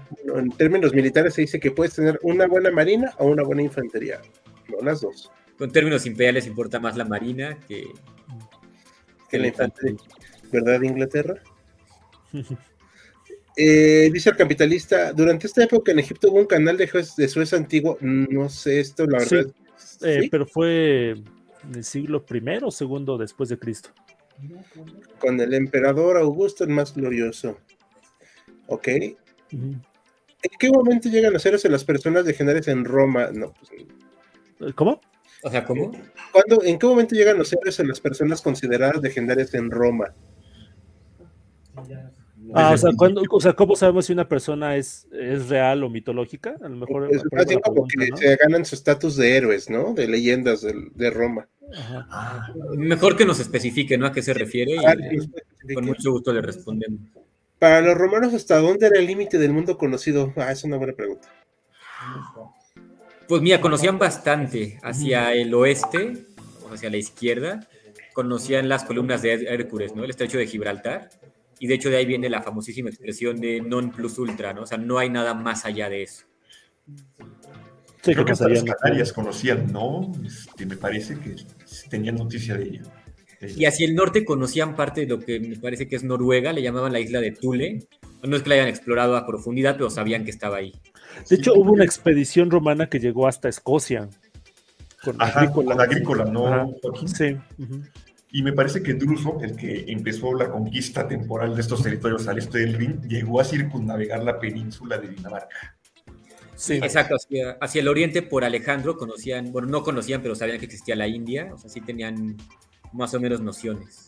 [0.10, 3.62] Bueno, en términos militares se dice que puedes tener una buena marina o una buena
[3.62, 4.22] infantería,
[4.70, 5.32] no las dos.
[5.58, 7.88] Con términos imperiales importa más la marina que,
[9.30, 9.98] que la infantería.
[10.52, 11.36] ¿Verdad, Inglaterra?
[13.58, 17.54] Eh, dice el capitalista, durante esta época en Egipto hubo un canal de, de Suez
[17.54, 19.48] antiguo, no sé esto, la verdad.
[19.78, 20.30] Sí, eh, ¿Sí?
[20.30, 23.90] pero fue en el siglo I o segundo después de Cristo.
[25.20, 27.58] Con el emperador Augusto el más glorioso.
[28.68, 28.88] Ok.
[29.54, 29.82] Uh -huh.
[30.44, 33.30] ¿En qué momento llegan los héroes de las personas legendarias en Roma?
[33.34, 35.02] No, pues, ¿Cómo?
[35.44, 35.92] O sea, ¿cómo?
[36.32, 40.14] ¿Cuándo, ¿En qué momento llegan los héroes de las personas consideradas legendarias en Roma?
[42.54, 43.38] Ah, o sea, el cuando- principio.
[43.38, 46.56] o sea, ¿cómo sabemos si una persona es, es real o mitológica?
[46.62, 47.10] A lo mejor.
[47.14, 48.18] Es por más ahí bien va la como pregunta, que ¿no?
[48.18, 49.94] se ganan su estatus de héroes, ¿no?
[49.94, 51.48] De leyendas de, Roma.
[51.78, 52.08] Ajá.
[52.12, 52.48] Ah,
[52.78, 54.06] Mejor que nos especifique, ¿no?
[54.06, 57.00] A qué se refiere y Ah, eh, con mucho gusto le respondemos.
[57.58, 60.34] Para los romanos, ¿hasta dónde era el límite del mundo conocido?
[60.36, 61.28] Ah, es una buena pregunta.
[63.28, 66.26] Pues mira, conocían bastante hacia el oeste,
[66.64, 67.68] o hacia la izquierda,
[68.14, 70.04] conocían las columnas de Hércules, ¿no?
[70.04, 71.10] El estrecho de Gibraltar,
[71.60, 74.64] y de hecho de ahí viene la famosísima expresión de non plus ultra, ¿no?
[74.64, 76.26] O sea, no hay nada más allá de eso.
[78.02, 80.12] Sí, creo que hasta las Canarias conocían, ¿no?
[80.24, 81.36] Este, me parece que
[81.90, 82.84] tenían noticia de ella.
[83.42, 86.62] Y hacia el norte conocían parte de lo que me parece que es Noruega, le
[86.62, 87.88] llamaban la isla de Thule.
[88.24, 90.74] No es que la hayan explorado a profundidad, pero sabían que estaba ahí.
[91.30, 94.10] De hecho, hubo una expedición romana que llegó hasta Escocia.
[95.04, 95.72] Con Ajá, Agrícola.
[95.72, 96.68] con Agrícola, ¿no, Ajá.
[97.06, 97.38] Sí.
[98.36, 102.38] Y me parece que Druso, el que empezó la conquista temporal de estos territorios al
[102.38, 105.78] este del Rin, llegó a circunnavegar la península de Dinamarca.
[106.54, 106.74] Sí.
[106.74, 110.98] Exacto, hacia, hacia el oriente por Alejandro conocían, bueno, no conocían, pero sabían que existía
[110.98, 112.36] la India, o sea, sí tenían
[112.92, 114.08] más o menos nociones.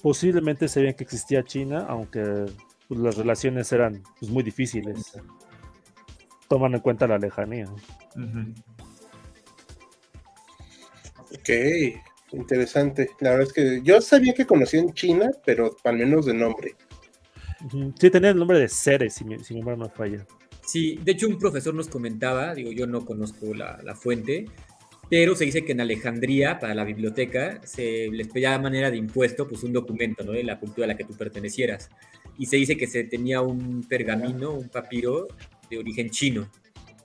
[0.00, 2.46] Posiblemente sabían que existía China, aunque
[2.86, 5.18] pues, las relaciones eran pues, muy difíciles.
[6.48, 7.64] Toman en cuenta la lejanía.
[8.14, 8.54] Ujú.
[11.34, 11.50] Ok,
[12.32, 13.10] interesante.
[13.20, 16.74] La verdad es que yo sabía que conocían China, pero al menos de nombre.
[17.98, 20.26] Sí, tenía el nombre de Ceres, si mi, si mi memoria no falla.
[20.66, 24.46] Sí, de hecho un profesor nos comentaba, digo, yo no conozco la, la fuente,
[25.12, 28.96] pero se dice que en Alejandría, para la biblioteca, se les pedía a manera de
[28.96, 30.32] impuesto, pues un documento, ¿no?
[30.32, 31.90] De la cultura a la que tú pertenecieras.
[32.38, 35.28] Y se dice que se tenía un pergamino, un papiro
[35.68, 36.48] de origen chino.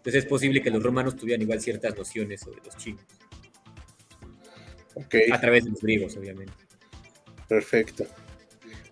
[0.07, 3.03] Entonces es posible que los romanos tuvieran igual ciertas nociones sobre los chinos,
[5.05, 6.53] Ok, a través de los griegos, obviamente.
[7.47, 8.05] perfecto.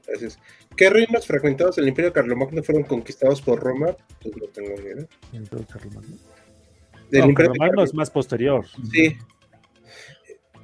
[0.07, 0.39] Gracias.
[0.77, 3.95] ¿Qué reinos fragmentados del Imperio Carlomagno fueron conquistados por Roma?
[4.21, 5.07] Pues no tengo ni idea.
[5.33, 6.15] El Imperio Carlomagno.
[7.09, 8.65] Del No, Imperio Carlomagno es más posterior.
[8.91, 9.15] Sí,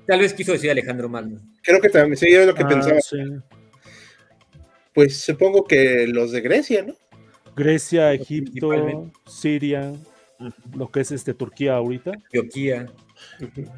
[0.07, 1.39] Tal vez quiso decir Alejandro Magno.
[1.63, 2.99] creo que también, sí, era lo que Ah, pensaba.
[3.01, 3.17] sí.
[4.93, 6.95] Pues supongo que los de Grecia, ¿no?
[7.55, 9.11] Grecia, Egipto.
[9.27, 9.93] Siria,
[10.75, 12.11] lo que es este Turquía ahorita.
[12.33, 13.71] Ujú.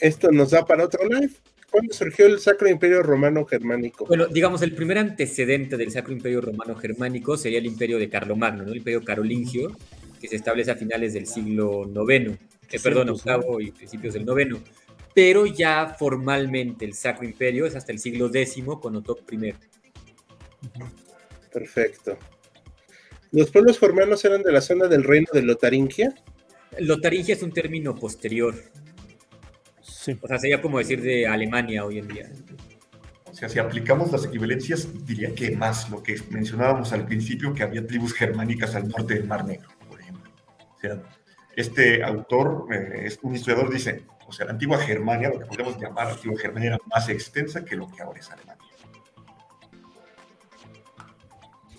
[0.00, 1.32] Esto nos da para otro live.
[1.70, 4.06] ¿Cuándo surgió el Sacro Imperio Romano Germánico?
[4.06, 8.62] Bueno, digamos, el primer antecedente del Sacro Imperio Romano Germánico sería el imperio de Carlomagno,
[8.62, 8.70] ¿no?
[8.70, 9.76] El imperio carolingio,
[10.18, 12.38] que se establece a finales del siglo IX,
[12.70, 14.62] eh, perdón, pues, octavo y principios del noveno.
[15.14, 19.52] Pero ya formalmente el Sacro Imperio es hasta el siglo X con Otot I.
[21.52, 22.16] Perfecto.
[23.32, 26.14] Los pueblos germanos eran de la zona del reino de Lotaringia.
[26.78, 28.54] Lotaringia es un término posterior,
[30.00, 30.16] Sí.
[30.22, 32.30] o sea, sería como decir de Alemania hoy en día.
[33.28, 37.64] O sea, si aplicamos las equivalencias, diría que más lo que mencionábamos al principio, que
[37.64, 40.30] había tribus germánicas al norte del Mar Negro, por ejemplo.
[40.76, 41.02] O sea,
[41.56, 45.80] este autor, eh, es un historiador, dice, o sea, la antigua Germania, lo que podríamos
[45.80, 48.64] llamar la antigua Germania, era más extensa que lo que ahora es Alemania.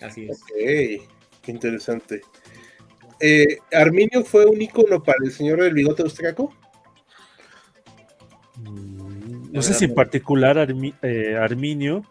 [0.02, 0.42] Así es.
[0.42, 0.50] Ok,
[1.42, 2.22] qué interesante.
[3.22, 6.54] Eh, ¿Arminio fue un ícono para el señor del bigote austriaco?
[9.52, 12.06] No sé si en particular Armi- eh, Arminio,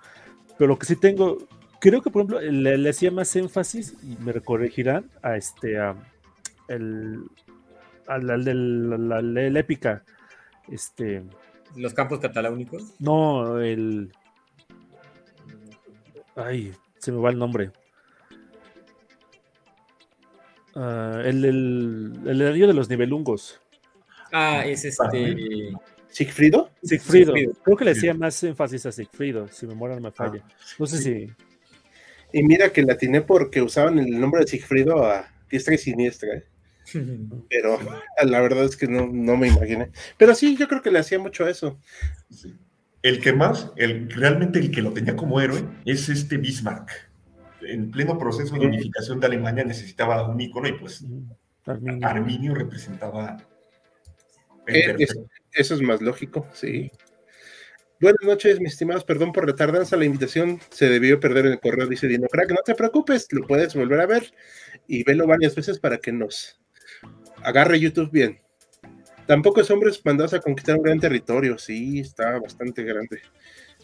[0.58, 1.38] pero lo que sí tengo,
[1.80, 5.94] creo que por ejemplo le, le hacía más énfasis, y me corregirán, a este, a
[6.68, 7.22] el,
[8.06, 10.02] al, al épica,
[10.68, 11.22] este,
[11.76, 12.94] Los campos cataláunicos.
[12.98, 14.12] no, el,
[16.34, 17.70] ay, se me va el nombre.
[20.74, 23.60] Ah, el, el, el anillo de los nivelungos.
[24.32, 25.72] Ah, es este.
[26.10, 26.70] ¿Sigfrido?
[26.82, 27.34] Sigfrido.
[27.62, 28.00] Creo que le Sí.
[28.00, 30.42] hacía más énfasis a Sigfrido, si memoria no me falla.
[30.78, 31.30] No sé si.
[32.32, 36.34] Y mira que la atiné porque usaban el nombre de Sigfrido a diestra y siniestra,
[36.34, 36.44] ¿eh?
[37.50, 37.78] pero
[38.24, 39.90] la verdad es que no, no me imaginé.
[40.16, 41.78] Pero sí, yo creo que le hacía mucho a eso.
[42.30, 42.54] Sí.
[43.02, 46.90] El que más, el, realmente el que lo tenía como héroe, es este Bismarck.
[47.62, 51.04] En pleno proceso de unificación de Alemania necesitaba un ícono y pues
[51.66, 52.06] Arminio.
[52.08, 53.36] Arminio representaba
[54.66, 55.26] el Eh, perfecto.
[55.58, 56.88] Eso es más lógico, sí.
[58.00, 59.02] Buenas noches, mis estimados.
[59.02, 59.96] Perdón por la tardanza.
[59.96, 62.50] La invitación se debió perder en el correo, dice Dino Crack.
[62.50, 64.32] No te preocupes, lo puedes volver a ver
[64.86, 66.60] y velo varias veces para que nos
[67.42, 68.40] agarre YouTube bien.
[69.26, 71.58] Tampoco es hombres mandados a conquistar un gran territorio.
[71.58, 73.20] Sí, está bastante grande.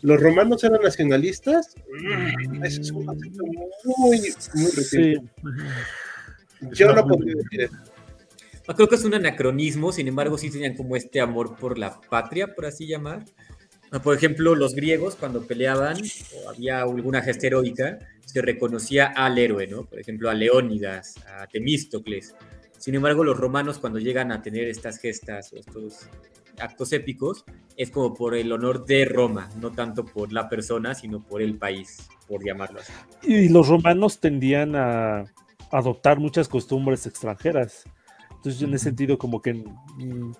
[0.02, 1.74] ¿Los romanos eran nacionalistas?
[2.00, 4.76] Mm, Eso es un concepto muy, muy Sí.
[4.76, 5.32] reciente.
[5.42, 6.70] ujú.
[6.72, 7.74] Yo no podría decir eso.
[8.66, 12.00] Ah, Creo que es un anacronismo, sin embargo, sí tenían como este amor por la
[12.00, 13.24] patria, por así llamar.
[14.02, 19.66] Por ejemplo, los griegos cuando peleaban o había alguna gesta heroica, se reconocía al héroe,
[19.66, 19.84] ¿no?
[19.84, 22.34] Por ejemplo, a Leónidas, a Temístocles.
[22.78, 26.08] Sin embargo, los romanos cuando llegan a tener estas gestas o estos
[26.58, 27.44] actos épicos,
[27.76, 31.56] es como por el honor de Roma, no tanto por la persona, sino por el
[31.56, 32.92] país, por llamarlo así.
[33.22, 35.24] Y los romanos tendían a
[35.70, 37.84] adoptar muchas costumbres extranjeras.
[38.44, 40.32] Entonces, en ese sentido, como que mm,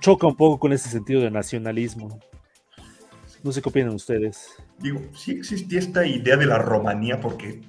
[0.00, 2.20] choca un poco con ese sentido de nacionalismo.
[3.42, 4.54] No sé qué opinan ustedes.
[4.78, 7.60] Digo, sí existía esta idea de la romanía, porque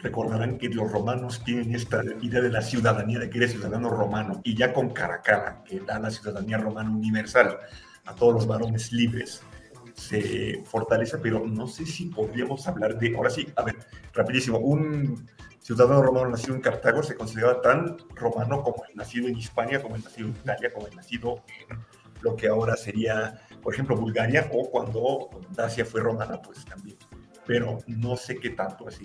[0.00, 4.40] recordarán que los romanos tienen esta idea de la ciudadanía, de que eres ciudadano romano,
[4.42, 7.58] y ya con Caracalla, que da la ciudadanía romana universal
[8.06, 9.42] a todos los varones libres,
[9.92, 13.76] se fortalece, pero no sé si podríamos hablar de, ahora sí, a ver,
[14.14, 15.26] rapidísimo, un
[15.66, 19.96] ciudadano romano nacido en Cartago se consideraba tan romano como el nacido en Hispania, como
[19.96, 21.76] el nacido en Italia, como el nacido en
[22.20, 26.96] lo que ahora sería, por ejemplo, Bulgaria, o cuando Dacia fue romana, pues también.
[27.48, 29.00] Pero no sé qué tanto es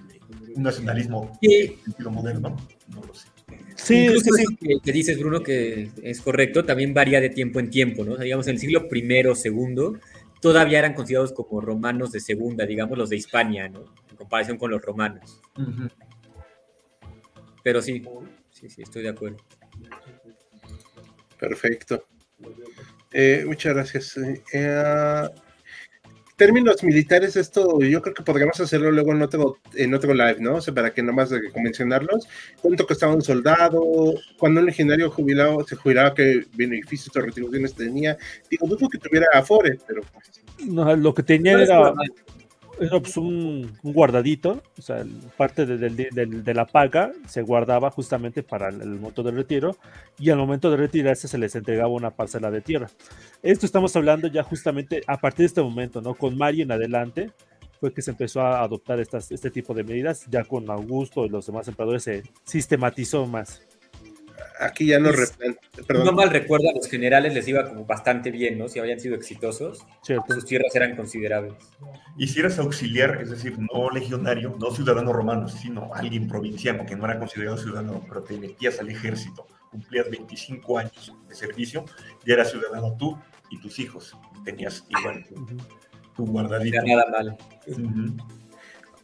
[0.56, 2.56] un nacionalismo en sentido moderno,
[2.90, 3.28] no lo sé.
[3.76, 4.80] Sí, Incluso sí.
[4.84, 8.18] Que, dices, Bruno, que es correcto, también varía de tiempo en tiempo, ¿no?
[8.18, 9.98] digamos, en el siglo I o segundo,
[10.40, 13.86] todavía eran considerados como romanos de segunda, digamos, los de Hispania, ¿no?
[14.12, 15.42] En comparación con los romanos.
[17.64, 18.04] Pero sí,
[18.50, 19.38] sí, sí, estoy de acuerdo.
[21.40, 22.06] Perfecto.
[23.14, 24.20] Eh, muchas gracias.
[24.54, 25.30] Eh,
[26.42, 30.56] términos militares, esto yo creo que podríamos hacerlo luego en otro, en otro live, ¿no?
[30.56, 32.28] O sea, para que nomás de mencionarlos.
[32.62, 33.84] ¿Cuánto costaba un soldado?
[34.40, 38.18] Cuando un legionario jubilado se jubilaba, qué beneficios o retribuciones tenía?
[38.50, 40.42] Digo, dudo que tuviera Afore, pero pues.
[40.66, 41.94] No, lo que tenía era
[42.82, 45.06] era pues, un, guardadito, o sea,
[45.38, 49.78] parte de, la paga se guardaba justamente para el, momento del retiro
[50.18, 52.90] y al momento de retirarse se les entregaba una parcela de tierra.
[53.44, 56.16] Esto estamos hablando ya justamente a partir de este momento, ¿no?
[56.16, 57.32] Con Mario en adelante
[57.80, 61.30] fue que se empezó a adoptar estas, este tipo de medidas, ya con Augusto y
[61.30, 63.62] los demás emperadores se sistematizó más
[64.60, 65.12] aquí ya no
[66.04, 68.68] No mal recuerdo, a los generales les iba como bastante bien, ¿no?
[68.68, 71.56] Si habían sido exitosos, sus tierras eran considerables.
[72.18, 76.96] Y si eras auxiliar, es decir, no legionario, no ciudadano romano, sino alguien provinciano que
[76.96, 81.86] no era considerado ciudadano, pero te metías al ejército, cumplías 25 años de servicio,
[82.26, 83.18] ya eras ciudadano tú
[83.50, 84.18] y tus hijos.
[84.44, 85.26] Tenías igual
[86.16, 86.82] tu, guardadito.
[86.84, 87.38] nada mal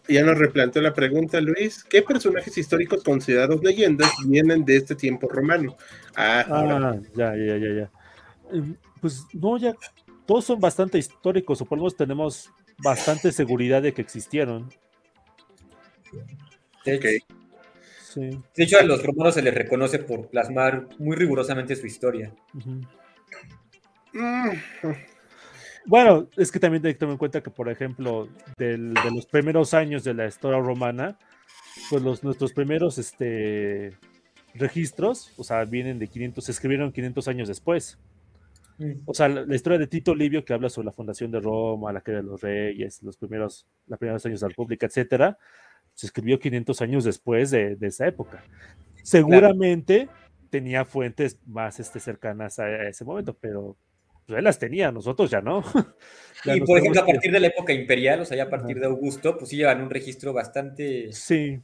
[0.07, 1.83] ya nos replanteó la pregunta, Luis.
[1.83, 5.75] ¿Qué personajes históricos considerados leyendas vienen de este tiempo romano?
[6.15, 7.91] Ah, ah ya, ya, ya, ya.
[8.51, 9.73] Em, pues no, ya
[10.25, 14.69] todos son bastante históricos, o por lo menos tenemos bastante seguridad de que existieron.
[18.15, 22.33] De hecho, a los romanos se les reconoce por plasmar muy rigurosamente su historia.
[25.87, 28.27] Bueno, es que también hay que tener en cuenta que, por ejemplo,
[28.57, 31.17] de los primeros años de la historia romana,
[31.89, 33.93] pues los, nuestros primeros este,
[34.53, 37.97] registros, o sea, vienen de 500, se escribieron 500 años después.
[38.79, 38.91] Mm.
[39.05, 42.01] O sea, la, historia de Tito Livio, que habla sobre la fundación de Roma, la
[42.01, 45.37] caída de los reyes, los primeros, los primeros años de la República, etcétera,
[45.93, 48.43] se escribió 500 años después de, esa época.
[49.03, 50.09] Seguramente
[50.49, 53.77] tenía fuentes más este, cercanas a ese momento, pero
[54.27, 55.63] pues él las tenía, nosotros ya no.
[56.45, 58.85] y por ejemplo, a partir de la época imperial, o sea, ya a partir de
[58.85, 61.61] Augusto, pues sí llevan un registro bastante, sí.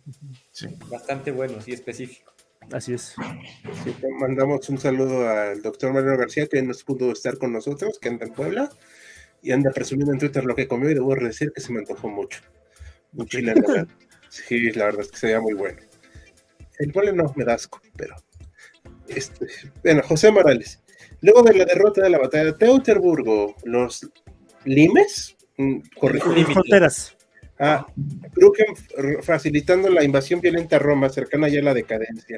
[0.89, 2.33] bastante bueno, sí, específico.
[2.71, 3.15] Así es.
[4.19, 8.25] mandamos un saludo al doctor Mario García, que no pudo estar con nosotros, que anda
[8.25, 8.69] en Puebla,
[9.41, 12.07] y anda presumiendo en Twitter lo que comió, y debo decir que se me antojó
[12.07, 12.41] mucho.
[13.13, 13.53] Un chile,
[14.29, 15.77] Sí, la verdad es que sería muy bueno.
[16.79, 18.15] El pueblo no, me da asco, pero...
[19.07, 19.45] Este,
[19.83, 20.82] bueno, José Morales.
[21.23, 24.05] Luego de la derrota de la batalla de Teuterburgo, los
[24.65, 25.79] limes, mm,
[26.51, 27.15] fronteras.
[27.57, 27.87] Ah,
[29.21, 32.37] facilitando la invasión violenta a Roma, cercana ya a la decadencia.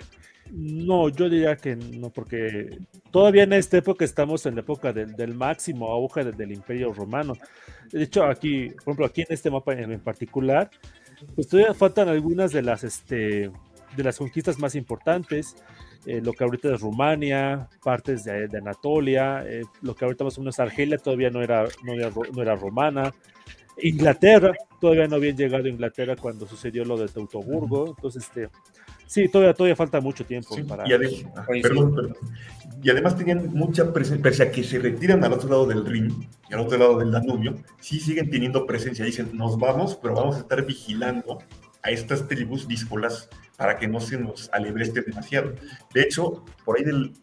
[0.51, 2.77] No, yo diría que no, porque
[3.09, 7.33] todavía en esta época estamos en la época del, máximo auge del, Imperio Romano.
[7.91, 10.69] De hecho, aquí, por ejemplo, aquí en este mapa en, particular,
[11.33, 13.49] pues todavía faltan algunas de las, este,
[13.97, 15.55] de las conquistas más importantes.
[16.05, 20.41] Eh, lo que ahorita es Rumania, partes de, Anatolia, eh, lo que ahorita más o
[20.41, 23.11] menos Argelia todavía no era, no era, romana,
[23.81, 28.49] Inglaterra, todavía no habían llegado a Inglaterra cuando sucedió lo de Teutoburgo, entonces este,
[29.07, 30.87] sí, todavía, todavía falta mucho tiempo para...
[30.87, 31.45] Y, ah,
[32.83, 36.29] y, además tenían mucha presencia, pese a que se retiran al otro lado del Rin
[36.49, 40.35] y al otro lado del Danubio, sí siguen teniendo presencia, dicen, nos vamos, pero vamos
[40.35, 41.39] a estar vigilando
[41.85, 45.53] a estas tribus díscolas para que no se nos alebreste demasiado.
[45.93, 47.13] De hecho, por ahí del,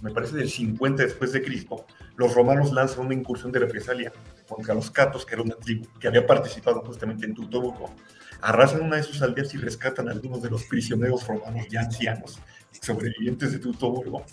[0.00, 1.84] me parece del 50 después de Cristo,
[2.16, 4.12] los romanos lanzan una incursión de represalia
[4.48, 7.92] contra los catos, que era una tribu que había participado justamente en Teutóburgo.
[8.40, 12.38] Arrasan una de sus aldeas y rescatan a algunos de los prisioneros romanos ya ancianos,
[12.80, 14.24] sobrevivientes de Teutóburgo,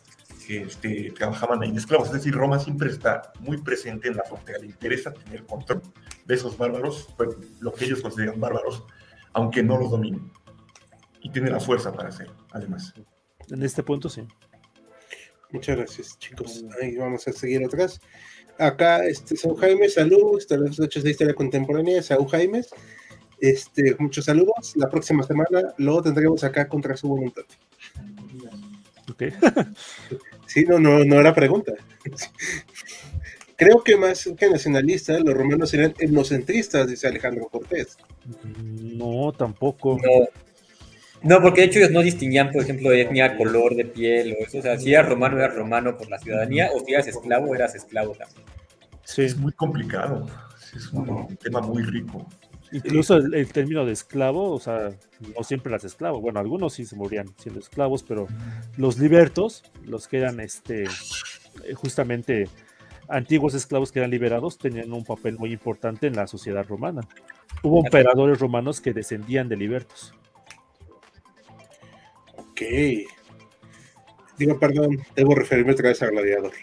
[0.45, 2.09] que este, trabajaban ahí de esclavos.
[2.09, 5.81] Es decir, Roma siempre está muy presente en la frontera, le interesa tener control
[6.25, 7.29] de esos bárbaros, pues,
[7.59, 8.83] lo que ellos consideran bárbaros,
[9.33, 10.31] aunque no los dominen.
[11.21, 12.93] Y tiene la fuerza para hacerlo, además.
[13.49, 14.25] En este punto sí.
[15.51, 16.63] Muchas gracias, chicos.
[16.81, 17.99] Ahí vamos a seguir atrás.
[18.57, 20.45] Acá, este, Saúl Jaime, saludos.
[20.49, 22.61] Las noches de historia contemporánea, Saúl Jaime.
[23.39, 24.73] Este, muchos saludos.
[24.75, 27.43] La próxima semana lo tendremos acá contra su voluntad.
[29.09, 29.23] Ok.
[30.49, 31.73] Sí, no, no, no era pregunta.
[33.59, 37.97] Creo que más que nacionalistas, los romanos eran etnocentristas, dice Alejandro Cortés.
[38.47, 39.97] No, tampoco.
[39.97, 40.27] No.
[41.21, 44.45] No, porque de hecho ellos no distinguían, por ejemplo, de etnia, color de piel o
[44.45, 44.59] eso.
[44.59, 47.75] O sea, si eras romano, eras romano por la ciudadanía, o si eras esclavo, eras
[47.75, 48.45] esclavo también.
[49.03, 49.23] Sí.
[49.23, 50.25] Es muy complicado,
[50.73, 52.25] es un tema muy rico.
[52.71, 54.91] Incluso el, el término de esclavo, o sea,
[55.35, 56.21] no siempre eras esclavo.
[56.21, 58.27] Bueno, algunos sí se morían siendo esclavos, pero
[58.77, 62.47] los libertos, los que eran este, eh, justamente
[63.09, 67.01] antiguos esclavos que eran liberados, tenían un papel muy importante en la sociedad romana.
[67.63, 70.13] Hubo emperadores romanos que descendían de libertos.
[72.37, 72.61] Ok.
[74.37, 76.53] Digo, perdón, debo referirme otra vez a Gladiador.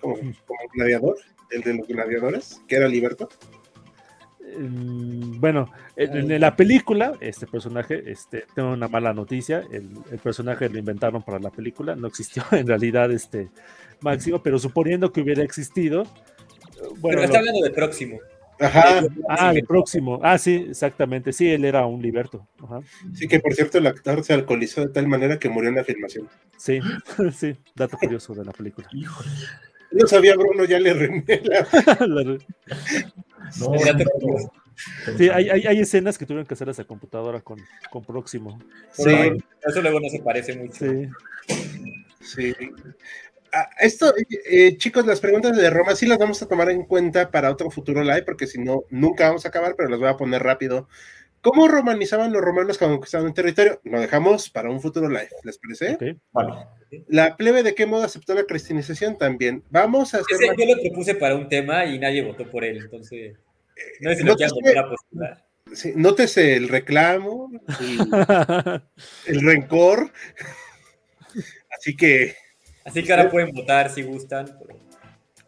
[0.00, 1.16] ¿Cómo, como Gladiador?
[1.50, 2.60] ¿El de los gladiadores?
[2.66, 3.28] ¿Que era Liberto?
[4.58, 10.18] Mm, Bueno, en, en la película, este personaje, este, tengo una mala noticia, el, el
[10.18, 13.50] personaje lo inventaron para la película, no existió en realidad este
[14.02, 16.04] máximo, pero suponiendo que hubiera existido,
[16.98, 18.18] bueno, Pero está lo- hablando de próximo.
[18.62, 19.02] Ajá.
[19.28, 22.80] ah, el próximo, ah, sí, exactamente, sí, él era un liberto, ajá.
[23.14, 25.84] Sí, que por cierto, el actor se alcoholizó de tal manera que murió en la
[25.84, 26.28] filmación.
[26.58, 26.78] sí,
[27.34, 28.86] sí, dato curioso de la película.
[28.92, 29.30] Híjole.
[29.92, 31.66] No sabía, Bruno, ya le remela.
[32.06, 32.38] La-
[33.58, 33.72] No,
[35.18, 37.58] sí, hay, hay, hay escenas que tuvieron que hacer esa computadora con,
[37.90, 38.58] con próximo,
[38.92, 39.10] Sí,
[39.66, 40.74] Eso luego no se parece mucho.
[40.78, 41.08] sí.
[42.20, 42.54] sí.
[43.52, 44.12] Ah, esto,
[44.48, 47.70] eh, chicos, las preguntas de Roma sí las vamos a tomar en cuenta para otro
[47.70, 50.88] futuro live, porque si no, nunca vamos a acabar, pero las voy a poner rápido.
[51.40, 53.80] ¿Cómo romanizaban los romanos cuando conquistaban un territorio?
[53.84, 55.94] Lo dejamos para un futuro live, ¿les parece?
[55.94, 56.18] ok.
[56.32, 56.52] Vale.
[57.08, 59.64] La plebe de qué modo aceptó la cristianización también.
[59.70, 62.64] Vamos a hacer Ese más- yo lo propuse para un tema y nadie votó por
[62.64, 63.36] él, entonces
[64.00, 65.46] no si no lo quieran te- volver a postular.
[65.72, 67.50] sí, nótese el reclamo,
[67.80, 68.10] el,
[69.26, 70.12] el rencor.
[71.78, 72.34] Así que,
[72.84, 74.46] Así que ahora pueden votar si gustan.
[74.58, 74.78] pero-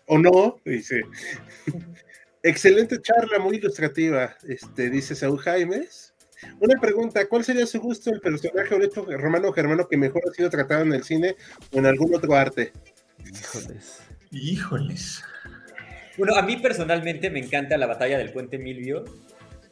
[0.06, 1.02] o no, dice.
[2.42, 6.12] Excelente charla, muy ilustrativa, este, dice Saúl Jaimes.
[6.58, 10.22] Una pregunta, ¿cuál sería su gusto el personaje o hecho romano o germano que mejor
[10.28, 11.36] ha sido tratado en el cine
[11.72, 12.72] o en algún otro arte?
[13.24, 14.00] Híjoles.
[14.32, 15.22] Híjoles.
[16.18, 19.04] Bueno, a mí personalmente me encanta la batalla del puente Milvio,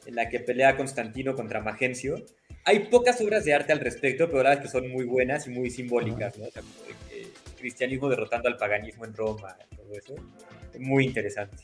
[0.06, 2.24] en la que pelea Constantino contra Magencio.
[2.64, 5.48] Hay pocas obras de arte al respecto, pero la verdad es que son muy buenas
[5.48, 6.46] y muy simbólicas, ¿no?
[6.46, 6.62] O sea,
[7.60, 10.14] cristianismo derrotando al paganismo en Roma, todo eso.
[10.78, 11.56] Muy interesante.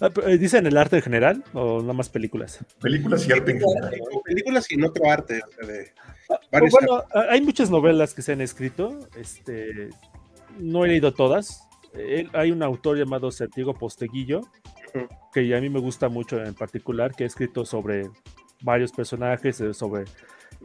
[0.00, 2.64] Ah, eh, ¿Dicen el arte en general o nada más películas?
[2.80, 3.94] Películas y arte en general.
[4.12, 5.92] O películas y en otro arte, o sea, de
[6.50, 8.98] varios bueno, ah, hay muchas novelas que se han escrito.
[9.16, 9.90] Este,
[10.58, 11.68] no he leído todas.
[11.94, 14.40] Eh, hay un autor llamado Sertigo Posteguillo,
[15.32, 18.10] que a mí me gusta mucho en particular, que ha escrito sobre
[18.62, 20.04] varios personajes, eh, sobre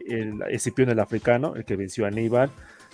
[0.08, 2.50] el Escipión el africano, el que venció a Aníbal,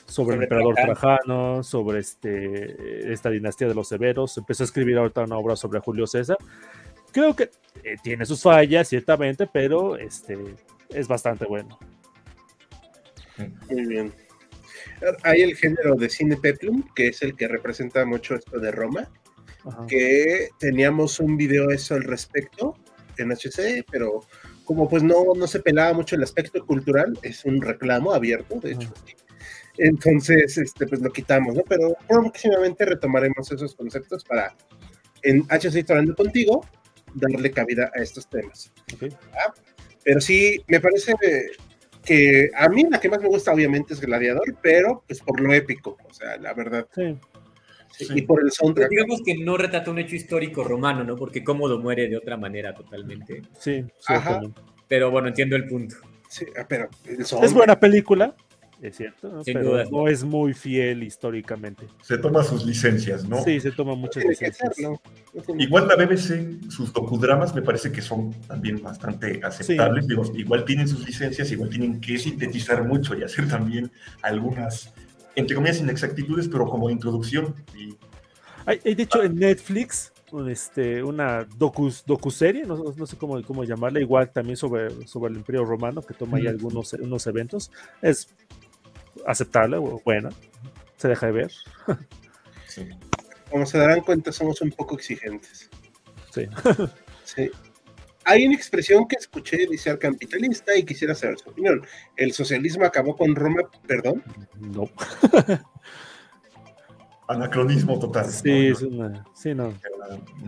[0.06, 0.94] sobre, el emperador Trajano.
[0.94, 4.38] Trajano, sobre este, esta dinastía de los severos.
[4.38, 6.38] Empezó a escribir ahorita una obra sobre Julio César.
[7.12, 7.50] Creo que
[7.84, 10.38] eh, tiene sus fallas, ciertamente, pero este,
[10.90, 11.78] es bastante bueno.
[13.70, 14.14] Muy bien.
[15.24, 19.10] Hay el género de cine peplum, que es el que representa mucho esto de Roma,
[19.66, 19.86] Ajá.
[19.88, 22.76] que teníamos un video eso al respecto
[23.18, 24.22] en HC, pero
[24.64, 28.74] como pues no, no se pelaba mucho el aspecto cultural, es un reclamo abierto, de
[28.74, 28.92] hecho.
[29.78, 31.64] Entonces, este, pues lo quitamos, ¿no?
[31.68, 34.56] Pero próximamente retomaremos esos conceptos para
[35.24, 36.66] en HC Hablando Contigo
[37.14, 38.72] darle cabida a estos temas.
[40.04, 41.14] Pero sí, me parece
[42.06, 45.52] que a mí la que más me gusta obviamente es Gladiador, pero pues por lo
[45.54, 46.88] épico, o sea, la verdad.
[46.94, 47.18] Sí.
[47.92, 48.14] Sí, Sí.
[48.14, 48.90] Y por el Pero soundtrack.
[48.90, 51.16] digamos que no retrata un hecho histórico romano, ¿no?
[51.16, 53.42] Porque Cómodo muere de otra manera totalmente.
[53.58, 54.22] Sí, Ajá.
[54.22, 54.62] ciertamente.
[54.90, 55.96] Pero bueno, entiendo el punto.
[56.28, 58.36] Sí, ah, pero el Es buena película,
[58.88, 59.44] es cierto, ¿no?
[59.44, 59.86] Sin pero duda.
[59.92, 61.88] no es muy fiel históricamente.
[62.02, 63.44] Se toma sus licencias, ¿no?
[63.44, 64.76] Sí, se toma muchas licencias.
[65.58, 70.08] Igual la BBC, sus docudramas me parece que son también bastante aceptables.
[70.08, 73.92] Digo, igual tienen sus licencias, igual tienen que sintetizar mucho y hacer también
[74.22, 74.94] algunas,
[75.36, 77.56] entre comillas, inexactitudes, pero como introducción.
[77.76, 77.96] Y
[78.66, 80.12] Hay, hay, de hecho en Netflix
[80.48, 85.38] este, una docus, docuserie, no, no sé cómo, cómo llamarla, igual también sobre, sobre el
[85.38, 87.72] Imperio Romano, que toma ahí algunos unos eventos.
[88.02, 88.28] Es
[89.26, 90.30] aceptable, buena,
[90.98, 91.52] se deja de ver.
[92.68, 92.88] Sí.
[93.50, 95.70] Como se darán cuenta, somos un poco exigentes.
[96.32, 96.48] Sí.
[97.24, 97.52] sí.
[98.26, 101.86] Hay una expresión que escuché dice al capitalista y quisiera saber su opinión.
[102.18, 104.24] ¿El socialismo acabó con Roma, perdón?
[104.60, 104.90] No.
[107.28, 108.30] Anacronismo total.
[108.32, 108.74] Sí, ¿no?
[108.74, 109.74] es una, sí, no.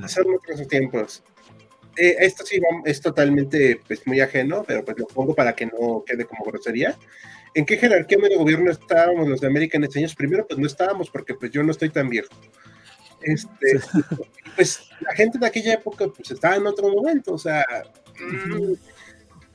[0.07, 1.23] Son otros tiempos.
[1.95, 6.03] Eh, esto sí es totalmente pues, muy ajeno, pero pues lo pongo para que no
[6.05, 6.95] quede como grosería.
[7.57, 10.13] ¿En qué jerarquía de gobierno estábamos los de América en estos años?
[10.13, 12.29] Primero, pues no estábamos, porque pues yo no estoy tan viejo.
[13.23, 13.79] Este,
[14.55, 17.65] pues la gente de aquella época pues estaba en otro momento, o sea,
[18.19, 18.73] mmm,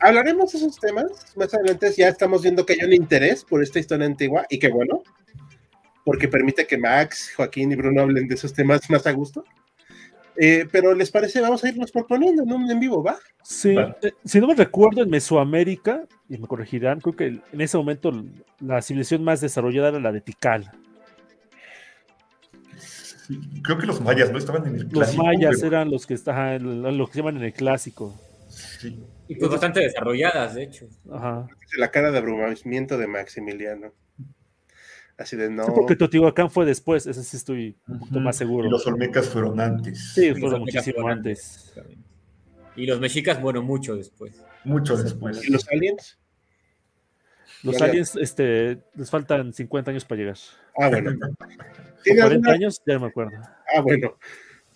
[0.01, 3.79] hablaremos de esos temas más adelante, ya estamos viendo que hay un interés por esta
[3.79, 5.05] historia antigua y qué bueno,
[6.05, 9.45] porque permite que Max, Joaquín y Bruno hablen de esos temas más a gusto.
[10.37, 13.19] Eh, pero les parece, vamos a irnos proponiendo en un en vivo, ¿va?
[13.43, 17.77] Sí, eh, si no me recuerdo, en Mesoamérica, y me corregirán, creo que en ese
[17.77, 18.11] momento
[18.61, 20.71] la civilización más desarrollada era la de Tikal.
[23.63, 26.15] Creo que los mayas no estaban en el Los clásico, mayas pero- eran los que
[26.15, 28.19] estaban, lo que se llaman en el clásico.
[28.49, 29.03] Sí.
[29.29, 30.87] Y pues bastante desarrolladas, de hecho.
[31.11, 31.47] Ajá.
[31.79, 33.93] La cara de abrumamiento de Maximiliano.
[35.23, 35.65] Así de no.
[35.65, 38.67] Sí, porque Teotihuacán fue después, ese sí estoy un poquito más seguro.
[38.67, 40.13] Y los olmecas fueron antes.
[40.15, 41.73] Sí, fueron muchísimo fueron antes.
[42.75, 44.43] Y los mexicas, bueno, mucho después.
[44.65, 45.47] Mucho después.
[45.47, 46.19] ¿Y los aliens?
[47.63, 50.37] Los aliens, este, les faltan 50 años para llegar.
[50.77, 51.11] Ah, bueno.
[51.21, 52.83] ¿O ¿Tiene 40 alguna- años?
[52.85, 53.37] Ya no me acuerdo.
[53.75, 54.17] Ah, bueno.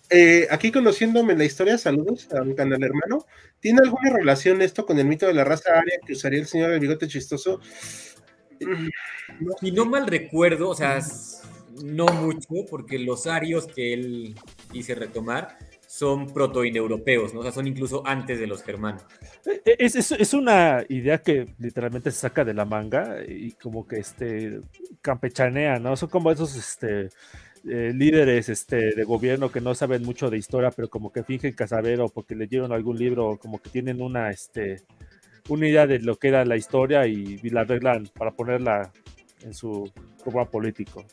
[0.09, 3.25] Eh, aquí conociéndome la historia, saludos a un canal hermano.
[3.59, 6.69] ¿Tiene alguna relación esto con el mito de la raza aria que usaría el señor
[6.71, 7.59] del bigote chistoso?
[9.61, 10.99] Si no mal recuerdo, o sea,
[11.83, 14.35] no mucho, porque los arios que él
[14.71, 15.57] dice retomar
[15.87, 17.39] son protoineuropeos, ¿no?
[17.39, 19.03] O sea, son incluso antes de los germanos.
[19.45, 24.59] Eh, Es, una idea que literalmente se saca de la manga y como que este
[25.01, 25.95] campechanea, ¿no?
[25.95, 27.09] Son como esos este,
[27.69, 31.55] eh, líderes este, de gobierno que no saben mucho de historia, pero como que fingen
[31.55, 34.83] que saber o porque leyeron algún libro, como que tienen una, este,
[35.49, 38.91] una idea de lo que era la historia y, y la arreglan para ponerla
[39.41, 39.89] en su
[40.23, 41.03] programa político.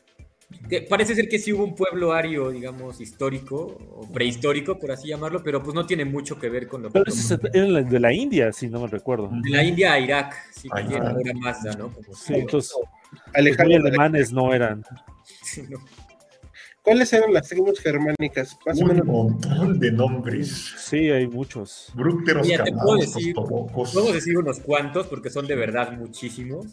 [0.69, 5.09] Que parece ser que sí hubo un pueblo ario, digamos, histórico o prehistórico, por así
[5.09, 7.01] llamarlo, pero pues no tiene mucho que ver con lo que...
[7.01, 9.31] Pero ese era la- de la India, si no me recuerdo.
[9.43, 11.93] De la India a Irak, sí que ahora Mazda, ¿no?
[11.93, 12.73] Como Sí, entonces,
[13.37, 14.85] los alemanes no eran.
[15.43, 15.79] Sí, ¿no?
[16.85, 18.57] ¿Cuáles eran las tribus germánicas?
[18.65, 19.07] Más o Un menos.
[19.07, 20.75] montón de nombres.
[20.79, 21.91] Sí, hay muchos.
[21.95, 23.35] Brúcteros, Mira, te puedo decir-.
[23.35, 26.67] Podemos decir unos cuantos porque son de verdad muchísimos,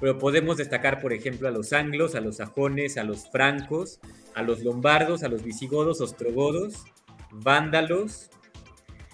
[0.00, 4.00] pero podemos destacar, por ejemplo, a los anglos, a los sajones, a los francos,
[4.34, 6.84] a los lombardos, a los visigodos, ostrogodos,
[7.30, 8.30] vándalos.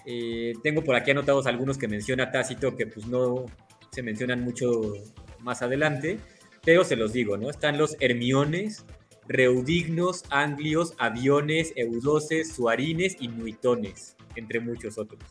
[0.05, 3.45] Eh, tengo por aquí anotados algunos que menciona Tácito que pues no
[3.91, 4.93] se mencionan mucho
[5.39, 6.19] más adelante,
[6.65, 7.49] pero se los digo, ¿no?
[7.49, 8.85] Están los hermiones,
[9.29, 15.21] reudignos, anglios, aviones, eudoses, suarines y nuitones, entre muchos otros.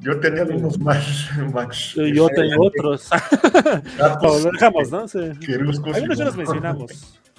[0.00, 1.94] Yo tenía algunos más, Max.
[1.94, 3.08] Yo tengo otros.
[3.96, 5.06] Gatos, Lo dejamos, ¿no?
[5.08, 5.18] Sí.
[5.18, 7.20] Algunos ya los mencionamos.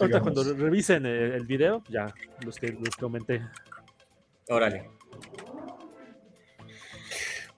[0.00, 2.14] Ahorita cuando revisen el, el video, ya,
[2.44, 3.42] los que los que comenté.
[4.48, 4.88] Órale.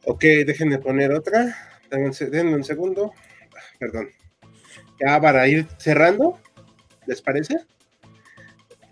[0.06, 1.55] Ok, déjenme poner otra.
[1.90, 3.12] Denme un, se- denme un segundo.
[3.78, 4.09] Perdón.
[5.01, 6.39] Ya para ir cerrando,
[7.06, 7.56] ¿les parece?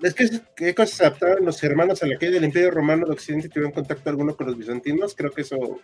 [0.02, 3.48] Es que qué cosas adaptaron los hermanos a la caída del Imperio Romano de Occidente
[3.48, 5.14] tuvieron contacto alguno con los bizantinos.
[5.14, 5.80] Creo que eso.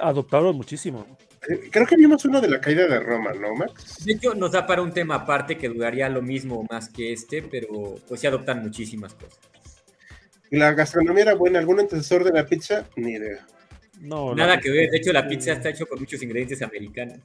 [0.00, 1.06] Adoptaron muchísimo.
[1.48, 4.04] eh, Creo que vimos uno de la caída de Roma, ¿no, Max?
[4.04, 7.12] De hecho, nos da para un tema aparte que duraría lo mismo o más que
[7.12, 9.38] este, pero pues se adoptan muchísimas cosas.
[10.50, 11.58] ¿La gastronomía era buena?
[11.60, 12.86] ¿Algún antecesor de la pizza?
[12.96, 13.46] Ni idea.
[14.00, 14.90] No, Nada que ver.
[14.90, 17.18] De hecho, la pizza está hecha con muchos ingredientes americanos.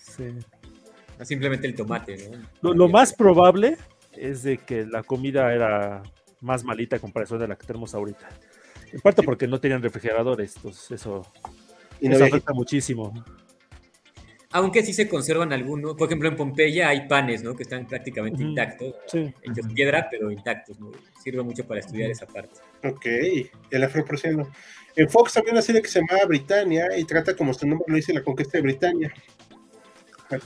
[0.00, 0.24] sí.
[1.18, 2.38] No simplemente el tomate, ¿no?
[2.62, 3.76] Lo, lo más probable
[4.12, 6.02] es de que la comida era
[6.40, 8.28] más malita en comparación de la que tenemos ahorita.
[8.92, 11.22] En parte porque no tenían refrigeradores, entonces eso,
[12.00, 13.12] Y no eso había- afecta muchísimo.
[14.52, 15.96] Aunque sí se conservan algunos.
[15.96, 17.56] Por ejemplo, en Pompeya hay panes, ¿no?
[17.56, 18.94] Que están prácticamente intactos.
[19.08, 19.34] Sí.
[19.42, 20.92] Hechos piedra, pero intactos, ¿no?
[21.24, 22.60] Sirve mucho para estudiar esa parte.
[22.84, 23.04] Ok,
[23.70, 24.48] el afroporciano.
[24.94, 27.96] En Fox había una serie que se llamaba Britannia y trata como su nombre lo
[27.96, 29.12] dice la conquista de Britannia.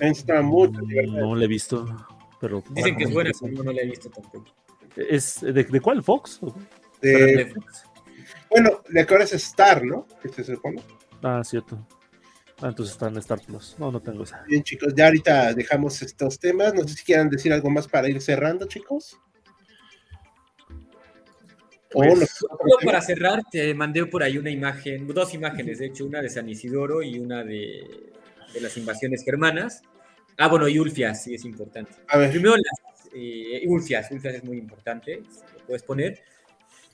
[0.00, 0.80] Estaba mucho.
[1.06, 1.86] No lo he visto,
[2.40, 4.46] pero Dicen que es buena, pero no la he visto tampoco.
[4.96, 6.40] ¿Es de, de cuál Fox?
[7.00, 7.52] De-
[8.50, 10.06] bueno, de que ahora es Star, ¿no?
[10.20, 10.82] Que se supone.
[11.22, 11.86] Ah, cierto.
[12.60, 13.76] Ah, entonces está en Star Plus.
[13.78, 14.42] No, no tengo esa.
[14.48, 16.74] Bien, chicos, ya ahorita dejamos estos temas.
[16.74, 19.18] No sé si quieran decir algo más para ir cerrando, chicos.
[21.90, 22.44] Pues,
[22.84, 26.46] para cerrar, te mandé por ahí una imagen, dos imágenes, de hecho, una de San
[26.48, 28.12] Isidoro y una de,
[28.52, 29.82] de las invasiones germanas.
[30.36, 31.92] Ah, bueno, y Ulfias, sí es importante.
[32.08, 32.30] A ver.
[32.30, 35.22] Primero las eh, Ulfias, Ulfias es muy importante,
[35.54, 36.20] lo puedes poner.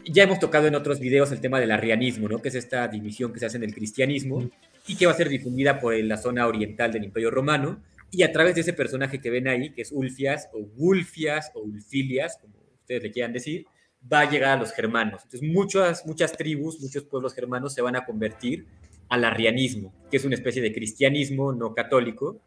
[0.06, 2.40] Ya hemos tocado en otros videos el tema del arrianismo, ¿no?
[2.40, 4.50] Que es esta división que se hace en el cristianismo
[4.86, 7.82] y que va a ser difundida por la zona oriental del Imperio Romano.
[8.10, 11.60] Y a través de ese personaje que ven ahí, que es Ulfias o Wulfias o
[11.60, 13.66] Ulfilias, como ustedes le quieran decir,
[14.10, 15.22] va a llegar a los germanos.
[15.24, 18.66] Entonces, muchas, muchas tribus, muchos pueblos germanos se van a convertir
[19.08, 22.40] al arrianismo, que es una especie de cristianismo no católico.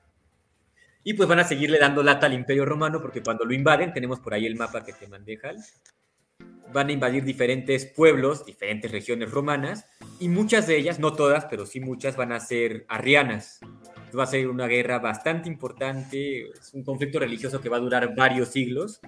[1.03, 4.19] Y pues van a seguirle dando lata al Imperio Romano, porque cuando lo invaden, tenemos
[4.19, 5.39] por ahí el mapa que te mandé,
[6.73, 9.85] van a invadir diferentes pueblos, diferentes regiones romanas,
[10.19, 13.59] y muchas de ellas, no todas, pero sí muchas, van a ser arrianas.
[14.17, 18.15] Va a ser una guerra bastante importante, es un conflicto religioso que va a durar
[18.15, 18.99] varios siglos,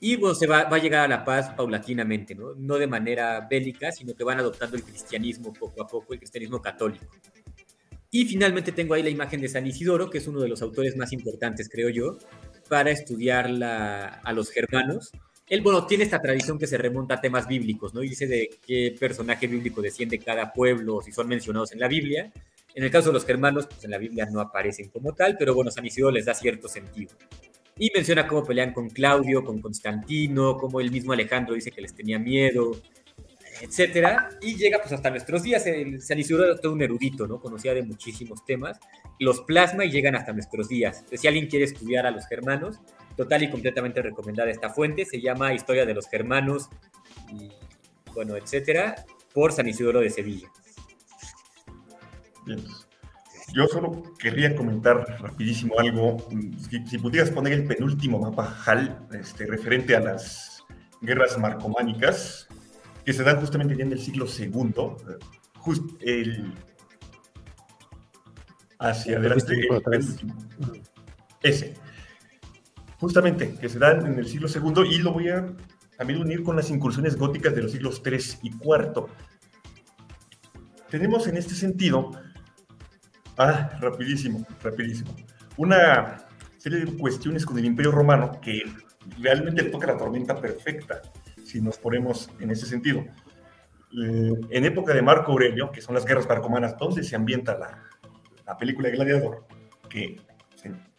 [0.00, 2.54] y bueno, se va, a llegar a la paz paulatinamente, ¿no?
[2.54, 6.62] No de manera bélica, sino que van adoptando el cristianismo poco a poco, el cristianismo
[6.62, 7.06] católico.
[8.10, 10.96] Y finalmente tengo ahí la imagen de San Isidoro, que es uno de los autores
[10.96, 12.16] más importantes, creo yo,
[12.68, 15.10] para estudiar a los germanos.
[15.48, 18.02] Él, bueno, tiene esta tradición que se remonta a temas bíblicos, ¿no?
[18.02, 22.32] Y dice de qué personaje bíblico desciende cada pueblo, si son mencionados en la Biblia.
[22.74, 25.54] En el caso de los germanos, pues en la Biblia no aparecen como tal, pero
[25.54, 27.12] bueno, San Isidoro les da cierto sentido.
[27.78, 31.94] Y menciona cómo pelean con Claudio, con Constantino, cómo el mismo Alejandro dice que les
[31.94, 32.76] tenía miedo,
[33.60, 34.30] etcétera.
[34.40, 35.64] Y llega pues hasta nuestros días.
[36.00, 37.40] San Isidoro era todo un erudito, ¿no?
[37.40, 38.78] Conocía de muchísimos temas.
[39.18, 41.04] Los plasma y llegan hasta nuestros días.
[41.12, 42.80] Si alguien quiere estudiar a los germanos,
[43.16, 45.04] total y completamente recomendada esta fuente.
[45.04, 46.68] Se llama Historia de los Germanos
[47.32, 47.50] y,
[48.14, 50.48] bueno, etcétera, por San Isidoro de Sevilla.
[52.46, 52.64] Bien.
[53.54, 56.18] Yo solo querría comentar rapidísimo algo.
[56.86, 60.62] Si, pudieras poner el penúltimo mapa HAL este, referente a las
[61.00, 62.48] guerras marcománicas,
[63.04, 64.74] que se dan justamente ya en el siglo II,
[65.54, 66.52] just, el,
[68.78, 70.82] hacia adelante, el
[71.42, 71.74] Ese.
[72.98, 75.46] Justamente, que se dan en el siglo II y lo voy a
[75.96, 79.06] también unir con las incursiones góticas de los siglos III y IV.
[80.90, 82.10] Tenemos en este sentido
[83.38, 85.14] Ah, rapidísimo, rapidísimo.
[85.56, 88.62] Una serie de cuestiones con el Imperio Romano que
[89.20, 91.00] realmente toca la tormenta perfecta,
[91.44, 93.04] si nos ponemos en ese sentido.
[93.96, 97.84] Eh, en época de Marco Aurelio, que son las guerras marcomanas, donde se ambienta la,
[98.44, 99.46] la película Gladiador,
[99.88, 100.20] que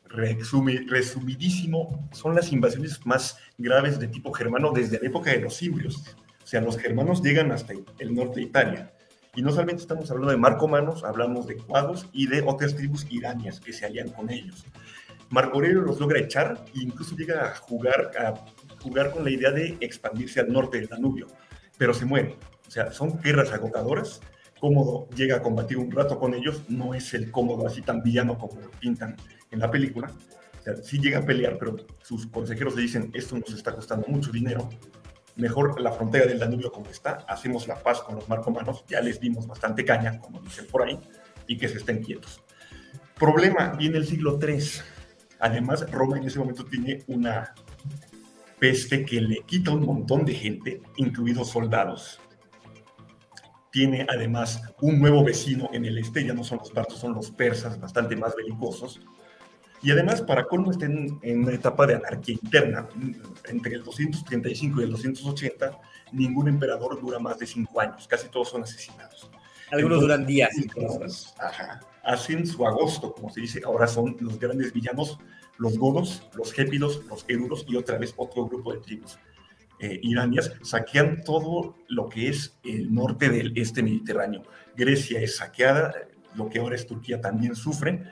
[0.05, 5.57] resumi, resumidísimo, son las invasiones más graves de tipo germano desde la época de los
[5.57, 6.15] simbrios.
[6.41, 8.93] O sea, los germanos llegan hasta el norte de Italia
[9.35, 13.59] y no solamente estamos hablando de marcomanos, hablamos de cuadros y de otras tribus iranias
[13.59, 14.65] que se hallan con ellos.
[15.29, 18.33] Marco Aurelio los logra echar e incluso llega a jugar, a
[18.81, 21.27] jugar con la idea de expandirse al norte del Danubio,
[21.77, 22.37] pero se muere.
[22.67, 24.21] O sea, son guerras agotadoras.
[24.59, 28.37] Cómodo llega a combatir un rato con ellos, no es el cómodo así tan villano
[28.37, 29.15] como lo pintan
[29.51, 30.11] en la película.
[30.59, 34.07] O sea, sí llega a pelear, pero sus consejeros le dicen, esto nos está costando
[34.07, 34.67] mucho dinero,
[35.39, 39.19] mejor la frontera del Danubio como está, hacemos la paz con los marcomanos, ya les
[39.19, 40.99] dimos bastante caña, como dicen por ahí,
[41.47, 42.43] y que se estén quietos.
[43.17, 44.63] Problema, viene el siglo III.
[45.39, 47.53] Además, Roma en ese momento tiene una
[48.59, 52.19] peste que le quita un montón de gente, incluidos soldados.
[53.71, 57.31] Tiene además un nuevo vecino en el este, ya no son los partos, son los
[57.31, 59.01] persas, bastante más belicosos,
[59.81, 62.87] y además, para colmo, está en, una etapa de anarquía interna.
[63.47, 65.79] Entre el 235 y el 280,
[66.11, 68.07] ningún emperador dura más de cinco años.
[68.07, 69.29] Casi todos son asesinados.
[69.71, 70.49] Algunos duran días.
[71.39, 73.61] ajá, hacen su agosto, como se dice.
[73.63, 75.17] Ahora son los grandes villanos,
[75.57, 79.17] los godos, los gépidos, los euros y otra vez otro grupo de tribus
[79.79, 80.51] eh, iranias.
[80.61, 84.43] Saquean todo lo que es el norte del este mediterráneo.
[84.75, 85.93] Grecia es saqueada,
[86.35, 88.09] lo que ahora es Turquía también sufren.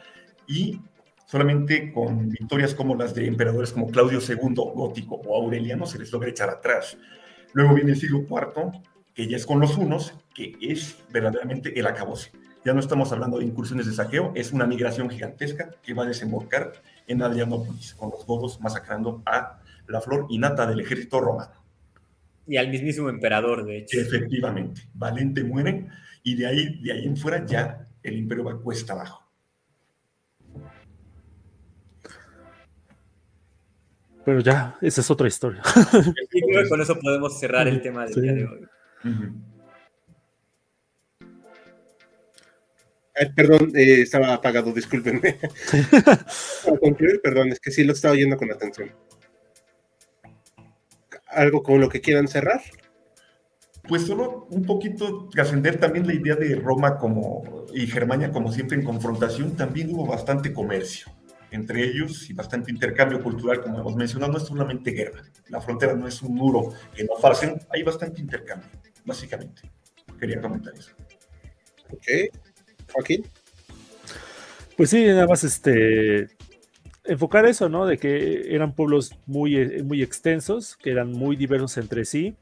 [0.48, 0.80] Y
[1.28, 6.12] solamente con victorias como las de emperadores como Claudio II gótico o Aureliano se les
[6.12, 6.98] logra echar atrás.
[7.54, 8.82] Luego viene el siglo IV,
[9.14, 12.32] que ya es con los unos, que es verdaderamente el acabose.
[12.64, 16.08] Ya no estamos hablando de incursiones de saqueo, es una migración gigantesca que va a
[16.08, 16.74] desembocar
[17.08, 21.54] en Adrianópolis, con los godos masacrando a la flor y nata del ejército romano.
[22.46, 24.00] Y al mismísimo emperador, de hecho.
[24.00, 25.88] Efectivamente, Valente muere
[26.24, 29.27] y de ahí, de ahí en fuera ya el imperio va cuesta abajo.
[34.28, 35.62] Pero ya, esa es otra historia.
[36.34, 38.68] Y con eso podemos cerrar el tema del día de hoy.
[43.34, 45.40] perdón, eh, estaba apagado, discúlpenme.
[46.66, 48.92] Para concluir, perdón, es que sí lo estaba oyendo con atención.
[51.28, 52.62] ¿Algo con lo que quieran cerrar?
[53.88, 58.76] Pues solo un poquito trascender también la idea de Roma como y Germania como siempre
[58.76, 61.17] en confrontación, también hubo bastante comercio
[61.52, 65.24] entre ellos y bastante intercambio cultural, como hemos mencionado, no es solamente guerra.
[65.50, 68.70] La frontera no es un muro que no pasen, hay bastante intercambio,
[69.06, 69.62] básicamente.
[70.20, 70.92] Quería comentar eso.
[71.92, 72.08] Ok.
[72.94, 73.26] Joaquín.
[74.76, 76.30] Pues sí, nada más este
[77.08, 77.86] enfocar eso, ¿no?
[77.86, 82.36] De que eran pueblos muy, muy extensos, que eran muy diversos entre sí,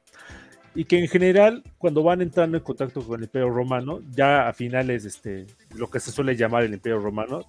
[0.74, 4.54] y que en general, cuando van entrando en contacto con el Imperio Romano, ya a
[4.54, 5.46] finales, este,
[5.76, 7.48] lo que se suele llamar el Imperio Romano,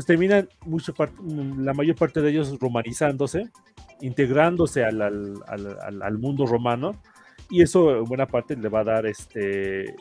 [0.00, 0.94] pues terminan mucho
[1.58, 3.50] la mayor parte de ellos romanizándose,
[4.00, 7.02] integrándose al, al, al, mundo romano,
[7.50, 9.94] y eso en buena parte le va a dar este,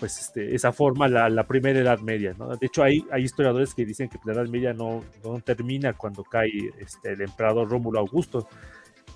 [0.00, 2.34] pues este, esa forma la, la primera Edad Media.
[2.36, 2.48] ¿no?
[2.56, 6.24] De hecho, hay, hay historiadores que dicen que la Edad Media no, no termina cuando
[6.24, 6.50] cae
[6.80, 8.48] este, el emperador Rómulo Augusto,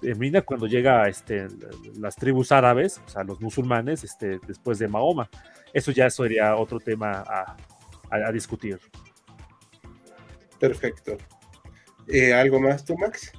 [0.01, 1.49] termina cuando llega este,
[1.99, 5.29] las tribus árabes, o sea, los musulmanes, este, después de Mahoma.
[5.75, 7.57] Eso ya sería otro tema a,
[8.09, 8.79] a, discutir.
[10.61, 11.17] Perfecto.
[12.07, 13.33] Eh, ¿Algo más tú, Max?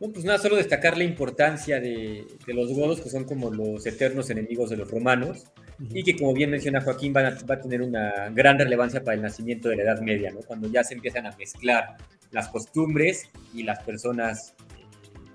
[0.00, 3.84] No, pues nada, solo destacar la importancia de, de, los godos, que son como los
[3.86, 5.44] eternos enemigos de los romanos,
[5.78, 9.14] y que como bien menciona Joaquín, van a, va a tener una gran relevancia para
[9.14, 10.40] el nacimiento de la Edad Media, ¿no?
[10.40, 11.96] cuando ya se empiezan a mezclar
[12.30, 14.54] las costumbres y las personas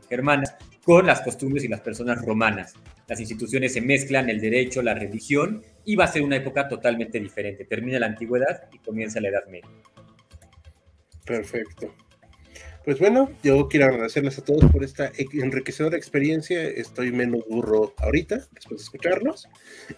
[0.10, 2.74] germanas con las costumbres y las personas romanas.
[3.08, 7.20] Las instituciones se mezclan, el derecho, la religión, y va a ser una época totalmente
[7.20, 7.66] diferente.
[7.66, 9.70] Termina la antigüedad y comienza la Edad Media.
[11.26, 11.94] Perfecto.
[12.84, 16.64] Pues bueno, yo quiero agradecerles a todos por esta enriquecedora experiencia.
[16.64, 19.48] Estoy menos burro ahorita, después de escucharnos.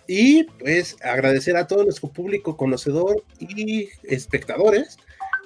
[0.05, 4.97] Y pues agradecer a todo nuestro público conocedor y espectadores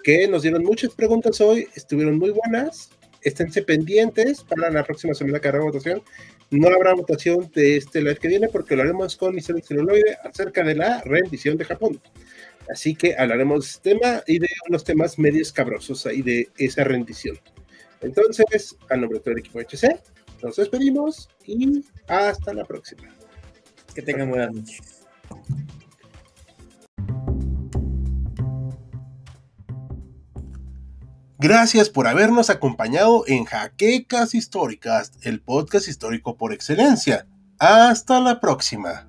[0.03, 2.89] que nos dieron muchas preguntas hoy, estuvieron muy buenas.
[3.21, 6.01] Esténse pendientes para la próxima semana que habrá votación.
[6.49, 10.63] No habrá votación de este live que viene porque lo haremos con Isabel Celuloide acerca
[10.63, 12.01] de la rendición de Japón.
[12.71, 16.83] Así que hablaremos de este tema y de unos temas medios cabrosos ahí de esa
[16.83, 17.39] rendición.
[18.01, 20.01] Entonces, a nombre de todo el equipo HC,
[20.43, 23.13] nos despedimos y hasta la próxima.
[23.95, 24.97] Que tengan buenas noches.
[31.39, 37.27] Gracias por habernos acompañado en Jaquecas Históricas, el podcast histórico por excelencia.
[37.59, 39.06] Hasta la próxima.